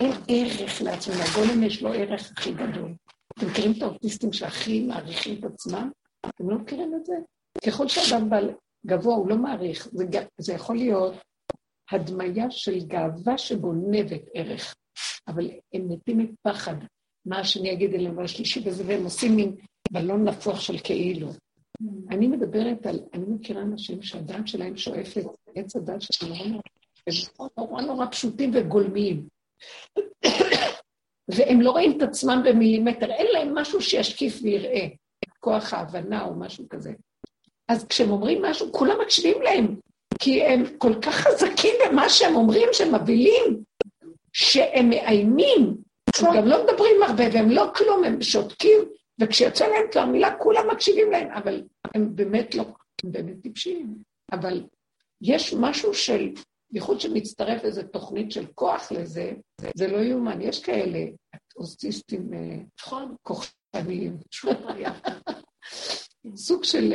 אין 0.00 0.12
ערך 0.28 0.82
לעצמנו, 0.82 1.18
הגולם 1.18 1.62
יש 1.62 1.82
לו 1.82 1.92
ערך 1.92 2.32
הכי 2.36 2.52
גדול. 2.52 2.94
אתם 3.38 3.46
מכירים 3.46 3.72
את 3.76 3.82
האוטיסטים 3.82 4.32
שהכי 4.32 4.86
מעריכים 4.86 5.38
את 5.38 5.44
עצמם? 5.44 5.90
אתם 6.26 6.50
לא 6.50 6.58
מכירים 6.58 6.94
את 6.94 7.06
זה? 7.06 7.14
ככל 7.66 7.88
שאדם 7.88 8.30
בעל 8.30 8.50
גבוה, 8.86 9.14
הוא 9.14 9.28
לא 9.28 9.36
מעריך. 9.36 9.88
זה, 9.92 10.04
זה 10.38 10.52
יכול 10.52 10.76
להיות 10.76 11.14
הדמיה 11.90 12.50
של 12.50 12.78
גאווה 12.86 13.38
שגונבת 13.38 14.22
ערך, 14.34 14.74
אבל 15.28 15.50
הם 15.74 15.88
מתים 15.88 16.18
מפחד. 16.18 16.74
מה 17.26 17.38
השני 17.38 17.68
יגיד 17.68 17.94
אליהם, 17.94 18.18
והשלישי 18.18 18.62
וזה, 18.64 18.84
והם 18.86 19.04
עושים 19.04 19.36
מין 19.36 19.56
בלון 19.90 20.28
נפוח 20.28 20.60
של 20.60 20.78
כאילו. 20.84 21.28
אני 22.10 22.26
מדברת 22.26 22.86
על, 22.86 23.00
אני 23.14 23.24
מכירה 23.28 23.62
אנשים 23.62 24.02
שהדעת 24.02 24.48
שלהם 24.48 24.76
שואפת, 24.76 25.24
עץ 25.54 25.76
הדעת 25.76 26.02
שלהם 26.02 26.52
נורא 27.38 27.48
נורא, 27.58 27.68
נורא 27.68 27.82
נורא 27.82 28.06
פשוטים 28.06 28.50
וגולמיים. 28.54 29.28
והם 31.34 31.60
לא 31.60 31.70
רואים 31.70 31.96
את 31.96 32.02
עצמם 32.02 32.42
במילימטר, 32.44 33.10
אין 33.10 33.26
להם 33.32 33.54
משהו 33.54 33.80
שישקיף 33.80 34.38
ויראה, 34.42 34.86
כוח 35.40 35.74
ההבנה 35.74 36.24
או 36.24 36.34
משהו 36.34 36.68
כזה. 36.68 36.92
אז 37.68 37.86
כשהם 37.86 38.10
אומרים 38.10 38.42
משהו, 38.42 38.72
כולם 38.72 39.00
מקשיבים 39.02 39.42
להם, 39.42 39.76
כי 40.18 40.42
הם 40.42 40.64
כל 40.78 40.94
כך 41.02 41.14
חזקים 41.14 41.74
במה 41.86 42.08
שהם 42.08 42.34
אומרים, 42.34 42.68
שהם 42.72 42.94
מבהילים, 42.94 43.62
שהם 44.32 44.90
מאיימים, 44.90 45.76
הם 46.22 46.36
גם 46.36 46.46
לא 46.46 46.64
מדברים 46.64 47.02
הרבה 47.02 47.24
והם 47.32 47.50
לא 47.50 47.72
כלום, 47.74 48.04
הם 48.04 48.22
שותקים, 48.22 48.78
וכשיוצא 49.20 49.66
להם 49.66 49.86
כבר 49.92 50.04
מילה, 50.04 50.36
כולם 50.38 50.70
מקשיבים 50.72 51.10
להם, 51.10 51.30
אבל 51.30 51.62
הם 51.94 52.16
באמת 52.16 52.54
לא, 52.54 52.64
הם 53.04 53.12
באמת 53.12 53.42
טיפשים. 53.42 53.96
אבל 54.32 54.62
יש 55.22 55.54
משהו 55.54 55.94
של, 55.94 56.28
בייחוד 56.72 57.00
שמצטרף 57.00 57.64
איזו 57.64 57.82
תוכנית 57.82 58.32
של 58.32 58.46
כוח 58.54 58.92
לזה, 58.92 59.32
זה 59.74 59.86
לא 59.88 59.96
יאומן. 59.98 60.40
יש 60.40 60.62
כאלה 60.62 60.98
אוטיסטים 61.56 62.30
נכון. 62.80 63.14
כוחניים. 63.22 64.16
סוג 66.34 66.64
של, 66.64 66.92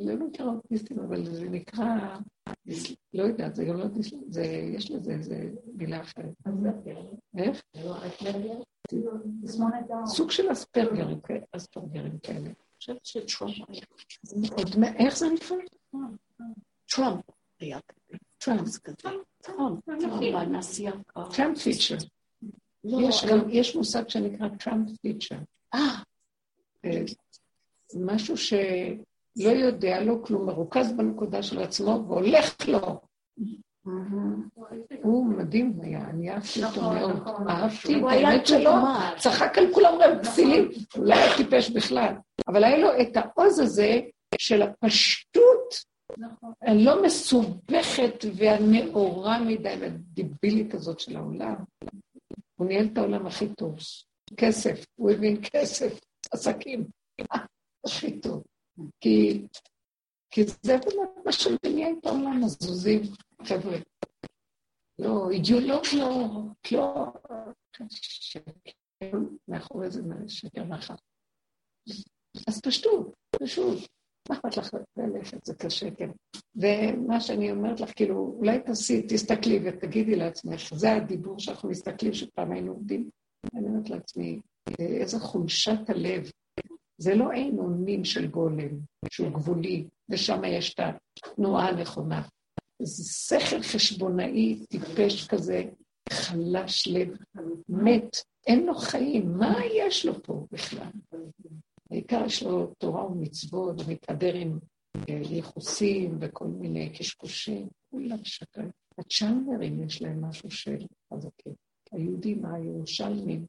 לא 0.00 0.14
נקרא 0.14 0.46
אוטיסטים, 0.46 0.98
אבל 0.98 1.34
זה 1.34 1.48
נקרא, 1.48 2.16
לא 3.14 3.22
יודעת, 3.22 3.54
זה 3.54 3.64
גם 3.64 3.76
לא 3.76 3.84
אוטיסטים, 3.84 4.20
יש 4.74 4.90
לזה 4.90 5.12
איזה 5.12 5.50
מילה 5.74 6.00
אחרת. 6.00 6.34
איך? 7.36 7.62
סוג 10.06 10.30
של 10.30 10.52
אספרגרים 10.52 11.20
כאלה. 11.20 12.38
אני 12.38 12.54
חושבת 12.78 13.04
שטראמפ 13.04 13.54
היה. 13.68 14.94
איך 14.94 15.16
זה 15.16 15.26
נקרא? 15.28 15.56
טראמפ 16.88 17.20
היה 17.60 17.78
כזה. 17.88 18.18
טראמפ. 18.38 18.78
טראמפ, 19.42 19.84
בנשיא. 20.32 20.90
Trump 21.32 21.58
feature. 21.58 21.96
יש 23.48 23.76
מושג 23.76 24.08
שנקרא 24.08 24.48
Trump 24.48 24.90
feature. 25.02 25.36
אה. 25.74 26.00
משהו 27.94 28.36
שלא 28.36 29.50
יודע, 29.50 30.00
לא 30.00 30.14
כלום, 30.24 30.46
מרוכז 30.46 30.92
בנקודה 30.92 31.42
של 31.42 31.62
עצמו 31.62 32.04
והולך 32.08 32.68
לו. 32.68 33.00
הוא 35.02 35.26
מדהים 35.26 35.78
היה, 35.82 36.10
אני 36.10 36.30
אהבתי 36.30 36.64
אותו 36.64 36.80
נכון, 36.80 36.98
מאוד. 36.98 37.16
נכון. 37.16 37.48
אהבתי 37.48 37.98
את 37.98 38.02
האמת 38.10 38.46
שלו. 38.46 38.70
צחק 39.18 39.58
על 39.58 39.74
כולם 39.74 39.94
רבסילים, 40.00 40.68
הוא 40.94 41.04
לא 41.04 41.14
היה 41.14 41.36
טיפש 41.36 41.70
בכלל. 41.70 42.14
אבל 42.48 42.64
היה 42.64 42.78
לו 42.78 42.88
את 43.00 43.16
העוז 43.16 43.58
הזה 43.58 44.00
של 44.38 44.62
הפשטות 44.62 45.74
הלא 46.62 47.02
מסובכת 47.02 48.24
והנאורה 48.36 49.40
מדי, 49.40 49.74
והדיבילית 49.80 50.74
הזאת 50.74 51.00
של 51.00 51.16
העולם. 51.16 51.54
הוא 52.54 52.66
ניהל 52.66 52.86
את 52.92 52.98
העולם 52.98 53.26
הכי 53.26 53.48
טוב. 53.48 53.78
כסף, 54.36 54.84
הוא 54.94 55.10
הבין 55.10 55.36
כסף, 55.42 56.00
עסקים, 56.32 56.84
טוב. 58.22 58.44
כי, 59.00 59.46
כי 60.30 60.44
זה 60.44 60.78
באמת 60.78 61.10
מה 61.24 61.32
שמניע 61.32 61.88
את 61.90 62.06
העולם, 62.06 62.44
הזוזים, 62.44 63.02
חבר'ה. 63.44 63.78
לא, 64.98 65.30
אידיאולוגיות, 65.30 66.72
לא... 66.72 67.06
שקר, 68.00 69.18
מאחורי 69.48 69.90
זה 69.90 70.02
שקר 70.28 70.64
נחל. 70.64 70.94
אז 72.48 72.60
פשטות, 72.60 73.14
פשוט. 73.42 73.78
מה 74.28 74.36
אכפת 74.36 74.56
לך 74.56 74.70
ללכת? 74.96 75.44
זה 75.44 75.54
קשה, 75.54 75.90
כן. 75.90 76.10
ומה 76.54 77.20
שאני 77.20 77.50
אומרת 77.50 77.80
לך, 77.80 77.92
כאילו, 77.96 78.34
אולי 78.38 78.58
תעשי, 78.60 79.02
תסתכלי 79.08 79.60
ותגידי 79.64 80.16
לעצמך, 80.16 80.74
זה 80.74 80.92
הדיבור 80.92 81.38
שאנחנו 81.38 81.68
מסתכלים 81.68 82.12
שפעם 82.12 82.52
היינו 82.52 82.72
עובדים. 82.72 83.10
אני 83.54 83.66
אומרת 83.66 83.90
לעצמי, 83.90 84.40
איזה 84.78 85.20
חולשת 85.20 85.90
הלב. 85.90 86.30
זה 86.98 87.14
לא 87.14 87.32
אין 87.32 87.58
אונים 87.58 88.04
של 88.04 88.26
גולם, 88.26 88.78
שהוא 89.10 89.30
גבולי, 89.30 89.86
ושם 90.08 90.44
יש 90.44 90.74
את 90.74 90.80
התנועה 90.80 91.68
הנכונה. 91.68 92.22
זה 92.82 93.40
שכל 93.40 93.62
חשבונאי, 93.62 94.66
טיפש 94.68 95.26
כזה, 95.26 95.64
חלש 96.12 96.88
לב, 96.88 97.16
מת, 97.68 98.16
אין 98.46 98.66
לו 98.66 98.74
חיים, 98.74 99.38
מה 99.38 99.54
יש 99.74 100.06
לו 100.06 100.22
פה 100.22 100.46
בכלל? 100.52 100.90
העיקר 101.90 102.22
יש 102.26 102.42
לו 102.42 102.72
תורה 102.78 103.06
ומצוות, 103.06 103.80
ומתהדר 103.80 104.34
עם 104.34 104.58
אה, 105.08 105.20
ייחוסים 105.30 106.18
וכל 106.20 106.46
מיני 106.46 106.90
קשקושים, 106.90 107.68
כולם 107.90 108.24
שקרים. 108.24 108.70
הצ'אנרים 108.98 109.84
יש 109.84 110.02
להם 110.02 110.24
משהו 110.24 110.50
של 110.50 110.86
חזקים. 111.12 111.52
היהודים 111.92 112.44
הירושלמים, 112.46 113.46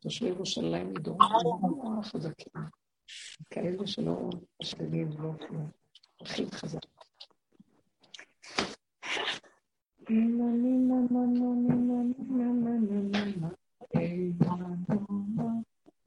תושבי 0.00 0.28
ירושלים 0.28 0.90
מדורות, 0.90 1.20
נורא 1.62 2.02
חזקים. 2.02 2.52
כאלה 3.50 3.86
שלא 3.86 4.30
משתנים, 4.62 5.08
לא 5.18 5.30
כלום. 5.48 5.70
הכי 6.20 6.46
חזק. 6.50 6.80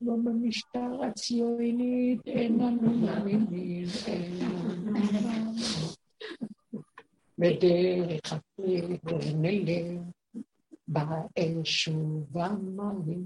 לא 0.02 0.16
במשטר 0.24 1.04
הציונית, 1.04 2.28
אין 2.28 2.60
לנו 2.60 2.98
מאמינים, 2.98 3.86
אין 4.08 4.40
לנו 4.40 4.92
מאמינים. 4.92 5.54
בדרך 7.38 8.34
הפלא 8.34 9.18
נלך, 9.36 10.02
באש 10.94 11.88
ובמים, 11.88 13.24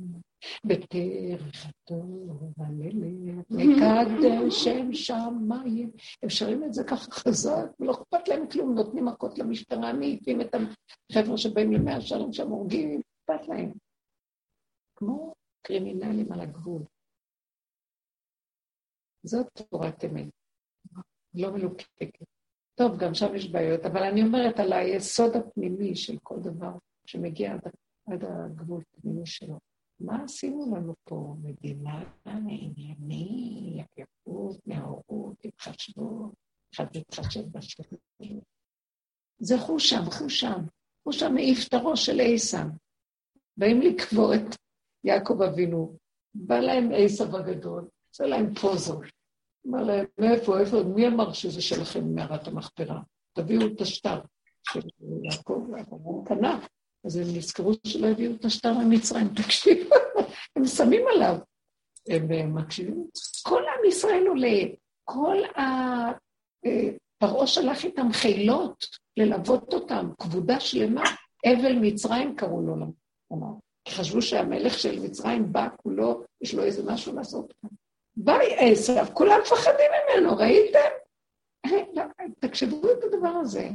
בדרך 0.65 1.65
הטוב 1.65 2.53
הנלך, 2.57 3.45
נקדש 3.49 4.53
שם 4.63 4.93
שמיים. 4.93 5.91
הם 6.23 6.29
שרים 6.29 6.63
את 6.63 6.73
זה 6.73 6.83
ככה 6.83 7.11
חזק, 7.11 7.65
ולא 7.79 7.91
אכפת 7.91 8.27
להם 8.27 8.49
כלום, 8.49 8.75
נותנים 8.75 9.05
מכות 9.05 9.37
למשטרה, 9.37 9.93
מעיפים 9.93 10.41
את 10.41 10.55
החבר'ה 11.11 11.37
שבאים 11.37 11.71
למאה 11.71 12.01
שערים 12.01 12.33
שם, 12.33 12.47
הורגים, 12.47 13.01
אכפת 13.01 13.47
להם. 13.47 13.71
כמו 14.95 15.33
קרימינלים 15.61 16.31
על 16.31 16.41
הגבול. 16.41 16.81
זאת 19.23 19.47
תורת 19.69 20.05
אמת, 20.05 20.29
לא 21.33 21.51
מלוקקת. 21.51 22.23
טוב, 22.75 22.97
גם 22.97 23.13
שם 23.13 23.35
יש 23.35 23.51
בעיות, 23.51 23.85
אבל 23.85 24.03
אני 24.03 24.21
אומרת 24.21 24.59
על 24.59 24.73
היסוד 24.73 25.35
הפנימי 25.35 25.95
של 25.95 26.17
כל 26.23 26.35
דבר 26.39 26.71
שמגיע 27.07 27.53
עד, 27.53 27.61
עד 28.07 28.23
הגבול 28.23 28.81
הפנימי 28.97 29.25
שלו. 29.25 29.59
מה 29.99 30.23
עשינו 30.23 30.75
לנו 30.75 30.93
פה? 31.03 31.35
מדינה, 31.43 32.03
ענייני, 32.25 33.83
יפות, 33.97 34.57
נאורות, 34.65 35.35
התחשבות, 35.45 36.33
אחד 36.75 36.85
מתחשב 36.97 37.41
בשני. 37.51 38.39
זה 39.39 39.55
חושם, 39.59 40.03
חושם. 40.11 40.61
חושם 41.03 41.33
מעיף 41.33 41.67
את 41.67 41.73
הראש 41.73 42.05
של 42.05 42.19
עיסם. 42.19 42.69
באים 43.57 43.81
לקבור 43.81 44.35
את 44.35 44.55
יעקב 45.03 45.41
אבינו, 45.41 45.97
בא 46.33 46.59
להם 46.59 46.89
עשב 46.95 47.35
הגדול, 47.35 47.87
עושה 48.09 48.25
להם 48.25 48.53
פוזות. 48.53 49.03
אמר 49.67 49.83
להם, 49.83 50.05
מאיפה, 50.17 50.59
איפה, 50.59 50.77
מי 50.95 51.07
אמר 51.07 51.33
שזה 51.33 51.61
שלכם 51.61 52.15
מערת 52.15 52.47
המכפרה? 52.47 53.01
תביאו 53.33 53.61
את 53.67 53.81
השטר 53.81 54.21
של 54.63 54.79
יעקב, 55.23 55.67
הוא 55.89 56.25
קנה. 56.25 56.59
אז 57.05 57.15
הם 57.15 57.27
נזכרו 57.35 57.73
שלא 57.87 58.07
הביאו 58.07 58.31
את 58.31 58.45
השטר 58.45 58.73
ממצרים, 58.73 59.27
תקשיבו, 59.27 59.95
הם 60.55 60.65
שמים 60.65 61.05
עליו. 61.15 61.35
הם 62.09 62.55
מקשיבים. 62.55 63.07
כל 63.43 63.61
עם 63.61 63.89
ישראל 63.89 64.27
עולה, 64.27 64.57
כל 65.03 65.37
ה... 65.55 65.61
אה, 66.65 66.89
פרעה 67.17 67.47
שלח 67.47 67.85
איתם 67.85 68.11
חילות 68.11 68.85
ללוות 69.17 69.73
אותם, 69.73 70.09
כבודה 70.19 70.59
שלמה. 70.59 71.03
אבל 71.45 71.73
מצרים 71.81 72.35
קראו 72.35 72.61
לו 72.61 72.75
לומר. 73.29 73.53
חשבו 73.89 74.21
שהמלך 74.21 74.79
של 74.79 74.99
מצרים 74.99 75.53
בא 75.53 75.67
כולו, 75.77 76.23
יש 76.41 76.53
לו 76.53 76.63
איזה 76.63 76.91
משהו 76.91 77.15
לעשות. 77.15 77.53
בא 78.15 78.39
עשב, 78.57 79.05
כולם 79.13 79.39
מפחדים 79.41 79.91
ממנו, 80.15 80.37
ראיתם? 80.37 80.89
תקשבו 82.39 82.81
את 82.91 83.03
הדבר 83.03 83.27
הזה. 83.27 83.69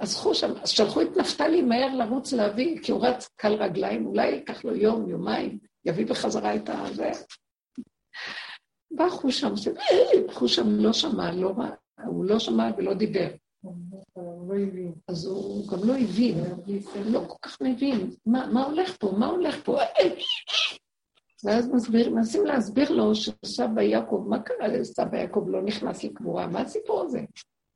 אז 0.00 0.24
שלחו 0.64 1.02
את 1.02 1.16
נפתלי 1.16 1.62
מהר 1.62 1.94
לרוץ 1.94 2.32
להביא, 2.32 2.78
כי 2.82 2.92
הוא 2.92 3.06
רץ 3.06 3.28
קל 3.36 3.52
רגליים, 3.52 4.06
אולי 4.06 4.26
ייקח 4.26 4.64
לו 4.64 4.76
יום, 4.76 5.10
יומיים, 5.10 5.58
יביא 5.84 6.06
בחזרה 6.06 6.54
את 6.54 6.70
הזה. 6.72 7.10
בא 8.90 9.08
חושם, 9.08 9.54
חושם 10.32 10.66
לא 10.68 10.92
שמע, 10.92 11.32
לא 11.32 11.54
הוא 12.06 12.24
לא 12.24 12.38
שמע 12.38 12.70
ולא 12.76 12.94
דיבר. 12.94 13.28
אז 15.08 15.26
הוא 15.26 15.68
גם 15.68 15.78
לא 15.84 15.96
הבין, 15.96 16.44
הוא 16.94 17.12
לא 17.12 17.24
כל 17.28 17.36
כך 17.42 17.60
מבין, 17.60 18.10
מה 18.26 18.64
הולך 18.64 18.96
פה, 18.96 19.12
מה 19.18 19.26
הולך 19.26 19.64
פה? 19.64 19.78
ואז 21.44 21.68
מסביר, 21.68 22.10
מנסים 22.10 22.46
להסביר 22.46 22.90
לו 22.92 23.14
שסבא 23.14 23.82
יעקב, 23.82 24.24
מה 24.28 24.42
קרה 24.42 24.68
לסבא 24.68 25.16
יעקב 25.16 25.44
לא 25.48 25.62
נכנס 25.62 26.04
לקבורה? 26.04 26.46
מה 26.46 26.60
הסיפור 26.60 27.02
הזה? 27.02 27.20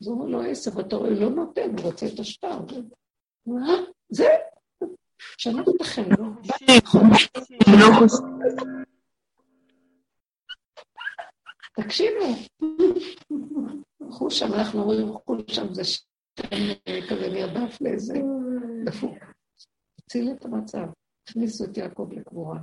אז 0.01 0.07
הוא 0.07 0.15
אומר 0.15 0.27
לו, 0.27 0.43
עשר, 0.43 0.81
אתה 0.81 0.97
רואה, 0.97 1.11
לא 1.11 1.31
נותן, 1.31 1.71
הוא 1.71 1.81
רוצה 1.85 2.07
את 2.07 2.21
השטר. 2.21 2.59
מה? 3.47 3.77
זה? 4.09 4.29
שנה 5.39 5.63
ותכן, 5.69 6.03
לא? 6.19 6.27
תקשיבו, 11.75 12.25
חושם, 14.11 14.53
אנחנו 14.53 14.83
אומרים 14.83 15.13
חושם, 15.27 15.75
זה 15.75 15.85
שם 15.85 16.03
כזה 17.09 17.29
נרדף 17.33 17.81
לאיזה 17.81 18.15
דפוק. 18.85 19.15
הציל 19.99 20.33
את 20.33 20.45
המצב, 20.45 20.87
הכניסו 21.29 21.65
את 21.65 21.77
יעקב 21.77 22.09
לקבורה. 22.13 22.59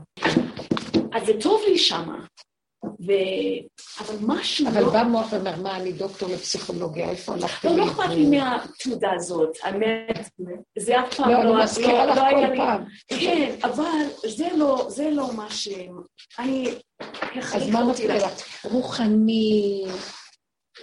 אז 1.14 1.26
זה 1.26 1.34
טוב 1.42 1.62
לי 1.68 1.78
שמה. 1.78 2.26
ו... 2.84 3.12
אבל 4.00 4.16
משהו 4.22 4.68
אבל 4.68 4.82
לא... 4.82 4.90
בא 4.90 5.04
מוח 5.04 5.34
ואומר, 5.34 5.56
מה, 5.62 5.76
אני 5.78 5.92
דוקטור 5.92 6.30
לפסיכולוגיה, 6.30 7.10
איפה 7.10 7.34
הלכתי 7.34 7.68
לא, 7.68 7.78
לא 7.78 7.86
אכפת 7.86 8.10
לי 8.10 8.38
מהתעודה 8.38 9.12
הזאת, 9.16 9.58
האמת, 9.64 10.30
זה 10.80 11.00
אף 11.00 11.16
פעם 11.16 11.30
לא... 11.30 11.44
לא... 11.44 11.56
אני 11.56 11.64
מזכירה 11.64 12.06
לא- 12.06 12.12
לך 12.12 12.18
לא 12.18 12.48
כל 12.48 12.56
פעם. 12.58 12.84
כן, 13.08 13.56
אבל 13.64 14.28
זה 14.28 14.48
לא, 14.56 14.86
זה 14.90 15.10
לא 15.10 15.34
מה 15.34 15.52
ש... 15.52 15.70
אני... 16.40 16.68
אז 17.54 17.70
מה 17.70 17.84
מפריע 17.84 18.16
לך? 18.28 18.66
רוחני. 18.66 19.86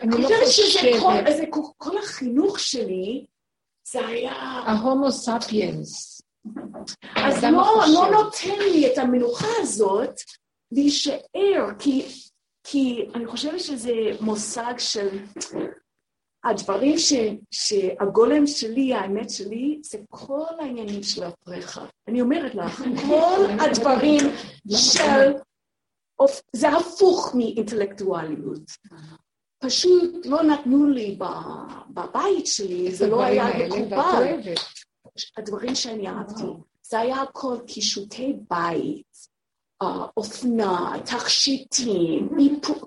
אני 0.03 0.17
אני 0.17 0.23
לא 0.23 0.29
חושבת 0.29 0.71
שזה 0.73 0.89
כל, 0.93 0.99
חושבת. 0.99 1.37
זה 1.37 1.45
כל, 1.51 1.61
כל 1.77 1.99
החינוך 1.99 2.61
שלי, 2.61 3.27
זה 3.93 4.07
היה... 4.07 4.33
ההומו 4.33 5.13
ספיאנס. 5.13 6.16
אז 7.17 7.45
לא. 7.45 7.85
לא 7.95 8.11
נותן 8.11 8.59
לי 8.73 8.93
את 8.93 8.99
המנוחה 8.99 9.49
הזאת 9.61 10.15
להישאר, 10.73 11.67
כי, 11.79 12.07
כי 12.65 13.09
אני 13.15 13.27
חושבת 13.27 13.61
שזה 13.61 13.93
מושג 14.21 14.75
של 14.79 15.09
הדברים 16.45 16.99
ש, 16.99 17.13
שהגולם 17.51 18.47
שלי, 18.47 18.95
האמת 18.95 19.31
שלי, 19.31 19.81
זה 19.83 19.99
כל 20.11 20.55
העניינים 20.61 21.03
של 21.03 21.25
הפרחה. 21.25 21.87
אני 22.09 22.21
אומרת 22.21 22.55
לך, 22.55 22.83
כל 23.09 23.47
הדברים 23.61 24.21
של... 24.69 25.33
זה 26.53 26.69
הפוך 26.69 27.35
מאינטלקטואליות. 27.35 28.71
פשוט 29.59 30.27
לא 30.27 30.43
נתנו 30.43 30.87
לי 30.87 31.19
בבית 31.91 32.47
שלי, 32.47 32.95
זה 32.95 33.07
לא 33.07 33.25
היה 33.25 33.67
מקובל. 33.67 34.55
הדברים 35.37 35.75
שאני 35.75 36.09
אהבתי. 36.09 36.45
זה 36.83 37.01
היה 37.01 37.23
הכל 37.23 37.57
קישוטי 37.67 38.37
בית, 38.51 39.17
אה, 39.83 40.07
אופנה, 40.17 40.93
תכשיטים, 41.05 42.29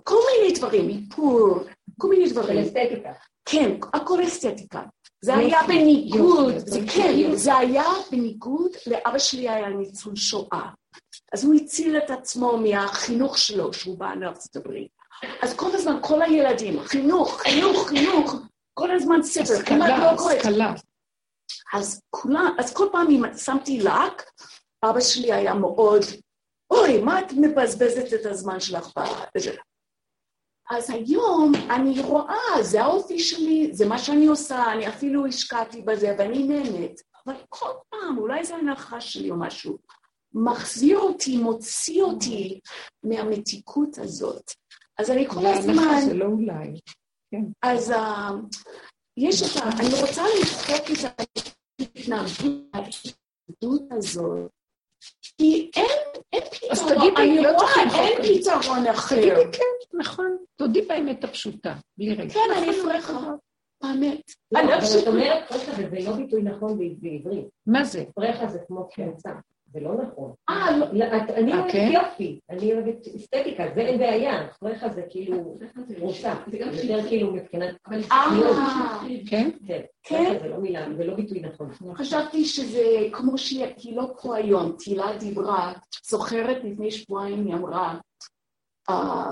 כל 0.03 0.15
מיני 0.31 0.53
דברים, 0.57 0.89
איפור, 0.89 1.59
כל 1.97 2.09
מיני 2.09 2.29
דברים. 2.29 2.59
אסתטיקה. 2.59 3.13
כן, 3.45 3.71
הכל 3.93 4.23
אסתטיקה. 4.23 4.81
זה 5.21 5.35
היה 5.35 5.57
בניגוד, 5.67 6.57
זה. 6.57 6.79
כן, 6.95 7.35
זה 7.35 7.57
היה 7.57 7.83
בניגוד, 8.11 8.71
לאבא 8.87 9.17
שלי 9.17 9.49
היה 9.49 9.69
ניצול 9.69 10.15
שואה. 10.15 10.69
אז 11.33 11.45
הוא 11.45 11.53
הציל 11.53 11.97
את 11.97 12.09
עצמו 12.09 12.57
מהחינוך 12.57 13.37
שלו, 13.37 13.73
שהוא 13.73 13.97
בא 13.97 14.13
מארצות 14.19 14.55
הברית. 14.55 14.91
אז 15.41 15.53
כל 15.53 15.69
הזמן, 15.73 15.97
כל 16.01 16.21
הילדים, 16.21 16.79
חינוך, 16.79 17.41
חינוך, 17.41 17.87
חינוך, 17.87 18.35
כל 18.73 18.91
הזמן 18.91 19.23
ספר, 19.23 19.61
כמעט 19.65 19.89
לא 19.89 20.17
קוראת. 20.17 20.37
השכלה. 20.37 20.73
אז 21.73 22.01
כולם, 22.09 22.55
אז 22.59 22.73
כל 22.73 22.87
פעם 22.91 23.07
אם 23.09 23.37
שמתי 23.37 23.79
לק, 23.79 24.23
אבא 24.85 24.99
שלי 24.99 25.33
היה 25.33 25.53
מאוד, 25.53 26.01
אוי, 26.71 27.01
מה 27.01 27.19
את 27.19 27.31
מבזבזת 27.37 28.13
את 28.13 28.25
הזמן 28.25 28.59
שלך 28.59 28.89
בזה? 29.35 29.55
אז 30.69 30.89
היום 30.89 31.51
אני 31.69 32.01
רואה, 32.01 32.63
זה 32.63 32.81
האופי 32.81 33.19
שלי, 33.19 33.69
זה 33.73 33.85
מה 33.85 33.97
שאני 33.97 34.27
עושה, 34.27 34.73
אני 34.73 34.89
אפילו 34.89 35.25
השקעתי 35.25 35.81
בזה 35.81 36.15
ואני 36.19 36.43
נהנית, 36.43 37.01
אבל 37.25 37.35
כל 37.49 37.71
פעם, 37.89 38.17
אולי 38.17 38.45
זה 38.45 38.55
הנחש 38.55 39.13
שלי 39.13 39.31
או 39.31 39.39
משהו, 39.39 39.77
מחזיר 40.33 40.99
אותי, 40.99 41.37
מוציא 41.37 42.03
אותי 42.03 42.59
מהמתיקות 43.03 43.97
הזאת. 43.97 44.51
אז 44.99 45.11
אני 45.11 45.27
כל 45.27 45.45
הזמן... 45.45 46.01
זה 46.05 46.13
לא 46.13 46.25
אולי. 46.25 46.79
אז 47.61 47.91
uh, 47.91 47.95
יש 49.17 49.41
את 49.41 49.61
ה... 49.61 49.69
אני 49.69 50.01
רוצה 50.01 50.23
לדחוק 50.39 50.91
את 50.91 51.58
ההתנגדות 52.73 53.81
הזאת, 53.91 54.51
כי 55.21 55.71
אין, 55.75 55.85
אין 56.33 56.43
אז 56.71 56.83
פתרון, 56.83 56.97
תגידי, 56.97 57.21
אני 57.21 57.43
לא 57.43 57.51
רואה, 57.51 58.03
אין. 58.03 58.41
פתרון 58.41 58.87
אחר. 58.87 59.15
תגידי 59.15 59.57
כן, 59.57 59.97
נכון. 59.99 60.37
תודי 60.55 60.81
באמת 60.81 61.23
הפשוטה, 61.23 61.75
בלי 61.97 62.13
רגע. 62.13 62.33
כן, 62.33 62.39
אני 62.57 62.69
נכון, 62.69 62.91
אפרחה, 62.91 63.13
נכון. 63.13 63.37
באמת. 63.83 64.21
לא, 64.51 64.59
אני 64.59 64.73
אבל 64.73 64.83
את 65.03 65.07
אומרת 65.07 65.49
פרחה 65.49 65.71
וזה 65.71 66.09
לא 66.09 66.15
ביטוי 66.15 66.43
נכון 66.43 66.79
בעברית-. 66.99 67.49
מה 67.67 67.83
זה? 67.83 68.03
פרחה 68.15 68.47
זה 68.47 68.59
כמו 68.67 68.89
קמצא. 68.89 69.29
זה 69.73 69.79
לא 69.79 69.93
נכון. 70.03 70.33
אה, 70.49 70.77
לא, 70.77 70.85
לא, 70.93 71.05
את- 71.05 71.29
אני 71.29 71.51
אה, 71.53 71.57
אוהבת 71.59 71.71
כן? 71.71 71.89
יופי, 71.93 72.39
אני 72.49 72.73
אוהבת 72.73 73.07
אסתטיקה, 73.15 73.63
זה 73.75 73.81
אין 73.81 73.99
בעיה. 73.99 74.47
פרחה 74.59 74.89
זה 74.89 75.01
כאילו 75.09 75.57
רוסה. 75.99 76.33
יותר 76.53 77.07
כאילו 77.07 77.33
מבחינת... 77.33 77.75
אה, 78.11 78.25
כן? 79.29 79.49
כן, 79.67 79.81
כן? 80.03 80.37
זה 80.41 80.47
לא 80.47 80.57
מילה, 80.57 80.85
זה 80.97 81.03
לא 81.03 81.15
ביטוי 81.15 81.39
נכון. 81.39 81.69
חשבתי 81.95 82.45
שזה 82.45 82.83
כמו 83.11 83.37
שהיא, 83.37 83.65
כי 83.77 83.95
לא 83.95 84.13
פה 84.21 84.35
היום, 84.35 84.75
תהילה 84.79 85.17
דיברה, 85.17 85.73
זוכרת 86.07 86.57
לפני 86.63 86.91
שבועיים 86.91 87.45
היא 87.45 87.55
אמרה, 87.55 87.95
אה, 88.89 89.31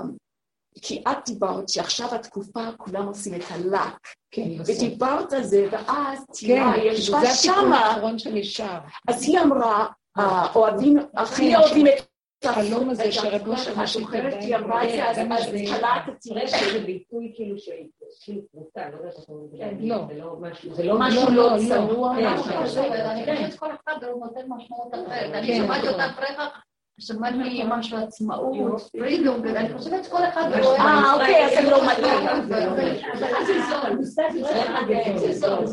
כי 0.82 1.02
את 1.10 1.16
דיברת 1.26 1.68
שעכשיו 1.68 2.14
התקופה 2.14 2.60
כולם 2.76 3.06
עושים 3.06 3.34
את 3.34 3.44
הלק, 3.50 3.98
כן. 4.30 4.48
ודיברת 4.66 5.32
על 5.32 5.42
זה, 5.42 5.66
ואז 5.70 6.18
כן, 6.18 6.32
תהילה 6.32 6.72
כאילו 6.74 6.86
ישבה 6.94 7.20
זה 7.20 7.28
התיקון 7.30 7.54
שמה, 7.64 7.78
האחרון 7.78 8.18
שנשאר. 8.18 8.78
אז 9.08 9.22
היא 9.28 9.38
אמרה, 9.40 9.86
אה, 10.18 10.46
אוהבים, 10.54 10.96
הכי 11.14 11.56
אוהבים 11.56 11.86
את 11.86 12.44
החלום 12.44 12.90
הזה 12.90 13.12
שרבו 13.12 13.56
שלך? 13.56 13.80
כזה. 14.08 14.38
היא 14.40 14.56
אמרה 14.56 14.84
את 14.84 14.90
זה, 14.90 15.10
אז 15.10 15.16
זה 15.16 15.24
מה 15.24 15.38
אז 15.38 15.44
שזה- 15.44 15.58
פרחה 15.68 16.78
ביטוי 16.86 17.32
כאילו 17.34 17.56
של 17.58 18.40
פרוסה, 18.52 18.90
לא 18.90 18.96
יודעת 18.96 19.18
איך 19.18 19.28
אומרים 19.28 19.48
את 19.72 19.78
זה. 19.80 19.86
לא. 19.86 20.06
זה 20.08 20.14
לא 20.14 20.36
משהו, 20.40 20.74
זה 20.74 20.82
לא 20.84 20.98
לא, 20.98 21.08
לא 21.34 21.50
לא, 21.52 21.58
צנוע, 21.68 22.14
כן, 22.16 22.26
משהו 22.34 22.44
כן. 22.44 22.62
כזה. 22.64 23.10
אני 23.10 23.24
חושבת 23.36 23.52
שכל 23.52 23.66
אחד 23.84 24.04
הוא 24.04 24.24
נותן 24.26 24.40
משמעות 24.48 24.94
אחרת. 24.94 25.34
אני 25.34 25.46
כן, 25.46 25.56
שמעתי. 25.64 25.88
אותה 25.88 26.06
פרחה, 26.98 27.06
שמעתי 27.06 27.62
משהו 27.68 27.98
עצמאות, 27.98 28.82
פרידום, 28.98 29.40
ואני 29.44 29.78
חושבת 29.78 30.04
שכל 30.04 30.24
אחד 30.24 30.50
אה, 30.52 30.60
רואה... 30.64 31.12
אוקיי, 31.14 31.44
אז 31.46 31.52
הם 31.64 31.70
לא 31.70 31.86
מתאים. 31.86 32.28
אבל 32.28 33.44
זה 33.46 33.60
זול, 33.70 34.02
זה 34.02 34.22
זול, 34.30 35.16
זה 35.16 35.32
זול, 35.32 35.66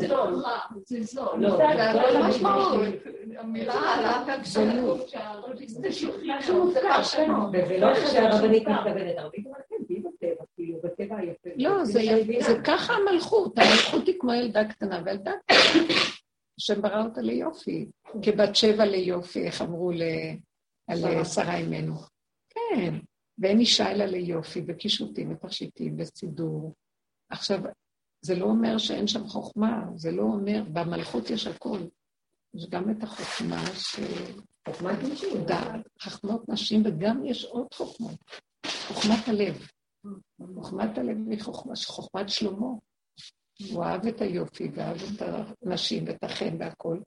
זה 0.84 1.02
זול. 1.02 1.38
לא, 1.38 1.50
זה 1.50 1.56
זה 1.76 1.90
הכל 1.90 2.18
לא 2.18 2.28
משמעות. 2.28 2.80
המילה 3.38 3.74
עלה 3.74 4.22
כאן 4.26 4.44
זולות. 4.44 5.10
זה 6.40 6.52
מופקע 6.54 7.04
שלנו. 7.04 7.48
וזה 7.52 7.78
לא 7.78 7.94
שהרבנית 7.94 8.68
מתכוונת, 8.68 9.18
הרבנית 9.18 9.46
אומרת, 9.46 9.62
כן, 9.70 9.76
תהיי 9.86 9.98
בטבע, 10.00 10.44
כאילו, 10.56 10.78
בטבע 10.84 11.16
היפה. 11.16 11.50
לא, 11.56 11.84
זה 11.84 12.00
זה 12.40 12.58
ככה 12.64 12.92
המלכות. 12.94 13.58
המלכות 13.58 14.06
היא 14.06 14.14
כמו 14.20 14.32
ילדה 14.34 14.64
קטנה, 14.64 15.00
וילדה 15.04 15.32
קטנה. 15.46 15.82
השם 16.58 16.82
ברא 16.82 17.02
אותה 17.04 17.20
ליופי. 17.20 17.86
כבת 18.22 18.56
שבע 18.56 18.84
ליופי, 18.84 19.46
איך 19.46 19.62
אמרו 19.62 19.90
ל- 19.90 20.36
על 20.88 21.24
שרה 21.24 21.56
אימנו. 21.56 21.94
כן, 22.50 22.94
ואין 23.38 23.58
אישה 23.58 23.90
אלא 23.90 24.04
ליופי, 24.04 24.62
וקישוטים, 24.66 25.32
ותכשיטים, 25.32 25.96
וסידור. 25.98 26.74
עכשיו, 27.30 27.60
זה 28.22 28.34
לא 28.34 28.44
אומר 28.44 28.78
שאין 28.78 29.06
שם 29.06 29.26
חוכמה, 29.26 29.84
זה 29.94 30.10
לא 30.10 30.22
אומר, 30.22 30.62
במלכות 30.72 31.30
יש 31.30 31.46
הכל. 31.46 31.78
יש 32.54 32.66
גם 32.70 32.90
את 32.90 33.02
החוכמה 33.02 33.66
ש... 33.74 34.00
חוכמת 34.68 34.98
נשים. 35.12 35.46
חכמות 36.00 36.48
נשים, 36.48 36.82
וגם 36.84 37.26
יש 37.26 37.44
עוד 37.44 37.66
חוכמות. 37.74 38.18
חוכמת 38.88 39.28
הלב. 39.28 39.66
חוכמת 40.54 40.98
הלב 40.98 41.16
היא 41.30 41.42
חוכמה, 41.42 41.72
חוכמת 41.86 42.28
שלמה. 42.28 42.66
הוא 43.70 43.84
אהב 43.84 44.06
את 44.06 44.20
היופי, 44.20 44.70
ואהב 44.74 44.96
את 44.96 45.22
הנשים, 45.62 46.04
ואת 46.06 46.24
החן 46.24 46.56
והכל, 46.60 47.00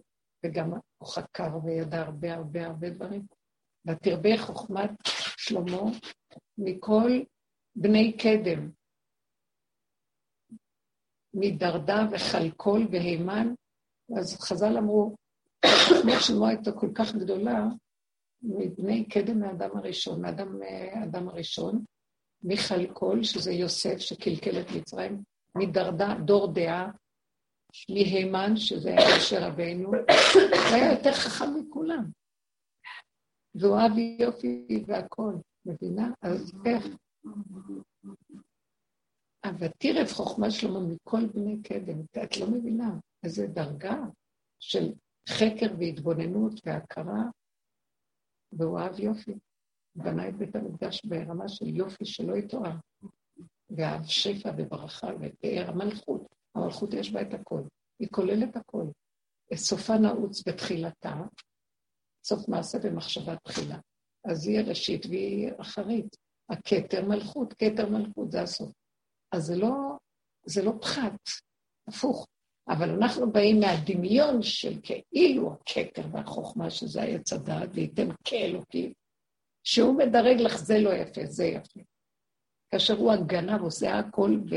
וגם 0.45 0.71
הוא 0.97 1.09
חקר 1.09 1.57
וידע 1.63 2.01
הרבה 2.01 2.33
הרבה 2.33 2.65
הרבה 2.65 2.89
דברים. 2.89 3.25
ותרבה 3.89 4.37
חוכמת 4.37 4.89
שלמה 5.37 5.81
מכל 6.57 7.11
בני 7.75 8.17
קדם, 8.17 8.69
מדרדה 11.33 12.07
וחלקול 12.11 12.87
והימן, 12.91 13.53
אז 14.19 14.39
חז"ל 14.41 14.77
אמרו, 14.77 15.15
חוכמת 15.65 16.13
שלמה 16.19 16.49
הייתה 16.49 16.71
כל 16.71 16.89
כך 16.95 17.15
גדולה, 17.15 17.63
מבני 18.41 19.05
קדם 19.05 19.39
מהאדם 19.39 19.77
הראשון, 19.77 20.21
מהאדם 20.21 20.59
האדם 20.93 21.29
הראשון, 21.29 21.83
מחלקול, 22.43 23.23
שזה 23.23 23.51
יוסף 23.51 23.97
שקלקל 23.97 24.59
את 24.59 24.65
מצרים, 24.75 25.23
מדרדה, 25.55 26.15
דור 26.25 26.53
דעה, 26.53 26.91
מהימן, 27.89 28.55
שזה 28.57 28.89
היה 28.89 29.17
משה 29.17 29.47
רבינו, 29.47 29.89
הוא 29.89 30.73
היה 30.73 30.91
יותר 30.91 31.11
חכם 31.11 31.55
מכולם. 31.59 32.18
אהב 33.63 33.97
יופי 33.97 34.83
והכול, 34.87 35.35
מבינה? 35.65 36.11
אז 36.21 36.51
איך? 36.65 36.85
אבל 39.43 39.67
תראה 39.77 40.07
חוכמה 40.13 40.51
שלמה 40.51 40.79
מכל 40.79 41.25
בני 41.33 41.61
קדם, 41.61 42.01
את 42.23 42.37
לא 42.37 42.47
מבינה 42.51 42.99
איזה 43.23 43.47
דרגה 43.47 43.97
של 44.59 44.93
חקר 45.29 45.75
והתבוננות 45.79 46.53
והכרה, 46.65 47.23
והוא 48.51 48.79
אהב 48.79 48.99
יופי. 48.99 49.33
בנה 49.95 50.29
את 50.29 50.35
בית 50.37 50.55
המקדש 50.55 51.05
ברמה 51.05 51.49
של 51.49 51.67
יופי 51.67 52.05
שלא 52.05 52.35
יתואר. 52.35 52.75
ואהב 53.69 54.03
שפע 54.03 54.51
וברכה 54.57 55.07
ופאר 55.19 55.69
המלכות. 55.69 56.35
המלכות 56.55 56.93
יש 56.93 57.11
בה 57.11 57.21
את 57.21 57.33
הכל. 57.33 57.61
היא 57.99 58.07
כוללת 58.11 58.55
הכל. 58.55 58.85
סופה 59.55 59.97
נעוץ 59.97 60.47
בתחילתה, 60.47 61.21
סוף 62.29 62.49
מעשה 62.49 62.77
ומחשבה 62.83 63.35
תחילה. 63.35 63.79
אז 64.25 64.47
היא 64.47 64.59
הראשית 64.59 65.05
והיא 65.05 65.51
אחרית. 65.57 66.15
הכתר 66.49 67.05
מלכות, 67.05 67.53
כתר 67.53 67.89
מלכות, 67.89 68.31
זה 68.31 68.41
הסוף. 68.41 68.71
אז 69.31 69.43
זה 69.43 69.55
לא, 69.55 69.71
זה 70.45 70.63
לא 70.63 70.71
פחת, 70.81 71.19
הפוך. 71.87 72.27
אבל 72.69 72.89
אנחנו 72.89 73.31
באים 73.31 73.59
מהדמיון 73.59 74.41
של 74.41 74.81
כאילו 74.81 75.53
הכתר 75.53 76.01
והחוכמה, 76.11 76.69
שזה 76.69 77.01
העץ 77.01 77.33
הדעת, 77.33 77.69
וייתן 77.73 78.07
כאלוקים, 78.23 78.93
שהוא 79.63 79.97
מדרג 79.97 80.41
לך, 80.41 80.57
זה 80.57 80.79
לא 80.79 80.89
יפה, 80.89 81.21
זה 81.25 81.45
יפה. 81.45 81.79
כאשר 82.71 82.93
הוא 82.97 83.11
הגנב, 83.11 83.61
עושה 83.61 83.99
הכל 83.99 84.39
ו... 84.49 84.55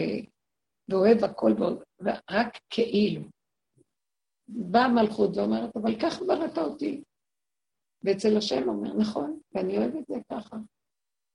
ואוהב 0.88 1.24
הכל, 1.24 1.52
ורק 2.00 2.58
כאילו. 2.70 3.22
באה 4.48 4.88
מלכות 4.88 5.36
ואומרת, 5.36 5.76
אבל 5.76 6.00
ככה 6.00 6.24
בראת 6.24 6.58
אותי. 6.58 7.02
ואצל 8.04 8.36
השם 8.36 8.68
אומר, 8.68 8.94
נכון, 8.94 9.38
ואני 9.54 9.78
אוהב 9.78 9.96
את 9.96 10.04
זה 10.08 10.14
ככה. 10.30 10.56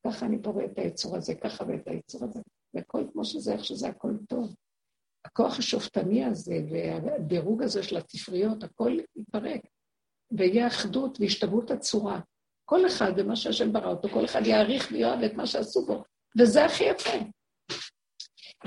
ככה 0.05 0.26
אני 0.26 0.38
בורא 0.38 0.65
את 0.65 0.78
היצור 0.78 1.15
הזה, 1.15 1.36
ככה 1.36 1.63
ואת 1.68 1.88
היצור 1.88 2.24
הזה. 2.24 2.39
והכל 2.74 3.03
כמו 3.13 3.26
שזה, 3.26 3.53
איך 3.53 3.65
שזה, 3.65 3.88
הכל 3.88 4.13
טוב. 4.30 4.55
הכוח 5.26 5.59
השופטני 5.59 6.26
הזה 6.26 6.55
והדירוג 6.72 7.63
הזה 7.63 7.84
של 7.84 7.97
הספריות, 7.97 8.63
הכל 8.63 8.97
יתפרק. 9.15 9.61
ויהיה 10.32 10.68
אחדות 10.68 11.18
והשתוות 11.20 11.72
הצורה. 11.72 12.20
כל 12.65 12.88
אחד 12.88 13.20
במה 13.20 13.36
שהשם 13.36 13.74
ברא 13.74 13.89
אותו, 13.89 14.09
כל 14.09 14.26
אחד 14.26 14.45
יעריך 14.45 14.89
ויאהב 14.91 15.24
את 15.24 15.34
מה 15.34 15.47
שעשו 15.47 15.86
בו, 15.86 16.03
וזה 16.39 16.65
הכי 16.65 16.84
יפה. 16.84 17.18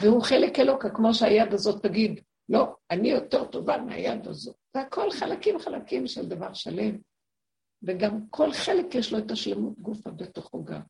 והוא 0.01 0.23
חלק 0.23 0.59
אלוקה, 0.59 0.91
כמו 0.91 1.15
שהיד 1.15 1.55
הזאת 1.55 1.83
תגיד, 1.83 2.21
לא, 2.49 2.75
אני 2.91 3.11
יותר 3.11 3.45
טובה 3.45 3.79
מהיד 3.79 4.27
הזאת. 4.27 4.57
זה 4.77 4.81
הכל 4.81 5.11
חלקים 5.11 5.59
חלקים 5.59 6.07
של 6.07 6.29
דבר 6.29 6.53
שלם, 6.53 6.99
וגם 7.83 8.29
כל 8.31 8.49
חלק 8.53 8.95
יש 8.95 9.13
לו 9.13 9.19
את 9.19 9.31
השלמות 9.31 9.79
גופה 9.79 10.11
בתוכו 10.11 10.65
גם. 10.65 10.81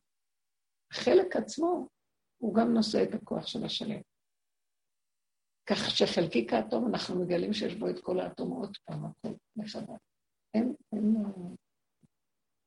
החלק 0.91 1.35
עצמו, 1.35 1.87
הוא 2.37 2.55
גם 2.55 2.73
נושא 2.73 3.03
את 3.03 3.13
הכוח 3.13 3.47
של 3.47 3.65
השלם. 3.65 4.01
כך 5.69 5.89
שחלקיק 5.89 6.53
האטום, 6.53 6.87
אנחנו 6.87 7.21
מגלים 7.21 7.53
שיש 7.53 7.75
בו 7.75 7.89
את 7.89 7.99
כל 8.03 8.19
האטום 8.19 8.51
עוד 8.51 8.77
פעם, 8.85 9.05
הכל 9.05 9.33
מחדש. 9.55 9.99
אין, 10.53 10.75
אין, 10.91 11.15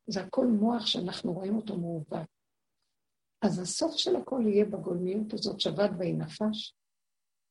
זה 0.07 0.21
הכל 0.21 0.47
מוח 0.47 0.87
שאנחנו 0.87 1.33
רואים 1.33 1.57
אותו 1.57 1.77
מעוות. 1.77 2.29
אז 3.45 3.59
הסוף 3.59 3.97
של 3.97 4.17
הכל 4.17 4.41
יהיה 4.47 4.65
בגולמיות 4.65 5.33
הזאת, 5.33 5.61
שבת 5.61 5.91
ויהי 5.99 6.13
נפש. 6.13 6.75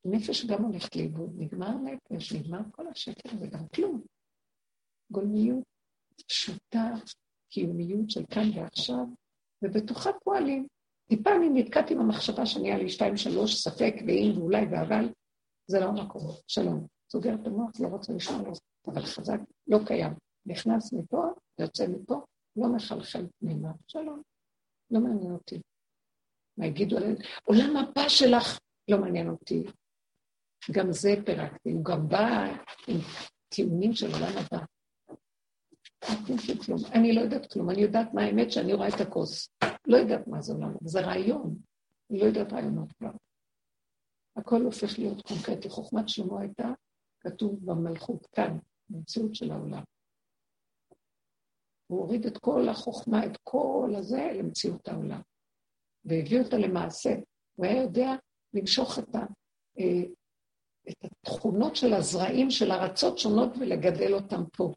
נפש 0.05 0.45
גם 0.45 0.63
הולכת 0.63 0.95
לאיבוד, 0.95 1.32
נגמר 1.38 1.74
נפש, 1.84 2.34
נגמר 2.34 2.59
כל 2.71 2.88
השקר 2.88 3.30
הזה, 3.32 3.47
גם 3.47 3.67
כלום. 3.67 4.01
גולמיות 5.11 5.72
פשוטה, 6.22 6.89
קיומיות 7.49 8.09
של 8.09 8.24
כאן 8.32 8.49
ועכשיו, 8.55 9.05
ובתוכה 9.61 10.09
פועלים. 10.24 10.68
טיפה 11.09 11.36
אני 11.36 11.49
נתקעתי 11.49 11.93
עם 11.93 11.99
המחשבה 11.99 12.45
שנהיה 12.45 12.78
לי 12.78 12.89
שתיים, 12.89 13.18
שלוש, 13.18 13.55
ספק 13.55 13.93
ואם 14.07 14.32
ואולי 14.38 14.66
ואבל, 14.72 15.09
זה 15.68 15.80
לא 15.80 15.86
המקום. 15.86 16.22
שלום. 16.47 16.88
סוגר 17.11 17.34
את 17.41 17.47
המוח, 17.47 17.72
לא 17.80 17.88
רוצה 17.88 18.14
לשמוע, 18.14 18.51
אבל 18.88 19.01
חזק, 19.01 19.39
לא 19.68 19.80
קיים. 19.86 20.14
נכנס 20.45 20.93
מפה, 20.93 21.24
יוצא 21.59 21.88
מפה, 21.88 22.22
לא 22.55 22.68
מחלחל 22.76 23.26
פנימה. 23.39 23.72
שלום. 23.88 24.22
לא 24.91 24.99
מעניין 24.99 25.32
אותי. 25.32 25.61
מה 26.57 26.66
יגידו 26.66 26.97
עליהם? 26.97 27.16
עולם 27.43 27.78
הבא 27.78 28.09
שלך 28.09 28.59
לא 28.88 28.97
מעניין 28.97 29.30
אותי. 29.30 29.64
גם 30.72 30.91
זה 30.91 31.16
פירקתי, 31.26 31.72
הוא 31.72 31.86
גם 31.86 32.07
בא 32.07 32.45
עם 32.88 32.97
טיעונים 33.49 33.93
של 33.93 34.14
עולם 34.14 34.32
הבא. 34.38 34.66
אני 36.93 37.14
לא 37.16 37.22
יודעת 37.22 37.51
כלום, 37.51 37.70
אני 37.70 37.82
יודעת 37.82 38.14
מה 38.14 38.22
האמת 38.22 38.51
שאני 38.51 38.74
רואה 38.74 38.88
את 38.88 39.01
הכוס. 39.01 39.49
לא 39.88 39.97
יודעת 39.97 40.28
מה 40.28 40.41
זה 40.41 40.54
עולם, 40.54 40.74
זה 40.82 41.01
רעיון. 41.01 41.56
אני 42.12 42.20
לא 42.20 42.26
יודעת 42.26 42.54
רעיונות 42.54 42.91
כבר. 42.91 43.12
הכל 44.36 44.62
הופך 44.62 44.99
להיות 44.99 45.22
קונקרטי. 45.22 45.70
חוכמת 45.70 46.10
שלמה 46.10 46.41
הייתה 46.41 46.72
כתוב 47.20 47.60
במלכות, 47.66 48.26
כאן, 48.26 48.58
במציאות 48.89 49.36
של 49.36 49.51
העולם. 49.51 49.84
הוא 51.88 51.99
הוריד 51.99 52.26
את 52.26 52.38
כל 52.38 52.70
החוכמה, 52.70 53.26
את 53.26 53.38
כל 53.43 53.93
הזה, 53.97 54.32
למציאות 54.39 54.88
העולם. 54.88 55.22
והביא 56.06 56.39
אותה 56.39 56.58
למעשה. 56.58 57.10
הוא 57.56 57.66
היה 57.66 57.82
יודע 57.82 58.12
למשוך 58.54 58.99
את, 58.99 59.16
ה, 59.16 59.20
אה, 59.80 60.04
את 60.89 60.97
התכונות 61.04 61.76
של 61.76 61.93
הזרעים 61.93 62.51
של 62.51 62.72
ארצות 62.72 63.18
שונות 63.18 63.49
ולגדל 63.60 64.14
אותם 64.14 64.43
פה. 64.58 64.74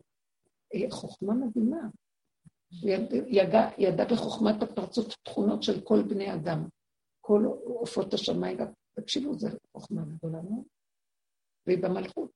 חוכמה 0.91 1.35
מדהימה. 1.35 1.89
ידע, 3.27 3.71
ידע, 3.79 4.05
בחוכמת 4.05 4.63
הפרצות 4.63 5.15
תכונות 5.23 5.63
של 5.63 5.81
כל 5.85 6.03
בני 6.09 6.35
אדם. 6.35 6.69
כל 7.21 7.43
עופות 7.65 8.15
השמיים, 8.15 8.59
תקשיבו, 9.01 9.39
זו 9.39 9.49
חוכמה 9.73 10.03
גדולה 10.05 10.43
מאוד. 10.43 10.65
והיא 11.67 11.83
במלכות, 11.83 12.31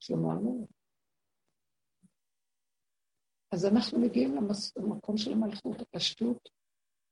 שלמה 0.00 0.32
המלך. 0.32 0.70
אז 3.52 3.66
אנחנו 3.66 3.98
מגיעים 4.00 4.34
למקום 4.76 5.16
של 5.16 5.32
המלכות, 5.32 5.80
הפשטות, 5.80 6.48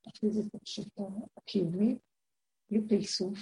הפיזית 0.06 0.54
הפשוטה, 0.54 1.02
הקיומית, 1.36 1.98
בלי 2.70 2.88
פלסוף, 2.88 3.38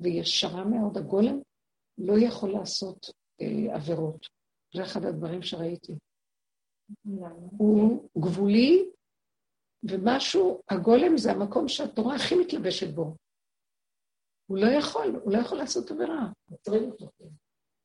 וישרה 0.00 0.64
מאוד. 0.64 0.96
הגולם 0.96 1.40
לא 1.98 2.14
יכול 2.26 2.52
לעשות 2.52 3.06
אה, 3.40 3.74
עבירות. 3.74 4.26
זה 4.74 4.82
אחד 4.82 5.04
הדברים 5.04 5.42
שראיתי. 5.42 5.92
הוא 7.58 8.08
גבולי, 8.18 8.90
ומשהו, 9.90 10.62
הגולם 10.70 11.16
זה 11.16 11.32
המקום 11.32 11.68
שהתורה 11.68 12.14
הכי 12.14 12.34
מתלבשת 12.34 12.94
בו. 12.94 13.16
הוא 14.46 14.58
לא 14.58 14.66
יכול, 14.66 15.20
הוא 15.24 15.32
לא 15.32 15.38
יכול 15.38 15.58
לעשות 15.58 15.90
עבירה. 15.90 16.26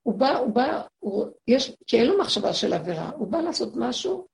הוא 0.04 0.20
בא, 0.20 0.38
הוא 0.38 0.56
בא, 0.56 0.88
הוא, 1.00 1.26
יש, 1.48 1.72
כי 1.88 1.98
אין 1.98 2.08
לו 2.08 2.20
מחשבה 2.22 2.54
של 2.54 2.74
עבירה, 2.74 3.10
הוא 3.10 3.32
בא 3.32 3.38
לעשות 3.38 3.74
משהו, 3.76 4.28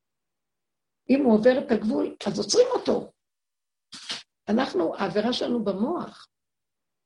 אם 1.10 1.24
הוא 1.26 1.34
עובר 1.34 1.66
את 1.66 1.72
הגבול, 1.72 2.16
אז 2.28 2.40
עוצרים 2.40 2.68
אותו. 2.74 3.12
אנחנו, 4.50 4.96
העבירה 4.96 5.34
שלנו 5.34 5.64
במוח, 5.64 6.28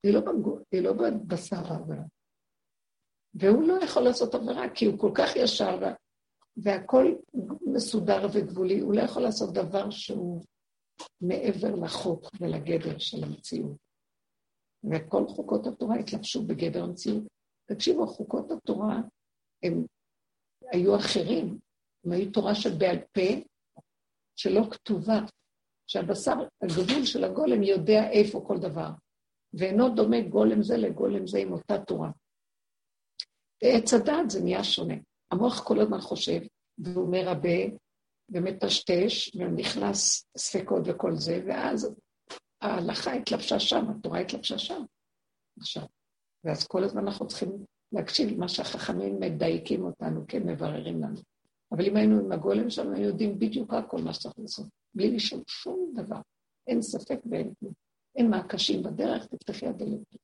היא 0.03 0.13
לא, 0.13 0.19
בגבול, 0.19 0.63
היא 0.71 0.81
לא 0.81 0.93
בבשר 0.93 1.55
העבירה. 1.55 2.03
והוא 3.33 3.67
לא 3.67 3.83
יכול 3.83 4.03
לעשות 4.03 4.35
עבירה, 4.35 4.69
כי 4.75 4.85
הוא 4.85 4.99
כל 4.99 5.11
כך 5.15 5.35
ישר, 5.35 5.79
והכול 6.57 7.17
מסודר 7.73 8.27
וגבולי, 8.33 8.79
הוא 8.79 8.93
לא 8.93 9.01
יכול 9.01 9.21
לעשות 9.21 9.53
דבר 9.53 9.89
שהוא 9.89 10.41
מעבר 11.21 11.75
לחוק 11.75 12.29
ולגדר 12.39 12.97
של 12.97 13.23
המציאות. 13.23 13.77
וכל 14.91 15.27
חוקות 15.27 15.67
התורה 15.67 15.95
התלבשו 15.95 16.45
בגדר 16.47 16.83
המציאות. 16.83 17.23
תקשיבו, 17.65 18.07
חוקות 18.07 18.51
התורה, 18.51 19.01
הם, 19.63 19.85
היו 20.71 20.95
אחרים, 20.95 21.59
הם 22.05 22.11
היו 22.11 22.31
תורה 22.31 22.55
של 22.55 22.77
בעל 22.77 22.97
פה, 23.11 23.45
שלא 24.35 24.61
כתובה, 24.71 25.19
שהבשר, 25.87 26.33
הגבול 26.61 27.05
של 27.05 27.23
הגולם 27.23 27.63
יודע 27.63 28.09
איפה 28.11 28.43
כל 28.47 28.57
דבר, 28.59 28.89
ואינו 29.53 29.95
דומה 29.95 30.21
גולם 30.21 30.63
זה 30.63 30.77
לגולם 30.77 31.27
זה 31.27 31.37
עם 31.37 31.53
אותה 31.53 31.85
תורה. 31.87 32.11
עץ 33.63 33.93
הדעת 33.93 34.29
זה 34.29 34.43
נהיה 34.43 34.63
שונה. 34.63 34.95
המוח 35.33 35.63
כל 35.63 35.79
הזמן 35.79 36.01
חושב, 36.01 36.39
והוא 36.77 37.11
מרבה, 37.11 37.75
ומטשטש, 38.29 39.35
ונכנס 39.35 40.27
ספקות 40.37 40.81
וכל 40.85 41.15
זה, 41.15 41.43
ואז 41.47 41.95
ההלכה 42.61 43.13
התלבשה 43.13 43.59
שם, 43.59 43.89
התורה 43.89 44.19
התלבשה 44.19 44.57
שם. 44.57 44.83
עכשיו, 45.59 45.83
ואז 46.43 46.67
כל 46.67 46.83
הזמן 46.83 47.07
אנחנו 47.07 47.27
צריכים 47.27 47.65
להקשיב 47.91 48.29
למה 48.29 48.47
שהחכמים 48.47 49.19
מדייקים 49.19 49.83
אותנו, 49.83 50.25
כן, 50.27 50.43
מבררים 50.43 51.01
לנו. 51.01 51.21
אבל 51.71 51.85
אם 51.85 51.95
היינו 51.95 52.19
עם 52.19 52.31
הגולם 52.31 52.69
שלנו, 52.69 52.93
היינו 52.93 53.07
יודעים 53.07 53.39
בדיוק 53.39 53.73
רק 53.73 53.89
כל 53.89 54.01
מה 54.01 54.13
שצריך 54.13 54.35
לעשות, 54.39 54.65
בלי 54.95 55.11
לשאול 55.15 55.41
שום 55.47 55.93
דבר. 55.95 56.19
אין 56.67 56.81
ספק 56.81 57.19
ואין 57.31 57.53
כלום. 57.59 57.73
אין 58.15 58.29
מעקשים 58.29 58.83
בדרך, 58.83 59.25
תפתחי 59.25 59.67
הדלת. 59.67 60.15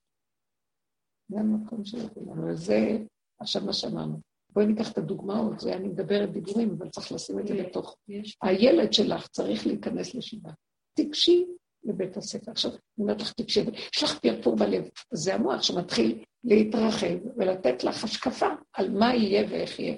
זה 1.29 1.39
המקום 1.39 1.85
של 1.85 2.09
כולנו, 2.09 2.47
וזה 2.47 2.97
עכשיו 3.39 3.65
מה 3.65 3.73
שאמרנו. 3.73 4.28
בואי 4.49 4.65
ניקח 4.65 4.91
את 4.91 4.97
הדוגמאות, 4.97 5.59
זה 5.59 5.73
אני 5.73 5.87
מדברת 5.87 6.31
דיבורים, 6.31 6.75
אבל 6.77 6.89
צריך 6.89 7.11
לשים 7.11 7.39
את 7.39 7.47
זה 7.47 7.53
בתוך. 7.63 7.97
הילד 8.41 8.93
שלך 8.93 9.27
צריך 9.27 9.67
להיכנס 9.67 10.13
לישיבה. 10.13 10.49
תיגשי 10.93 11.45
לבית 11.83 12.17
הספר. 12.17 12.51
עכשיו, 12.51 12.71
אני 12.71 12.79
אומרת 12.99 13.21
לך, 13.21 13.33
תקשיבי, 13.33 13.71
יש 13.95 14.03
לך 14.03 14.19
פרפור 14.19 14.55
בלב. 14.55 14.89
זה 15.11 15.35
המוח 15.35 15.61
שמתחיל 15.61 16.23
להתרחב 16.43 17.17
ולתת 17.37 17.83
לך 17.83 18.03
השקפה 18.03 18.47
על 18.73 18.89
מה 18.89 19.15
יהיה 19.15 19.47
ואיך 19.49 19.79
יהיה. 19.79 19.95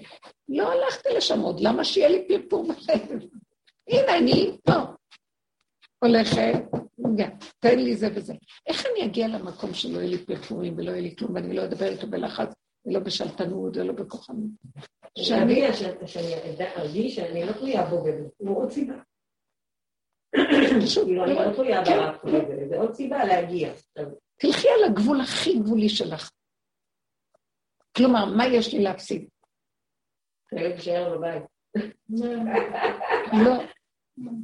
לא 0.49 0.71
הלכתי 0.71 1.09
לשם 1.17 1.39
עוד, 1.39 1.59
למה 1.59 1.83
שיהיה 1.83 2.09
לי 2.09 2.27
פרפור 2.27 2.63
בלב? 2.67 3.23
הנה, 3.89 4.17
אני 4.17 4.57
פה. 4.63 4.73
הולכת, 6.03 6.53
תן 7.59 7.79
לי 7.79 7.95
זה 7.95 8.09
וזה. 8.15 8.33
איך 8.67 8.85
אני 8.85 9.05
אגיע 9.05 9.27
למקום 9.27 9.73
שלא 9.73 9.97
יהיה 9.97 10.09
לי 10.09 10.17
פרפורים 10.17 10.73
ולא 10.77 10.91
יהיה 10.91 11.01
לי 11.01 11.15
כלום, 11.15 11.35
ואני 11.35 11.55
לא 11.55 11.63
אדבר 11.63 11.87
איתו 11.87 12.07
בלחץ, 12.07 12.53
ולא 12.85 12.99
בשלטנות 12.99 13.77
ולא 13.77 13.93
בכוחנות? 13.93 14.49
שאני 15.17 15.67
ארגיש 16.77 17.15
שאני 17.15 17.45
לא 17.45 17.51
תלויה 17.51 17.85
בו, 17.85 18.05
הוא 18.37 18.57
עוד 18.57 18.71
סיבה. 18.71 18.93
כאילו, 20.31 21.23
אני 21.23 21.33
לא 21.33 21.53
תלויה 21.55 21.85
כן. 21.85 21.99
זה 22.69 22.77
עוד 22.77 22.93
סיבה 22.93 23.25
להגיע. 23.25 23.73
תלכי 24.37 24.67
על 24.67 24.91
הגבול 24.91 25.21
הכי 25.21 25.59
גבולי 25.59 25.89
שלך. 25.89 26.31
כלומר, 27.97 28.25
מה 28.25 28.47
יש 28.47 28.73
לי 28.73 28.83
להפסיד? 28.83 29.29
להישאר 30.51 31.17
בבית. 31.17 31.43
לא. 33.45 33.63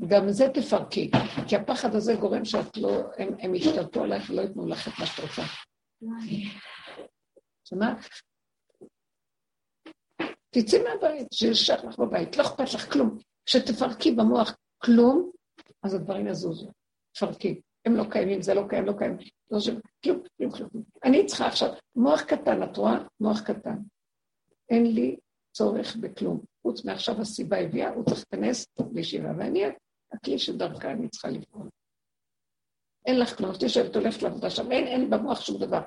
גם 0.07 0.29
זה 0.29 0.49
תפרקי, 0.53 1.11
כי 1.47 1.55
הפחד 1.55 1.95
הזה 1.95 2.15
גורם 2.15 2.45
שאת 2.45 2.77
לא, 2.77 3.01
הם 3.17 3.55
ישתלטו 3.55 4.03
עלייך 4.03 4.29
ולא 4.29 4.41
ייתנו 4.41 4.67
לך 4.67 4.87
את 4.87 4.93
מה 4.99 5.05
שאת 5.05 5.23
רוצה. 5.23 5.41
שמעת? 7.69 7.97
תצאי 10.49 10.79
מהבית, 10.83 11.27
שישאר 11.33 11.87
לך 11.87 11.99
בבית, 11.99 12.37
לא 12.37 12.43
אכפת 12.43 12.73
לך 12.73 12.93
כלום. 12.93 13.17
כשתפרקי 13.45 14.11
במוח 14.11 14.57
כלום, 14.77 15.31
אז 15.83 15.93
הדברים 15.93 16.27
יזוזו. 16.27 16.71
תפרקי. 17.11 17.61
הם 17.85 17.95
לא 17.95 18.03
קיימים, 18.11 18.41
זה 18.41 18.53
לא 18.53 18.63
קיים, 18.69 18.85
לא 18.85 18.93
קיים. 18.97 19.17
לא 19.51 19.59
ש... 19.59 19.69
כלום, 20.03 20.23
כלום, 20.37 20.51
כלום. 20.51 20.83
אני 21.03 21.25
צריכה 21.25 21.47
עכשיו, 21.47 21.69
מוח 21.95 22.21
קטן, 22.21 22.63
את 22.63 22.77
רואה? 22.77 22.97
מוח 23.19 23.41
קטן. 23.41 23.77
אין 24.69 24.93
לי 24.93 25.17
צורך 25.51 25.95
בכלום. 25.95 26.41
חוץ 26.61 26.85
מעכשיו 26.85 27.21
הסיבה 27.21 27.57
הביאה, 27.57 27.89
הוא 27.89 28.05
צריך 28.05 28.25
להיכנס 28.31 28.67
לישיבה, 28.93 29.29
ואני 29.37 29.63
הכלי 30.11 30.39
שדרכה 30.39 30.91
אני 30.91 31.09
צריכה 31.09 31.29
לפעול. 31.29 31.69
אין 33.07 33.19
לך 33.19 33.37
כלום, 33.37 33.51
את 33.55 33.61
יושבת, 33.63 33.95
הולכת 33.95 34.21
לעבודה 34.21 34.49
שם, 34.49 34.71
אין, 34.71 34.87
אין 34.87 35.09
במוח 35.09 35.41
שום 35.41 35.59
דבר. 35.59 35.79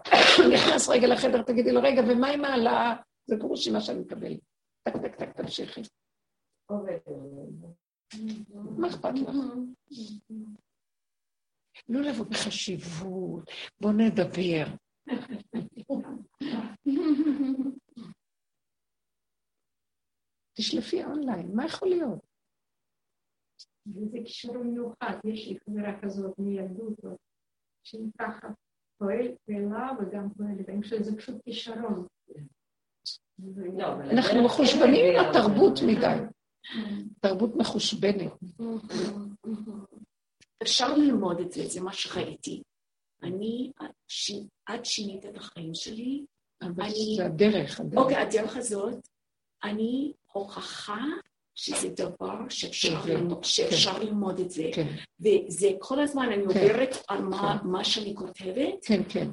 נכנס 0.54 0.88
רגע 0.88 1.06
לחדר, 1.06 1.42
תגידי 1.42 1.72
לו, 1.72 1.80
רגע, 1.82 2.02
ומה 2.08 2.28
עם 2.28 2.44
העלאה? 2.44 2.96
זה 3.26 3.36
פירוש 3.40 3.68
מה 3.68 3.80
שאני 3.80 4.00
מקבל. 4.00 4.36
טק, 4.82 4.96
טק, 5.02 5.14
טק, 5.16 5.36
תמשיכי. 5.36 5.80
מה 8.78 8.88
אכפת 8.88 9.14
לך? 9.14 9.34
לא 11.88 12.00
לבוא 12.00 12.24
בחשיבות, 12.24 13.50
בוא 13.80 13.92
נדבר. 13.92 14.64
תשלפי 20.54 21.04
אונליין, 21.04 21.50
מה 21.54 21.66
יכול 21.66 21.88
להיות? 21.88 22.29
וזה 23.96 24.18
קישור 24.24 24.58
מיוחד, 24.58 25.16
יש 25.24 25.48
לי 25.48 25.58
חברה 25.64 26.00
כזאת 26.02 26.38
מילדות, 26.38 26.94
שהיא 27.82 28.06
ככה 28.18 28.48
פועלת 28.98 29.34
פעילה 29.46 29.88
וגם 30.00 30.28
פועלת, 30.36 30.68
אני 30.68 30.82
חושבת 30.82 31.04
שזה 31.04 31.16
פשוט 31.16 31.34
כישרון. 31.44 32.06
אנחנו 34.10 34.44
מחושבנים 34.44 35.04
עם 35.06 35.24
התרבות 35.30 35.78
מדי. 35.86 36.16
תרבות 37.20 37.56
מחושבנת. 37.56 38.32
אפשר 40.62 40.96
ללמוד 40.96 41.40
את 41.40 41.52
זה, 41.52 41.66
זה 41.66 41.80
מה 41.80 41.92
שראיתי. 41.92 42.62
אני, 43.22 43.72
את 44.74 44.84
שינית 44.84 45.26
את 45.26 45.36
החיים 45.36 45.74
שלי. 45.74 46.24
אבל 46.62 46.82
אני- 46.82 47.14
זה 47.16 47.26
הדרך, 47.26 47.80
הדרך. 47.80 47.98
אוקיי, 48.02 48.16
הדרך 48.16 48.56
הזאת, 48.56 49.08
אני 49.64 50.12
הוכחה 50.32 51.04
שזה 51.54 51.88
דבר 51.88 52.34
שאפשר 52.48 53.00
כן, 53.00 53.08
ללמוד- 53.10 53.44
שאפשר 53.44 53.98
ללמוד 53.98 54.40
את 54.40 54.50
זה. 54.50 54.70
כן, 54.72 54.86
וזה 55.20 55.68
כל 55.78 56.00
הזמן, 56.00 56.28
אני 56.32 56.44
עוברת 56.44 56.96
על 57.08 57.22
מה- 57.22 57.58
מה 57.64 57.84
שאני 57.84 58.14
כותבת, 58.14 58.84
כן, 58.84 59.02
כן. 59.08 59.28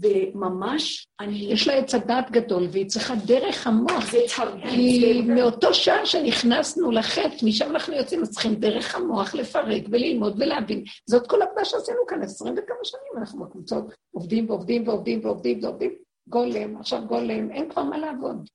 וממש 0.00 1.06
אני... 1.20 1.38
יש 1.52 1.68
לה 1.68 1.74
עץ 1.74 1.94
הדעת 1.94 2.30
גדול, 2.30 2.68
והיא 2.72 2.86
צריכה 2.86 3.14
דרך 3.26 3.66
המוח. 3.66 4.10
זה 4.10 4.18
תרגיל. 4.36 4.70
כי 4.70 5.22
מאותו 5.22 5.74
שעה 5.74 6.06
שנכנסנו 6.06 6.90
לחטא, 6.90 7.44
משם 7.46 7.70
אנחנו 7.70 7.94
יוצאים, 7.94 8.22
אז 8.22 8.30
צריכים 8.30 8.54
דרך 8.54 8.94
המוח 8.94 9.34
לפרק 9.34 9.82
וללמוד 9.90 10.34
ולהבין. 10.42 10.84
זאת 11.10 11.26
כל 11.26 11.42
עבודה 11.42 11.64
שעשינו 11.64 11.98
כאן 12.08 12.22
עשרים 12.22 12.54
וכמה 12.56 12.76
שנים, 12.84 13.12
אנחנו 13.22 13.44
בקבוצות 13.44 13.84
עובדים 14.14 14.50
ועובדים 14.50 14.88
ועובדים 14.88 15.20
ועובדים 15.24 15.64
ועובדים. 15.64 15.94
גולם, 16.28 16.76
עכשיו 16.76 17.02
גולם, 17.06 17.50
אין 17.50 17.70
כבר 17.70 17.82
מה 17.82 17.98
לעבוד. 17.98 18.48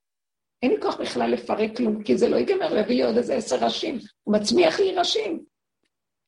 אין 0.62 0.72
לי 0.72 0.82
כוח 0.82 1.02
בכלל 1.02 1.32
לפרק 1.32 1.78
כלום, 1.78 2.04
כי 2.04 2.18
זה 2.18 2.30
לא 2.30 2.36
ייגמר, 2.36 2.78
יביא 2.78 2.96
לי 2.96 3.04
עוד 3.04 3.18
איזה 3.18 3.36
עשר 3.36 3.66
ראשים. 3.66 3.98
הוא 4.24 4.36
מצמיח 4.36 4.80
לי 4.80 4.96
ראשים. 4.96 5.44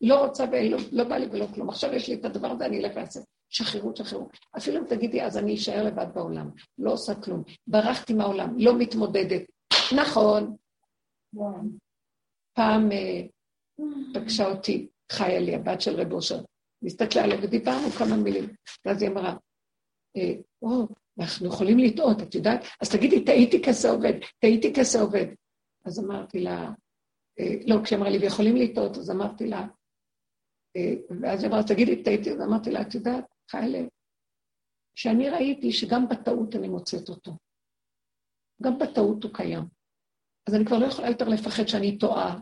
לא 0.01 0.25
רוצה 0.25 0.45
ולא 0.51 0.77
לא 0.91 1.03
בא 1.03 1.17
לי 1.17 1.25
ולא 1.31 1.45
כלום. 1.53 1.69
עכשיו 1.69 1.93
יש 1.93 2.07
לי 2.07 2.15
את 2.15 2.25
הדבר 2.25 2.47
הזה, 2.47 2.65
אני 2.65 2.79
אלך 2.79 2.91
ואעשה. 2.95 3.19
שחררו, 3.49 3.95
שחררו. 3.95 4.27
אפילו 4.57 4.79
אם 4.79 4.85
תגידי, 4.87 5.21
אז 5.21 5.37
אני 5.37 5.55
אשאר 5.55 5.83
לבד 5.83 6.07
בעולם. 6.13 6.49
לא 6.77 6.91
עושה 6.91 7.15
כלום. 7.15 7.43
ברחתי 7.67 8.13
מהעולם, 8.13 8.59
לא 8.59 8.77
מתמודדת. 8.77 9.41
נכון. 9.97 10.55
פעם 12.53 12.91
אה, 12.91 13.21
פגשה 14.13 14.47
אותי 14.47 14.87
חיה 15.11 15.39
לי, 15.39 15.55
הבת 15.55 15.81
של 15.81 16.01
רב 16.01 16.13
אושר. 16.13 16.39
הסתכלה 16.85 17.23
עליה 17.23 17.37
ודיברנו 17.41 17.89
כמה 17.89 18.15
מילים. 18.15 18.49
ואז 18.85 19.01
היא 19.01 19.09
אמרה, 19.09 19.35
אה, 20.17 20.33
או, 20.61 20.87
אנחנו 21.19 21.47
יכולים 21.47 21.77
לטעות, 21.77 22.21
את 22.21 22.35
יודעת? 22.35 22.59
אז 22.81 22.89
תגידי, 22.91 23.25
טעיתי 23.25 23.61
כזה 23.67 23.89
עובד, 23.89 24.13
טעיתי 24.39 24.73
כזה 24.79 25.01
עובד. 25.01 25.25
אז 25.85 25.99
אמרתי 25.99 26.39
לה, 26.39 26.71
אה, 27.39 27.55
לא, 27.67 27.75
כשהיא 27.83 27.99
אמרה 27.99 28.09
לי, 28.09 28.17
ויכולים 28.17 28.55
לטעות, 28.55 28.97
אז 28.97 29.11
אמרתי 29.11 29.47
לה, 29.47 29.67
אה, 30.75 30.93
ואז 31.21 31.43
היא 31.43 31.51
אמרה, 31.51 31.63
תגידי, 31.63 32.03
טעיתי, 32.03 32.31
אז 32.31 32.41
אמרתי 32.41 32.71
לה, 32.71 32.81
את 32.81 32.95
יודעת, 32.95 33.25
חיילה, 33.51 33.79
שאני 34.95 35.29
ראיתי 35.29 35.71
שגם 35.71 36.09
בטעות 36.09 36.55
אני 36.55 36.67
מוצאת 36.67 37.09
אותו. 37.09 37.31
גם 38.61 38.79
בטעות 38.79 39.23
הוא 39.23 39.33
קיים. 39.33 39.63
אז 40.47 40.55
אני 40.55 40.65
כבר 40.65 40.77
לא 40.77 40.85
יכולה 40.85 41.09
יותר 41.09 41.27
לפחד 41.27 41.67
שאני 41.67 41.97
טועה, 41.97 42.39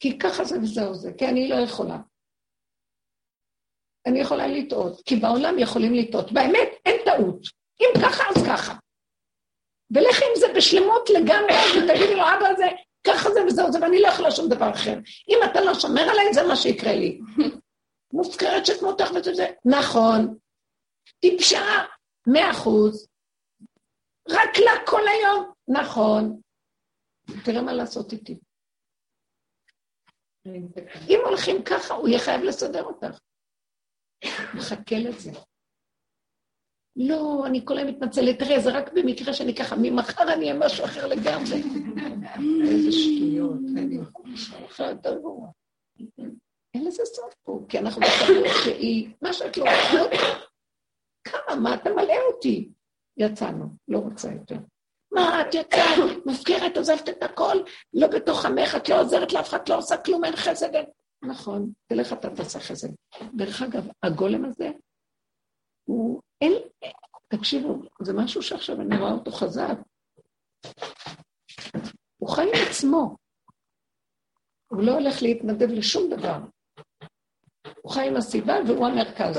כי 0.00 0.18
ככה 0.18 0.44
זה 0.44 0.58
וזהו 0.58 0.94
זה, 0.94 1.12
כי 1.18 1.26
אני 1.28 1.48
לא 1.48 1.54
יכולה. 1.54 1.98
אני 4.06 4.18
יכולה 4.18 4.46
לטעות, 4.46 5.02
כי 5.04 5.16
בעולם 5.16 5.58
יכולים 5.58 5.94
לטעות. 5.94 6.32
באמת, 6.32 6.68
אין 6.86 7.00
טעות. 7.04 7.40
אם 7.80 8.02
ככה, 8.02 8.24
אז 8.30 8.42
ככה. 8.46 8.74
ולכי 9.90 10.24
עם 10.24 10.40
זה 10.40 10.46
בשלמות 10.56 11.10
לגמרי, 11.10 11.54
ותגידי 11.76 12.14
לו, 12.14 12.22
אבא, 12.22 12.56
זה, 12.56 12.64
ככה 13.06 13.30
זה 13.30 13.44
וזהו 13.46 13.72
זה, 13.72 13.78
ואני 13.82 14.00
לא 14.00 14.08
יכולה 14.08 14.30
שום 14.30 14.48
דבר 14.48 14.70
אחר. 14.70 14.98
אם 15.28 15.38
אתה 15.50 15.60
לא 15.60 15.74
שומר 15.74 16.02
עליי, 16.02 16.34
זה 16.34 16.42
מה 16.48 16.56
שיקרה 16.56 16.92
לי. 16.92 17.20
מופקרת 18.12 18.66
שכמותך 18.66 19.10
וזה, 19.14 19.46
נכון. 19.64 20.38
טיפשה, 21.20 21.60
מאה 22.26 22.50
אחוז. 22.50 23.08
רק 24.28 24.58
לה 24.64 24.86
כל 24.86 25.08
היום, 25.08 25.52
נכון. 25.68 26.40
תראה 27.44 27.62
מה 27.62 27.72
לעשות 27.72 28.12
איתי. 28.12 28.38
אם 31.08 31.18
הולכים 31.24 31.62
ככה, 31.62 31.94
הוא 31.94 32.08
יהיה 32.08 32.18
חייב 32.18 32.42
לסדר 32.42 32.82
אותך. 32.82 33.18
מחכה 34.54 34.96
לזה. 34.98 35.30
לא, 36.96 37.46
אני 37.46 37.60
כל 37.64 37.78
היום 37.78 37.88
מתנצלת, 37.88 38.38
תראה, 38.38 38.60
זה 38.60 38.70
רק 38.70 38.92
במקרה 38.92 39.34
שאני 39.34 39.54
ככה, 39.54 39.76
ממחר 39.78 40.32
אני 40.32 40.50
אהיה 40.50 40.58
משהו 40.58 40.84
אחר 40.84 41.06
לגמרי. 41.06 41.62
איזה 42.68 42.92
שטויות, 42.92 43.58
אני 43.76 43.98
אחר 44.66 44.84
יותר 44.84 45.18
גרוע. 45.18 45.48
אין 46.74 46.84
לזה 46.84 47.02
סוף 47.04 47.34
פה, 47.42 47.60
כי 47.68 47.78
אנחנו 47.78 48.02
בתרבות 48.02 48.52
שהיא, 48.64 49.10
מה 49.22 49.32
שאת 49.32 49.56
לא 49.56 49.64
רוצה, 49.64 50.16
כמה, 51.24 51.56
מה 51.60 51.74
אתה 51.74 51.90
מלא 51.90 52.14
אותי? 52.32 52.70
יצאנו, 53.16 53.64
לא 53.88 53.98
רוצה 53.98 54.32
יותר. 54.32 54.56
מה, 55.12 55.40
את 55.40 55.54
יצאת, 55.54 56.26
מפקירת, 56.26 56.76
עוזבת 56.76 57.08
את 57.08 57.22
הכל, 57.22 57.56
לא 57.94 58.06
בתוך 58.06 58.44
עמך, 58.44 58.76
את 58.76 58.88
לא 58.88 59.00
עוזרת 59.00 59.32
לאף 59.32 59.48
אחד, 59.48 59.68
לא 59.68 59.78
עושה 59.78 59.96
כלום, 59.96 60.24
אין 60.24 60.36
חסד. 60.36 60.68
נכון, 61.22 61.72
תלך 61.86 62.12
אתה 62.12 62.30
תעשה 62.30 62.60
חסד. 62.60 62.88
דרך 63.34 63.62
אגב, 63.62 63.88
הגולם 64.02 64.44
הזה, 64.44 64.70
הוא, 65.84 66.20
אין, 66.40 66.52
תקשיבו, 67.28 67.82
זה 68.02 68.12
משהו 68.12 68.42
שעכשיו 68.42 68.80
אני 68.80 68.98
רואה 68.98 69.12
אותו 69.12 69.30
חזק. 69.30 69.74
הוא 72.16 72.28
חי 72.28 72.42
עם 72.42 72.66
עצמו. 72.68 73.16
הוא 74.68 74.82
לא 74.82 74.92
הולך 74.92 75.22
להתנדב 75.22 75.70
לשום 75.70 76.10
דבר. 76.10 76.38
הוא 77.82 77.92
חי 77.92 78.08
עם 78.08 78.16
הסיבה 78.16 78.54
והוא 78.66 78.86
המרכז. 78.86 79.38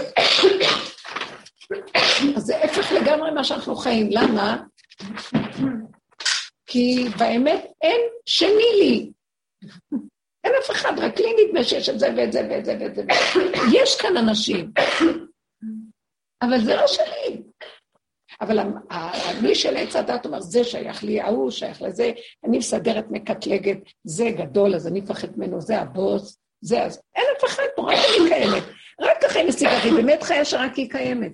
אז 2.36 2.44
זה 2.44 2.64
הפך 2.64 2.92
לגמרי 2.92 3.32
מה 3.32 3.44
שאנחנו 3.44 3.76
חיים. 3.76 4.08
למה? 4.12 4.64
כי 6.66 7.06
באמת 7.20 7.66
אין 7.82 8.02
שני 8.26 8.70
לי. 8.80 9.12
אין 10.44 10.54
אף 10.64 10.72
אחד, 10.72 11.00
רק 11.00 11.20
לי 11.20 11.34
נדמה 11.46 11.64
שיש 11.64 11.90
את 11.90 12.00
זה 12.00 12.08
ואת 12.18 12.32
זה 12.32 12.48
ואת 12.50 12.66
זה 12.66 12.78
ואת 12.80 12.96
זה. 12.96 13.04
יש 13.74 14.02
כאן 14.02 14.18
אנשים, 14.18 14.72
אבל 16.42 16.66
זה 16.66 16.76
לא 16.76 16.88
שלי. 16.88 17.44
אבל 18.42 18.58
מי 19.42 19.56
של 19.56 19.78
עץ 19.78 19.96
הדת 19.96 20.26
אומר, 20.26 20.42
זה 20.42 20.64
שייך 20.64 21.04
לי, 21.04 21.22
ההוא 21.22 21.52
שייך 21.52 21.82
לזה, 21.82 22.12
אני 22.46 22.58
מסדרת, 22.58 23.06
מקטלגת, 23.10 23.78
זה 24.04 24.26
גדול, 24.38 24.76
אז 24.76 24.88
אני 24.88 25.02
מפחד 25.02 25.28
ממנו, 25.38 25.62
זה 25.62 25.78
הבוס, 25.78 26.40
זה 26.62 26.84
אז... 26.84 27.02
אין 27.16 27.26
אף 27.38 27.44
אחד 27.46 27.64
פה, 27.76 27.82
רק 27.82 27.98
אני 27.98 28.30
קיימת. 28.30 28.64
רק 29.02 29.18
ככה 29.22 29.40
היא 29.40 29.48
משיגה, 29.48 29.78
היא 29.84 29.94
באמת 29.94 30.24
חיה 30.24 30.46
שרק 30.46 30.76
היא 30.76 30.90
קיימת. 30.90 31.32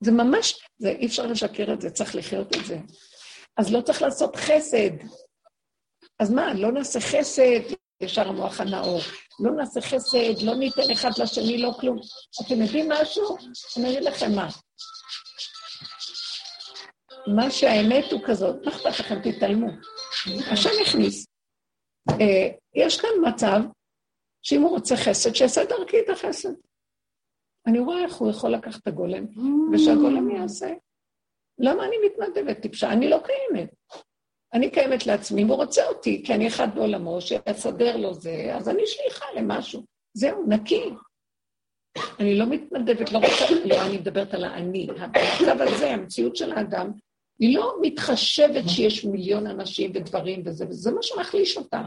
זה 0.00 0.12
ממש, 0.12 0.68
זה, 0.78 0.88
אי 0.88 1.06
אפשר 1.06 1.26
לשקר 1.26 1.72
את 1.72 1.80
זה, 1.80 1.90
צריך 1.90 2.14
לחיות 2.16 2.56
את 2.56 2.64
זה. 2.64 2.78
אז 3.56 3.72
לא 3.72 3.80
צריך 3.80 4.02
לעשות 4.02 4.36
חסד. 4.36 4.90
אז 6.18 6.30
מה, 6.30 6.54
לא 6.54 6.72
נעשה 6.72 7.00
חסד, 7.00 7.74
ישר 8.00 8.28
המוח 8.28 8.60
הנאור. 8.60 9.00
לא 9.40 9.50
נעשה 9.50 9.80
חסד, 9.80 10.42
לא 10.42 10.54
ניתן 10.54 10.90
אחד 10.92 11.10
לשני, 11.22 11.58
לא 11.58 11.70
כלום. 11.80 11.98
אתם 12.46 12.62
יודעים 12.62 12.88
משהו? 12.88 13.36
אני 13.76 13.90
אגיד 13.90 14.02
לכם 14.02 14.32
מה. 14.36 14.48
מה 17.26 17.50
שהאמת 17.50 18.12
הוא 18.12 18.20
כזאת, 18.26 18.56
מה 18.64 18.70
אכפת 18.70 19.00
לכם? 19.00 19.14
תתעלמו. 19.22 19.68
השם 20.52 20.70
הכניס. 20.86 21.26
אה, 22.10 22.48
יש 22.74 23.00
כאן 23.00 23.10
מצב 23.28 23.60
שאם 24.42 24.62
הוא 24.62 24.70
רוצה 24.70 24.96
חסד, 24.96 25.34
שיעשה 25.34 25.64
דרכי 25.64 25.96
את 26.00 26.08
החסד. 26.08 26.52
אני 27.66 27.78
רואה 27.78 28.04
איך 28.04 28.14
הוא 28.14 28.30
יכול 28.30 28.54
לקחת 28.54 28.82
את 28.82 28.86
הגולם, 28.86 29.24
ושהגולם 29.72 30.30
יעשה. 30.30 30.68
למה 31.58 31.84
אני 31.84 31.96
מתנדבת 32.06 32.62
טיפשה? 32.62 32.92
אני 32.92 33.10
לא 33.10 33.18
קיימת. 33.24 33.70
אני 34.54 34.70
קיימת 34.70 35.06
לעצמי, 35.06 35.42
אם 35.42 35.48
הוא 35.48 35.56
רוצה 35.56 35.88
אותי, 35.88 36.22
כי 36.26 36.34
אני 36.34 36.48
אחד 36.48 36.74
בעולמו, 36.74 37.20
שיסדר 37.20 37.96
לו 37.96 38.14
זה, 38.14 38.56
אז 38.56 38.68
אני 38.68 38.82
שליחה 38.86 39.26
למשהו. 39.36 39.82
זהו, 40.14 40.44
נקי. 40.48 40.90
אני 42.20 42.38
לא 42.38 42.46
מתנדבת, 42.46 43.12
לא 43.12 43.18
רוצה, 43.18 43.44
לא, 43.64 43.86
אני 43.86 43.98
מדברת 43.98 44.34
על 44.34 44.44
האני. 44.44 44.86
המצב 44.98 45.56
הזה, 45.60 45.90
המציאות 45.90 46.36
של 46.36 46.52
האדם, 46.52 46.92
היא 47.38 47.56
לא 47.56 47.74
מתחשבת 47.82 48.68
שיש 48.68 49.04
מיליון 49.04 49.46
אנשים 49.46 49.90
ודברים 49.94 50.42
וזה, 50.44 50.66
וזה 50.68 50.92
מה 50.92 51.02
שמחליש 51.02 51.56
אותה. 51.56 51.82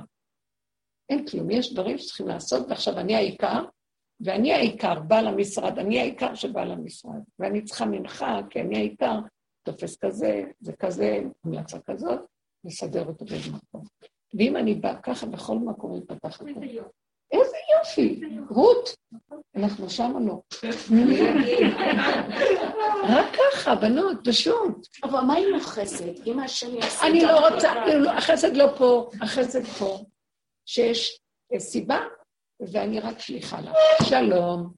אין 1.09 1.27
כלום, 1.27 1.51
יש 1.51 1.73
דברים 1.73 1.97
שצריכים 1.97 2.27
לעשות, 2.27 2.65
ועכשיו 2.69 2.99
אני 2.99 3.15
העיקר, 3.15 3.65
ואני 4.21 4.53
העיקר, 4.53 4.99
בעל 4.99 5.27
המשרד, 5.27 5.79
אני 5.79 5.99
העיקר 5.99 6.35
שבעל 6.35 6.71
המשרד, 6.71 7.21
ואני 7.39 7.61
צריכה 7.61 7.85
ממך, 7.85 8.25
כי 8.49 8.61
אני 8.61 8.77
העיקר, 8.77 9.19
תופס 9.63 9.97
כזה, 9.97 10.43
זה 10.59 10.73
כזה, 10.73 11.19
המלצה 11.45 11.79
כזאת, 11.79 12.19
נסדר 12.63 13.05
אותו 13.05 13.25
באיזה 13.25 13.49
מקום. 13.51 13.83
ואם 14.33 14.57
אני 14.57 14.75
באה 14.75 15.01
ככה, 15.01 15.25
בכל 15.25 15.55
מקום 15.57 15.93
היא 15.93 16.01
פתחת. 16.07 16.45
איזה 17.31 17.57
יופי, 17.79 18.21
רות, 18.49 18.95
אנחנו 19.55 19.89
שמה 19.89 20.19
לא. 20.19 20.41
רק 23.03 23.25
ככה, 23.35 23.75
בנות, 23.75 24.17
פשוט. 24.27 24.87
אבל 25.03 25.19
מה 25.19 25.37
עם 25.37 25.55
החסד? 25.55 26.27
אם 26.27 26.39
השם 26.39 26.75
יעשה... 26.75 27.07
אני 27.07 27.21
לא 27.21 27.47
רוצה, 27.47 27.71
החסד 28.17 28.55
לא 28.55 28.67
פה, 28.77 29.09
החסד 29.21 29.63
פה. 29.63 30.03
שיש 30.65 31.19
סיבה, 31.57 31.99
ואני 32.59 32.99
רק 32.99 33.19
שליחה 33.19 33.61
לה. 33.61 33.73
שלום. 34.03 34.73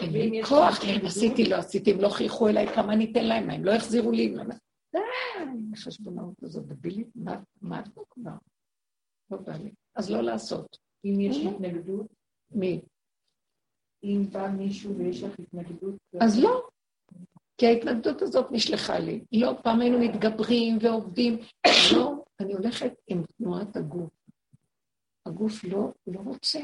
אין 0.00 0.12
לי 0.12 0.44
כוח, 0.44 0.80
עשיתי, 1.04 1.44
לא 1.44 1.56
עשיתי, 1.56 1.90
הם 1.90 2.00
לא 2.00 2.08
חייכו 2.08 2.48
אליי, 2.48 2.68
כמה 2.74 2.94
ניתן 2.94 3.24
להם, 3.24 3.50
הם 3.50 3.64
לא 3.64 3.72
החזירו 3.72 4.10
לי. 4.10 4.34
די, 4.92 4.98
החשבונאות 5.72 6.42
הזאת 6.42 6.66
דבילית, 6.66 7.08
מה 7.62 7.80
את 7.80 7.88
פה 7.94 8.04
כבר? 8.10 8.36
לא 9.30 9.36
בא 9.38 9.56
לי. 9.56 9.70
אז 9.94 10.10
לא 10.10 10.20
לעשות. 10.20 10.78
אם 11.04 11.20
יש 11.20 11.36
התנגדות? 11.36 12.06
מי? 12.50 12.82
אם 14.04 14.26
בא 14.32 14.48
מישהו 14.48 14.96
ויש 14.96 15.22
לך 15.22 15.38
התנגדות? 15.38 15.94
אז 16.20 16.38
לא. 16.38 16.68
כי 17.58 17.66
ההתנגדות 17.66 18.22
הזאת 18.22 18.46
נשלחה 18.50 18.98
לי. 18.98 19.24
לא, 19.32 19.52
פעם 19.62 19.80
היינו 19.80 19.98
מתגברים 19.98 20.78
ועובדים. 20.80 21.38
לא, 21.96 22.24
אני 22.40 22.52
הולכת 22.52 22.92
עם 23.06 23.22
תנועת 23.38 23.76
הגוף. 23.76 24.10
הגוף 25.26 25.64
לא, 25.64 25.92
לא 26.06 26.20
רוצה. 26.20 26.60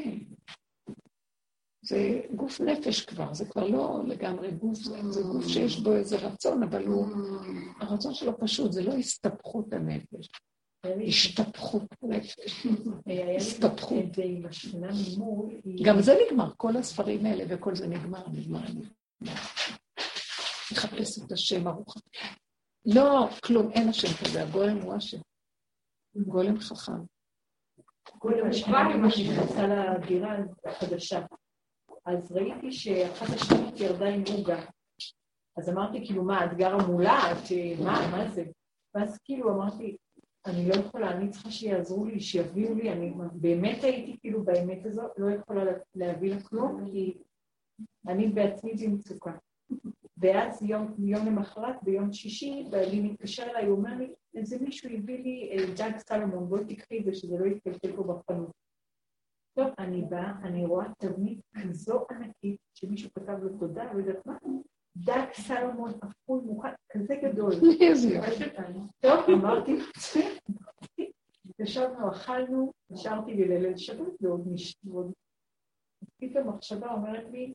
זה 1.89 2.21
גוף 2.35 2.61
נפש 2.61 3.05
כבר, 3.05 3.33
זה 3.33 3.45
כבר 3.45 3.67
לא 3.67 4.01
לגמרי 4.07 4.51
גוף, 4.51 4.77
זה, 4.77 5.21
גוף 5.21 5.47
שיש 5.47 5.79
בו 5.79 5.93
איזה 5.93 6.17
רצון, 6.17 6.63
אבל 6.63 6.85
הוא, 6.85 7.07
הרצון 7.79 8.13
שלו 8.13 8.39
פשוט, 8.39 8.71
זה 8.71 8.83
לא 8.83 8.93
הסתבכות 8.93 9.73
הנפש, 9.73 10.29
השתפכות 11.07 11.83
נפש, 12.01 12.67
הסתבכות. 13.37 14.05
גם 15.85 16.01
זה 16.01 16.15
נגמר, 16.25 16.51
כל 16.57 16.77
הספרים 16.77 17.25
האלה 17.25 17.43
וכל 17.49 17.75
זה 17.75 17.87
נגמר, 17.87 18.27
נגמר, 18.27 18.61
נגמר. 18.61 18.89
לחפש 20.71 21.19
את 21.25 21.31
השם 21.31 21.67
ארוך. 21.67 21.95
לא, 22.85 23.29
כלום, 23.43 23.71
אין 23.71 23.89
השם 23.89 24.25
כזה, 24.25 24.43
הגולם 24.43 24.77
הוא 24.77 24.93
השם. 24.93 25.17
גולם 26.15 26.59
חכם. 26.59 26.91
גולם 28.19 28.49
השם, 28.49 28.71
מה 29.01 29.11
שנכנסה 29.11 29.67
לדירה 29.67 30.35
החדשה. 30.65 31.19
אז 32.09 32.31
ראיתי 32.31 32.71
שאחת 32.71 33.35
השניות 33.35 33.79
ירדה 33.79 34.09
עם 34.09 34.23
עוגה. 34.37 34.65
אז 35.57 35.69
אמרתי, 35.69 36.05
כאילו, 36.05 36.23
מה, 36.23 36.45
את 36.45 36.57
גרה 36.57 36.87
מולה? 36.87 37.19
את, 37.31 37.51
מה, 37.83 38.11
מה 38.11 38.29
זה? 38.29 38.43
ואז 38.95 39.17
כאילו 39.23 39.51
אמרתי, 39.53 39.97
אני 40.45 40.69
לא 40.69 40.75
יכולה, 40.75 41.11
אני 41.11 41.29
צריכה 41.29 41.51
שיעזרו 41.51 42.05
לי, 42.05 42.19
שיביאו 42.19 42.75
לי, 42.75 42.91
אני 42.91 43.13
באמת 43.33 43.83
הייתי 43.83 44.17
כאילו 44.19 44.43
באמת 44.43 44.85
הזאת, 44.85 45.11
לא 45.17 45.31
יכולה 45.31 45.63
להביא 45.95 46.29
לה 46.29 46.43
כלום, 46.43 46.85
כי 46.91 47.17
אני 48.07 48.27
בעצמי 48.27 48.73
במצוקה. 48.73 49.31
ואז 50.17 50.63
יום, 50.63 50.95
יום 50.99 51.25
למחרת, 51.25 51.83
ביום 51.83 52.13
שישי, 52.13 52.63
בעלי 52.69 53.01
מתקשר 53.01 53.43
אליי, 53.43 53.65
הוא 53.65 53.77
אומר 53.77 53.95
לי, 53.97 54.13
איזה 54.35 54.57
מישהו 54.61 54.89
הביא 54.89 55.23
לי 55.23 55.49
אה, 55.51 55.65
דג 55.75 55.97
סלומון, 55.97 56.49
בואי 56.49 56.75
תקחי 56.75 56.99
את 56.99 57.05
זה, 57.05 57.13
שזה 57.13 57.37
לא 57.39 57.45
יתקלקל 57.45 57.95
פה 57.95 58.03
בחנות. 58.03 58.51
טוב, 59.59 59.73
אני 59.79 60.01
באה, 60.01 60.31
אני 60.43 60.65
רואה 60.65 60.85
תבנית 60.97 61.39
כזו 61.63 62.05
ענקית, 62.11 62.57
שמישהו 62.73 63.09
כתב 63.13 63.37
לו 63.41 63.57
תודה, 63.59 63.91
ויודעת 63.95 64.25
מה? 64.25 64.37
דג 64.97 65.25
סלומון 65.33 65.91
אפוי 65.91 66.39
מוכן, 66.45 66.69
כזה 66.89 67.15
גדול. 67.15 67.51
טוב, 69.01 69.29
אמרתי, 69.29 69.75
ישבנו, 71.59 72.11
אכלנו, 72.11 72.73
נשארתי 72.89 73.33
לי 73.33 73.47
לליל 73.47 73.77
שבת 73.77 74.13
ועוד 74.21 74.47
משתות. 74.47 75.05
פתאום 76.17 76.49
מחשבה 76.49 76.91
אומרת 76.93 77.31
לי, 77.31 77.53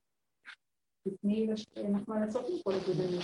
תתני 1.08 1.48
מה 2.08 2.20
לעשות 2.20 2.46
עם 2.48 2.56
כל 2.64 2.72
הגודל. 2.72 3.18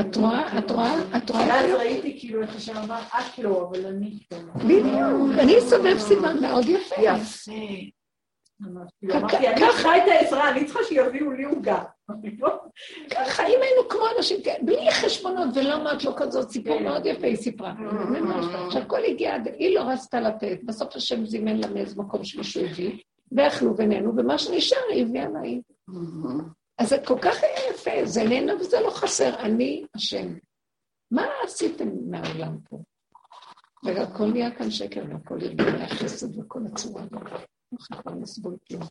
את 0.00 0.16
רואה, 0.16 0.58
את 0.58 0.70
רואה, 0.70 1.16
את 1.16 1.30
רואה. 1.30 1.46
ואז 1.48 1.70
ראיתי 1.78 2.20
כאילו 2.20 2.42
איך 2.42 2.56
השם 2.56 2.76
אמר, 2.76 3.00
את 3.00 3.38
לא, 3.38 3.68
אבל 3.70 3.86
אני 3.86 4.18
כן. 4.30 4.44
בדיוק, 4.58 5.38
אני 5.38 5.60
סובב 5.60 5.98
סימן 5.98 6.40
מאוד 6.40 6.64
יפה. 6.68 7.02
יפה. 7.02 7.52
אמרתי, 8.66 9.48
אני 9.48 9.60
צריכה 9.60 9.96
את 9.96 10.02
העזרה, 10.06 10.50
אני 10.50 10.64
צריכה 10.64 10.80
שיביאו 10.88 11.30
לי 11.30 11.44
עוגה. 11.44 11.82
ככה, 13.14 13.46
אם 13.46 13.58
היינו 13.62 13.88
כמו 13.88 14.02
אנשים 14.16 14.42
כאלה, 14.42 14.58
בלי 14.62 14.90
חשבונות, 14.92 15.48
ולא 15.54 15.74
אמרת 15.74 16.04
לו 16.04 16.16
כזאת 16.16 16.50
סיפור 16.50 16.80
מאוד 16.80 17.06
יפה, 17.06 17.26
היא 17.26 17.36
סיפרה. 17.36 17.74
עכשיו, 18.66 18.82
כל 18.86 19.04
הגיעה, 19.04 19.38
היא 19.58 19.74
לא 19.74 19.80
רצתה 19.80 20.20
לתת, 20.20 20.58
בסוף 20.64 20.96
השם 20.96 21.26
זימן 21.26 21.56
לה 21.56 21.66
מאיזה 21.68 22.02
מקום 22.02 22.24
שמישהו 22.24 22.64
הביא, 22.64 22.98
ואכלו 23.32 23.74
בינינו, 23.74 24.12
ומה 24.16 24.38
שנשאר 24.38 24.78
היא 24.90 25.02
הביאה 25.02 25.28
לה, 25.28 25.40
אז 26.78 26.88
זה 26.88 26.96
כל 27.04 27.18
כך 27.18 27.34
יפה, 27.86 28.06
זה 28.06 28.20
איננו 28.20 28.60
וזה 28.60 28.80
לא 28.80 28.90
חסר, 28.90 29.34
אני 29.38 29.84
השם. 29.94 30.34
מה 31.10 31.26
עשיתם 31.44 31.88
מהעולם 32.10 32.58
פה? 32.68 32.78
והכל 33.84 34.32
נהיה 34.32 34.54
כאן 34.54 34.70
שקר, 34.70 35.02
והכל 35.08 35.38
ארגוני 35.42 35.84
החסד 35.84 36.38
וכל 36.38 36.60
הצורה 36.72 37.02
הזאת. 37.02 37.22
לא 37.92 37.96
יכולים 37.98 38.22
לסבול 38.22 38.56
כלום. 38.68 38.82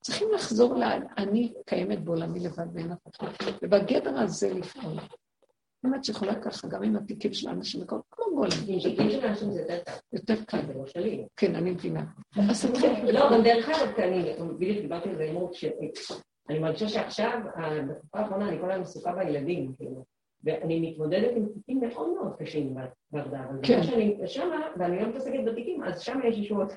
צריכים 0.00 0.28
לחזור 0.34 0.74
ל... 0.74 0.82
אני 1.18 1.52
קיימת 1.66 2.04
בעולמי 2.04 2.40
לבד 2.40 2.66
ואין 2.74 2.92
אף 2.92 2.98
אחד. 3.16 3.26
ובגדר 3.62 4.18
הזה 4.18 4.54
לפעול. 4.54 4.96
באמת 5.82 6.04
שיכולה 6.04 6.42
ככה, 6.42 6.68
גם 6.68 6.82
עם 6.82 6.96
התיקים 6.96 7.32
של 7.32 7.48
האנשים, 7.48 7.86
כמו 7.86 8.02
גולם. 8.34 8.50
תיקים 8.82 9.10
של 9.10 9.26
האנשים 9.26 9.52
זה 9.52 9.60
יותר 9.60 9.84
קל. 9.84 9.92
יותר 10.12 10.44
קל. 10.44 10.66
זה 10.66 11.00
לא. 11.00 11.26
כן, 11.36 11.54
אני 11.54 11.70
מבינה. 11.70 12.04
אז 12.50 12.66
תתחיל. 12.66 13.10
לא, 13.10 13.30
גם 13.32 13.42
דרך 13.42 13.68
אגב, 13.68 13.98
אני 13.98 14.34
בדיוק 14.58 14.78
דיברתי 14.78 15.08
על 15.08 15.16
זה 15.16 15.30
אמרות, 15.30 15.54
שאני 16.50 16.58
מרגישה 16.62 16.88
שעכשיו, 16.88 17.40
בתקופה 17.88 18.18
האחרונה, 18.18 18.48
אני 18.48 18.58
כל 18.60 18.70
הזמן 18.70 18.82
עסוקה 18.82 19.12
בילדים, 19.12 19.74
כאילו. 19.76 20.04
ואני 20.44 20.90
מתמודדת 20.90 21.30
עם 21.36 21.46
תיקים 21.54 21.80
מאוד 21.80 22.08
מאוד 22.14 22.36
קשים 22.38 22.74
ברדה, 23.10 23.44
אבל 23.44 23.58
כן. 23.62 23.82
שאני 23.82 24.16
שמה, 24.26 24.56
ואני 24.78 25.00
לא 25.02 25.08
מתעסקת 25.08 25.40
בתיקים, 25.46 25.84
אז 25.84 26.00
שם 26.00 26.18
יש 26.28 26.38
ישועות. 26.38 26.72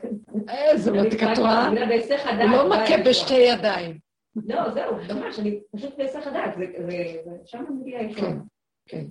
איזה 0.49 0.91
מתיקה 0.91 1.33
את 1.33 1.37
רואה? 1.37 1.67
אני. 1.67 1.79
הוא 1.81 2.49
לא 2.51 2.69
באה 2.69 2.83
מכה. 2.83 3.09
בשתי 3.09 3.33
ידיים. 3.33 3.99
לא, 4.35 4.69
זהו, 4.73 4.95
ממש, 5.15 5.39
אני 5.39 5.61
פשוט 5.75 5.97
בהיסח 5.97 6.27
הדעת, 6.27 6.53
זה- 6.57 6.65
זה- 6.89 7.21
זה- 7.25 7.37
שם 7.45 7.65
מגיע 7.81 7.99
הישועה. 7.99 8.31
כן, 8.31 8.37
כן. 8.85 9.05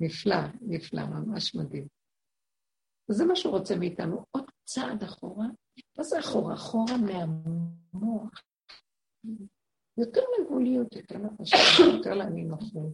נפלא, 0.00 0.36
נפלא, 0.62 1.02
ממש 1.06 1.54
מדהים. 1.54 1.86
וזה 3.10 3.24
מה 3.24 3.36
שהוא 3.36 3.52
רוצה 3.58 3.76
מאיתנו, 3.76 4.24
עוד 4.30 4.44
צעד 4.64 5.02
אחורה. 5.02 5.46
מה 5.98 6.04
זה 6.04 6.18
אחורה? 6.18 6.54
אחורה 6.54 6.94
מהמוח. 6.96 8.30
יותר 9.98 10.20
לגבוליות, 10.38 10.96
יותר 10.96 11.16
לפשט, 11.18 11.56
יותר 11.94 12.14
לנינוחות. 12.14 12.92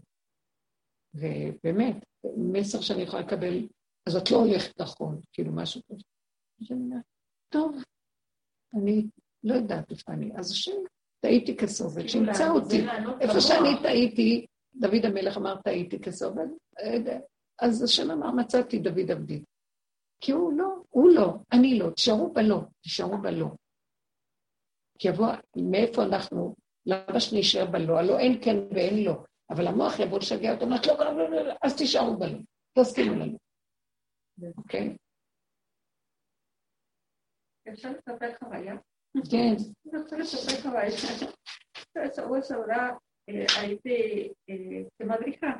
ובאמת, 1.15 1.97
מסר 2.37 2.81
שאני 2.81 3.03
יכולה 3.03 3.23
לקבל, 3.23 3.69
אז 4.07 4.17
את 4.17 4.31
לא 4.31 4.37
הולכת 4.37 4.81
נכון, 4.81 5.21
כאילו 5.33 5.53
משהו 5.53 5.81
כזה. 5.89 6.03
אז 6.61 6.73
אני 6.73 6.81
אומרת, 6.81 7.03
טוב, 7.49 7.77
אני 8.75 9.07
לא 9.45 9.55
יודעת 9.55 9.91
איפה 9.91 10.13
אני. 10.13 10.31
אז 10.37 10.51
השם, 10.51 10.77
טעיתי 11.21 11.57
כסובל, 11.57 12.09
שימצא 12.09 12.51
אותי. 12.51 12.87
איפה 13.21 13.41
שאני 13.41 13.83
טעיתי, 13.83 14.47
דוד 14.75 15.05
המלך 15.05 15.37
אמר 15.37 15.63
טעיתי 15.63 15.99
כסובל, 15.99 16.47
אה, 16.81 17.19
אז 17.61 17.83
השם 17.83 18.11
אמר 18.11 18.31
מצאתי 18.31 18.79
דוד 18.79 19.11
עבדי. 19.11 19.43
כי 20.21 20.33
הוא 20.33 20.53
לא, 20.53 20.75
הוא 20.91 21.11
לא, 21.11 21.35
אני 21.53 21.79
לא, 21.79 21.91
תשארו 21.91 22.33
בלא, 22.33 22.61
תשארו 22.81 23.19
בלא. 23.19 23.47
כי 24.99 25.09
יבוא, 25.09 25.27
מאיפה 25.57 26.03
אנחנו, 26.03 26.55
למה 26.87 27.21
שנשאר 27.21 27.67
בלא? 27.67 27.99
הלא 27.99 28.19
אין 28.19 28.45
כן 28.45 28.57
ואין 28.75 29.05
לא. 29.05 29.25
אבל 29.51 29.67
המוח 29.67 29.99
יבוא 29.99 30.19
לשגע 30.19 30.53
אותו, 30.53 30.65
אומרת, 30.65 30.87
לא, 30.87 30.99
לא, 30.99 31.13
לא, 31.17 31.31
לא, 31.31 31.43
לא, 31.43 31.55
אז 31.63 31.77
תישארו 31.77 32.17
בלא, 32.17 32.39
תסכימו 32.79 33.15
לנו. 33.15 33.39
אוקיי? 34.57 34.97
אפשר 37.73 37.91
לספר 37.91 38.35
חוויה? 38.39 38.75
כן, 39.31 39.55
אני 39.93 40.03
רוצה 40.03 40.17
לספר 40.17 40.63
חוויה. 40.63 40.91
בשבוע 41.97 42.43
שעברה 42.43 42.91
אה, 43.29 43.45
הייתי 43.61 44.29
אה, 44.51 44.83
כמדריכה. 44.99 45.51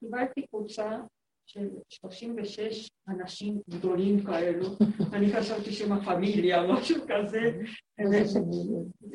קיבלתי 0.00 0.46
קבוצה 0.46 1.00
של 1.48 1.68
36 1.88 2.90
אנשים 3.08 3.60
גדולים 3.70 4.24
כאלו. 4.24 4.66
אני 5.14 5.32
חשבתי 5.32 5.72
שהם 5.72 5.92
הפמיליה, 5.92 6.66
משהו 6.66 6.96
כזה. 7.08 7.40
זה- 8.10 8.24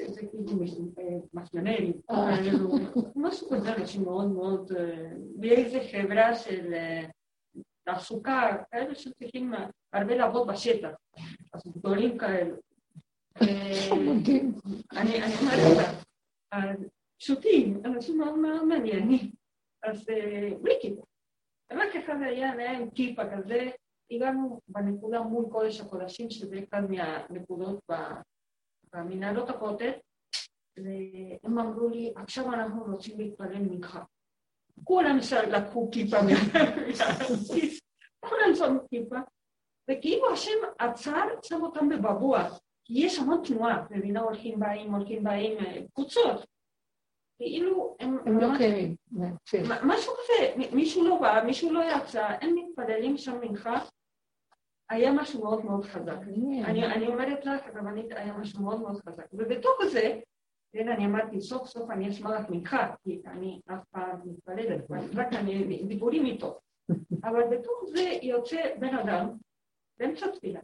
זה 0.07 0.21
כאילו 0.21 0.59
אה, 0.99 1.03
מסמנים, 1.33 1.93
כאלו, 2.07 2.69
משהו 3.15 3.49
כזה, 3.49 3.75
אנשים 3.75 4.03
מאוד 4.03 4.31
מאוד, 4.31 4.71
אה, 4.71 5.07
באיזה 5.35 5.79
חברה 5.91 6.35
של 6.35 6.73
אה, 6.73 7.03
תעסוקה, 7.85 8.57
כאלה 8.71 8.95
שצריכים 8.95 9.53
הרבה 9.93 10.15
לעבוד 10.15 10.47
בשטח, 10.47 10.89
אז 11.53 11.61
גדולים 11.77 12.17
כאלו. 12.17 12.55
אה. 13.41 13.89
אני 14.91 15.11
אומרת 15.41 15.77
לך, 15.77 16.03
פשוטים, 17.19 17.81
אנשים 17.85 18.17
מאוד 18.17 18.37
מאוד 18.39 18.63
מעניינים, 18.63 19.31
אז 19.83 20.09
אה, 20.09 20.49
בלי 20.61 20.73
כיפה. 20.81 21.01
רק 21.71 21.95
אחד 21.95 22.15
היה, 22.21 22.51
היה 22.51 22.71
עם 22.71 22.89
כיפה 22.89 23.21
כזה, 23.35 23.69
הגענו 24.11 24.59
בנקודה 24.67 25.21
מול 25.21 25.45
קודש 25.51 25.81
הקודשים, 25.81 26.29
שזה 26.29 26.59
אחד 26.69 26.81
מהנקודות 26.91 27.79
במנהלות 28.93 29.49
הכותל, 29.49 29.91
והם 30.77 31.59
אמרו 31.59 31.89
לי, 31.89 32.13
עכשיו 32.15 32.53
אנחנו 32.53 32.83
רוצים 32.83 33.19
להתפלל 33.19 33.59
מנחה. 33.59 34.03
כולם 34.83 35.17
לקחו 35.47 35.89
כיפה 35.91 36.17
מהכיס, 36.21 37.79
כולם 38.19 38.55
שמו 38.55 38.79
כיפה, 38.89 39.15
וכאילו 39.91 40.33
השם 40.33 40.51
עצר, 40.79 41.27
שם 41.43 41.61
אותם 41.61 41.89
בבבוע, 41.89 42.49
כי 42.85 42.93
יש 43.05 43.19
המון 43.19 43.41
תנועה, 43.45 43.85
מבינה, 43.91 44.21
הולכים 44.21 44.59
באים, 44.59 44.93
הולכים 44.93 45.23
באים, 45.23 45.57
קבוצות. 45.93 46.52
כאילו 47.37 47.95
הם... 47.99 48.17
הם 48.25 48.37
לא 48.37 48.47
קיימים. 48.57 48.95
כן. 49.45 49.63
משהו 49.83 50.13
כזה, 50.13 50.65
מישהו 50.75 51.07
לא 51.07 51.19
בא, 51.21 51.43
מישהו 51.45 51.73
לא 51.73 51.81
יצא, 51.83 52.27
הם 52.41 52.55
מתפללים 52.55 53.17
שם 53.17 53.39
מנחה, 53.41 53.79
היה 54.89 55.11
משהו 55.11 55.43
מאוד 55.43 55.65
מאוד 55.65 55.85
חזק. 55.85 56.17
אני, 56.65 56.85
אני 56.85 57.07
אומרת 57.07 57.45
לך, 57.45 57.61
רבנית, 57.75 58.11
היה 58.11 58.33
משהו 58.33 58.61
מאוד 58.61 58.81
מאוד 58.81 59.01
חזק. 59.01 59.25
ובתוך 59.33 59.85
זה, 59.91 60.19
כן, 60.73 60.89
אני 60.89 61.05
אמרתי, 61.05 61.41
סוף 61.41 61.67
סוף 61.67 61.89
אני 61.89 62.09
אשמע 62.09 62.39
לך 62.39 62.49
מנחה, 62.49 62.95
כי 63.03 63.21
אני 63.25 63.61
אף 63.65 63.83
פעם 63.91 64.19
מתפללת, 64.25 64.81
רק 65.15 65.33
אני 65.33 65.83
דיבורים 65.87 66.25
איתו. 66.25 66.59
אבל 67.27 67.43
בתוך 67.51 67.83
זה 67.85 68.17
יוצא 68.21 68.61
בן 68.79 68.95
אדם, 68.95 69.29
באמצע 69.99 70.27
תפילה. 70.27 70.59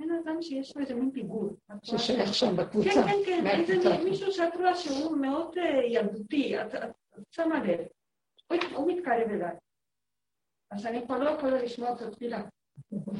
בן 0.00 0.10
אדם 0.10 0.42
שיש 0.42 0.76
לו 0.76 0.82
איזה 0.82 0.94
מין 0.94 1.10
פיגור. 1.10 1.56
ששייך 1.82 2.34
שם 2.34 2.46
כן, 2.46 2.56
בקבוצה. 2.56 2.90
כן, 2.90 3.16
כן, 3.26 3.46
איזה 3.46 3.74
מהקבוצה. 3.74 4.04
מישהו 4.04 4.32
שאת 4.32 4.56
רואה 4.56 4.74
שהוא 4.74 5.16
מאוד 5.16 5.58
אה, 5.58 5.84
ילדותי, 5.84 6.60
את 6.60 6.70
שמה 7.30 7.64
לב. 7.64 7.80
הוא 8.74 8.92
מתקרב 8.92 9.30
אליי. 9.30 9.56
אז 10.70 10.86
אני 10.86 11.06
כבר 11.06 11.18
לא 11.18 11.30
יכולה 11.30 11.62
לשמוע 11.62 11.92
את 11.92 12.00
התפילה. 12.00 12.42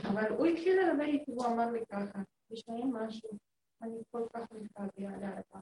אבל 0.05 0.33
הוא 0.33 0.47
התחיל 0.47 0.81
לדבר 0.81 1.05
איתי, 1.05 1.33
הוא 1.33 1.47
אמר 1.47 1.70
לי 1.70 1.81
ככה, 1.89 2.18
תשמעי 2.53 2.83
משהו, 2.93 3.31
אני 3.83 4.03
כל 4.11 4.22
כך 4.35 4.41
מתגעגע 4.53 5.11
לאבא. 5.11 5.61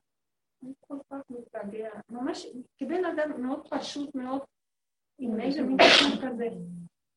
אני 0.63 0.73
כל 0.81 0.99
כך 1.11 1.21
מתגעגע, 1.31 1.91
ממש 2.09 2.47
כבן 2.79 3.05
אדם 3.05 3.43
מאוד 3.43 3.69
פשוט, 3.71 4.15
מאוד, 4.15 4.41
עם 5.19 5.41
איזה 5.41 5.63
מין 5.63 5.77
כזה. 6.23 6.49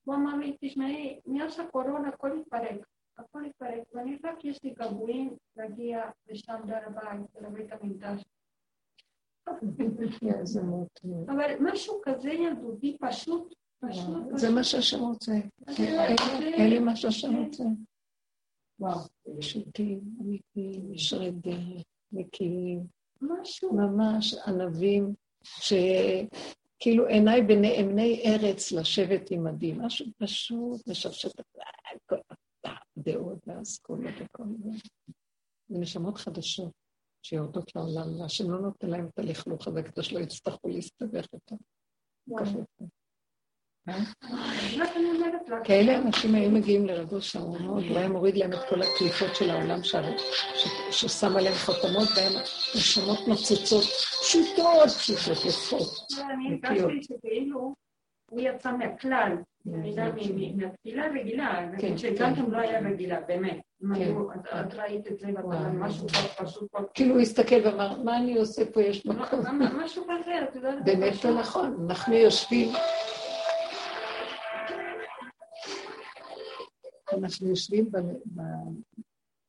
הוא 0.04 0.16
אמר 0.16 0.36
לי, 0.36 0.58
תשמעי, 0.62 1.20
מאז 1.26 1.60
הקורונה 1.60 2.10
הכל 2.10 2.40
התפרק, 2.40 2.88
הכל 3.22 3.46
התפרק, 3.46 3.84
ואני 3.94 4.18
רק 4.24 4.46
יש 4.46 4.64
לי 4.64 4.70
געגועים 4.70 5.36
להגיע 5.58 6.02
לשם 6.30 6.62
להר 6.68 6.82
הבית, 6.88 7.36
לבית 7.42 7.72
המקדש. 7.72 8.24
מוטי. 10.64 11.08
אבל 11.28 11.52
משהו 11.60 12.02
כזה 12.04 12.30
ילדותי, 12.30 12.98
פשוט, 13.02 13.54
פשוט, 13.80 14.18
זה 14.36 14.50
מה 14.50 14.64
שהשם 14.64 15.00
רוצה. 15.00 15.32
זה- 15.68 16.08
אין 16.54 16.70
לי 16.70 16.80
מה 16.80 16.96
שהשם 16.96 17.36
רוצה. 17.36 17.64
וואו, 18.80 19.00
פשוטים, 19.40 20.00
אמיתיים, 20.22 20.94
ישרי 20.94 21.32
דרך, 21.32 21.84
נקיים, 22.12 22.80
משהו, 23.22 23.74
ממש 23.74 24.34
ענבים, 24.48 25.14
שכאילו 25.44 27.08
עיניי 27.08 27.42
בנאמני 27.42 28.24
ארץ 28.26 28.72
לשבת 28.72 29.32
עם 29.32 29.48
עדי, 29.48 29.74
משהו 29.78 30.06
פשוט, 30.18 30.88
משפשט 30.88 31.40
הדעות 32.66 33.48
והאסכולות 33.48 34.14
וכל 34.20 34.44
זה. 34.64 34.70
זה 35.70 35.80
נשמות 35.80 36.18
חדשות 36.18 36.72
שיורדות 37.24 37.76
לעולם, 37.76 38.22
והשם 38.22 38.52
לא 38.52 38.60
נותן 38.62 38.90
להם 38.90 39.08
את 39.08 39.20
הלכלוך 39.20 39.68
הזה 39.68 39.84
כדי 39.84 40.04
שלא 40.04 40.20
יצטרכו 40.20 40.68
להסתבך 40.68 41.26
איתו. 41.34 41.58
אני 43.88 45.10
אומרת 45.10 45.50
לך, 45.50 45.54
כאלה 45.64 45.98
אנשים 45.98 46.36
היו 46.36 46.52
מגיעים 46.52 46.86
לרגוש 46.86 47.32
שם 47.32 47.40
מאוד, 47.40 47.84
הוא 47.84 47.98
היה 47.98 48.10
מוריד 48.10 48.38
להם 48.38 48.54
את 48.54 48.60
כל 48.70 48.82
הקליפות 48.82 49.36
של 49.36 49.50
העולם 49.50 49.80
ששם 50.92 51.38
עליהם 51.38 51.56
חותמות, 51.66 52.10
והם 52.16 52.34
נשמות 52.76 53.20
נוצצות, 53.28 53.84
פשוטות, 54.22 54.90
פשוטות, 54.90 55.46
יפות. 55.46 55.90
אני 56.34 56.50
נקיות. 56.50 56.90
הרגשתי 56.90 57.14
שכאילו 57.14 57.76
הוא 58.32 58.42
יצא 58.42 58.72
מהכלל, 58.78 59.38
מ- 59.66 59.72
מ- 59.82 60.58
מהתפילה 60.58 61.06
הרגילה, 61.06 61.70
כן, 61.80 61.98
שגם 61.98 62.36
כן. 62.36 62.46
כן 62.46 62.52
לא 62.52 62.58
היה 62.58 62.80
רגילה, 62.80 63.22
באמת. 63.22 63.60
כן. 63.96 64.14
את- 64.60 64.74
ראית 64.74 65.08
את 65.08 65.20
זה, 65.20 65.28
משהו 65.74 66.08
פשוט, 66.38 66.72
כל- 66.72 66.84
כאילו 66.94 67.14
הוא 67.14 67.22
הסתכל 67.22 67.56
ואמר, 67.66 68.02
מה 68.04 68.18
אני 68.18 68.38
עושה 68.38 68.72
פה, 68.74 68.82
יש 68.82 69.06
לא, 69.06 69.14
מקום. 69.14 69.40
משהו 69.84 70.04
כזה, 70.04 70.44
את 70.50 70.56
יודעת, 70.56 70.78
באמת 70.86 71.14
פשוט. 71.14 71.26
לא 71.26 71.40
נכון, 71.40 71.86
אנחנו 71.90 72.14
יושבים, 72.16 72.70
אנחנו 77.14 77.48
יושבים 77.50 77.90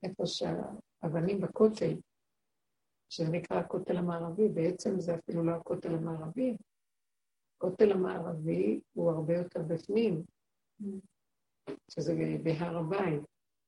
איפה 0.02 0.26
שהאבנים 0.26 1.40
בכותל, 1.40 1.94
שזה 3.08 3.30
נקרא 3.30 3.56
הכותל 3.58 3.96
המערבי, 3.96 4.48
בעצם 4.48 5.00
זה 5.00 5.14
אפילו 5.14 5.44
לא 5.44 5.52
הכותל 5.52 5.94
המערבי. 5.94 6.56
הכותל 7.62 7.92
המערבי 7.92 8.80
הוא 8.92 9.10
הרבה 9.10 9.34
יותר 9.34 9.62
בפנים, 9.62 10.22
שזה 11.90 12.14
בהר 12.42 12.78
הבית, 12.78 13.22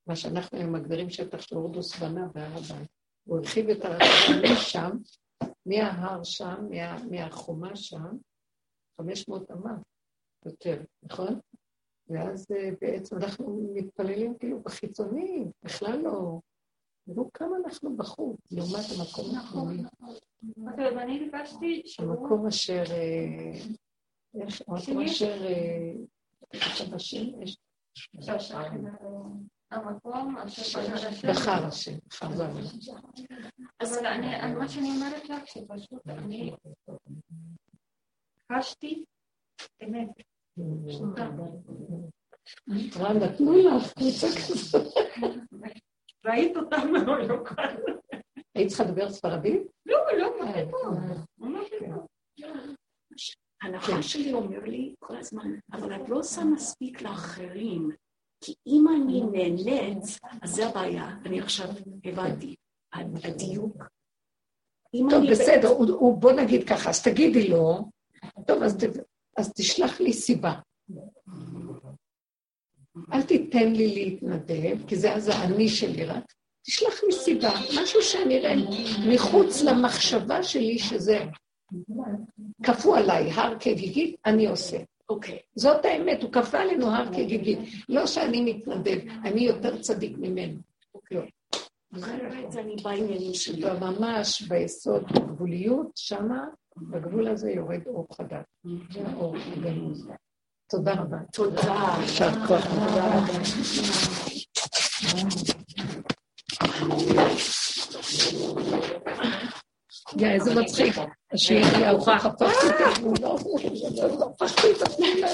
מה 0.07 0.15
שאנחנו 0.15 0.57
היום 0.57 0.75
מגדירים 0.75 1.09
שטח 1.09 1.41
שהורדוס 1.41 1.99
בנה 1.99 2.27
בהר 2.27 2.51
הבית. 2.57 2.89
הוא 3.23 3.37
הרחיב 3.37 3.69
את 3.69 3.85
הרחבה 3.85 4.53
משם, 4.53 4.91
מההר 5.65 6.23
שם, 6.23 6.67
מה, 6.69 7.03
מהחומה 7.11 7.75
שם, 7.75 8.17
500 8.97 9.51
אמה 9.51 9.77
יותר, 10.45 10.83
נכון? 11.03 11.39
ואז 12.07 12.45
אה, 12.51 12.69
בעצם 12.81 13.15
אנחנו 13.15 13.71
מתפללים 13.73 14.37
כאילו 14.37 14.59
בחיצונים, 14.59 15.51
בכלל 15.63 15.97
לא... 16.03 16.39
תראו 17.05 17.29
כמה 17.33 17.57
אנחנו 17.65 17.97
בחוץ, 17.97 18.39
לעומת 18.51 18.85
המקום 18.97 19.37
הפנימי. 19.37 19.83
ואני 20.95 21.19
ביקשתי 21.19 21.81
שהוא... 21.85 22.11
המקום 22.11 22.47
אשר... 22.47 22.83
אה? 28.51 28.67
המקום 29.71 30.37
אשר... 30.37 30.79
אה, 30.79 31.31
בחר 31.33 31.65
השם, 31.65 31.97
בחר 32.07 32.35
זה. 32.35 32.41
אבל 33.81 34.05
אני, 34.05 34.53
מה 34.53 34.67
שאני 34.67 34.89
אומרת 34.89 35.29
לך, 35.29 35.47
שפשוט 35.47 36.07
אני 36.07 36.51
חשתי 38.51 39.05
אמת. 39.83 40.09
מה 42.99 43.13
נתנו 43.13 43.53
לך 43.57 43.93
קבוצה 43.93 44.27
כזאת? 44.27 44.93
ראית 46.25 46.57
אותם 46.57 46.91
מאוד. 46.91 47.31
היית 48.55 48.67
צריכה 48.67 48.83
לדבר 48.83 49.09
ספרדית? 49.09 49.61
לא, 49.85 49.97
לא, 50.17 50.31
מה 50.39 50.53
פתאום. 50.53 52.05
הנכון 53.61 54.01
שלי 54.01 54.33
אומר 54.33 54.59
לי 54.65 54.93
כל 54.99 55.17
הזמן, 55.17 55.51
אבל 55.73 55.95
את 55.95 56.09
לא 56.09 56.17
עושה 56.19 56.43
מספיק 56.43 57.01
לאחרים, 57.01 57.89
כי 58.43 58.53
אם 58.67 58.85
אני 58.87 59.21
נהנית, 59.21 60.03
אז 60.41 60.49
זה 60.55 60.67
הבעיה. 60.67 61.15
אני 61.25 61.41
עכשיו 61.41 61.67
הבנתי, 62.03 62.55
הדיוק. 62.93 63.83
טוב, 65.09 65.23
בסדר, 65.31 65.67
הוא- 65.67 65.91
הוא- 65.91 66.17
בוא 66.21 66.31
נגיד 66.31 66.67
ככה, 66.69 66.89
אז 66.89 67.03
תגידי 67.03 67.47
לו, 67.49 67.89
טוב, 68.47 68.63
אז 68.63 68.77
אז 69.37 69.53
תשלח 69.53 69.99
לי 70.01 70.13
סיבה. 70.13 70.53
אל 73.13 73.21
תיתן 73.23 73.73
לי 73.73 73.87
להתנדב, 73.95 74.87
כי 74.87 74.95
זה 74.95 75.13
אז 75.13 75.27
האני 75.27 75.69
שלי 75.69 76.05
רק. 76.05 76.23
תשלח 76.65 77.03
לי 77.03 77.11
סיבה, 77.11 77.49
משהו 77.81 78.01
שאני 78.01 78.37
אראה 78.39 78.53
מחוץ 79.15 79.61
למחשבה 79.61 80.43
שלי 80.43 80.79
שזה 80.79 81.19
כפו 82.63 82.95
עליי, 82.95 83.31
הר 83.31 83.59
כגיגית, 83.59 84.15
אני 84.25 84.47
עושה. 84.47 84.77
אוקיי, 85.09 85.39
זאת 85.55 85.85
האמת, 85.85 86.23
הוא 86.23 86.31
כפה 86.31 86.59
עלינו 86.59 86.91
הר 86.91 87.13
כגיגית. 87.13 87.59
לא 87.89 88.07
שאני 88.07 88.53
מתנדב, 88.53 88.97
אני 89.23 89.41
יותר 89.41 89.81
צדיק 89.81 90.17
ממנו. 90.17 90.59
בעניינים 92.83 93.33
שלי. 93.33 93.65
וממש 93.65 94.41
ביסוד, 94.41 95.03
בגבוליות, 95.11 95.87
שמה, 95.95 96.45
בגבול 96.77 97.27
הזה 97.27 97.51
יורד 97.51 97.87
אור 97.87 98.07
חדש. 98.13 98.43
זה 98.91 99.07
האור 99.07 99.35
הגנוז. 99.37 100.09
תודה 100.69 100.93
רבה. 100.93 101.17
תודה. 101.33 101.95
יישר 102.01 102.47
כוח. 102.47 102.65
תודה 102.65 103.17
רבה. 103.17 103.33
יא, 110.17 110.27
איזה 110.27 110.55
מצחיק. 110.55 110.95
חפשתי 112.19 112.69
את 112.69 112.75
התמונה. 112.91 113.27
הפכתי 114.31 114.67
את 114.71 114.81
התמונה. 114.81 115.15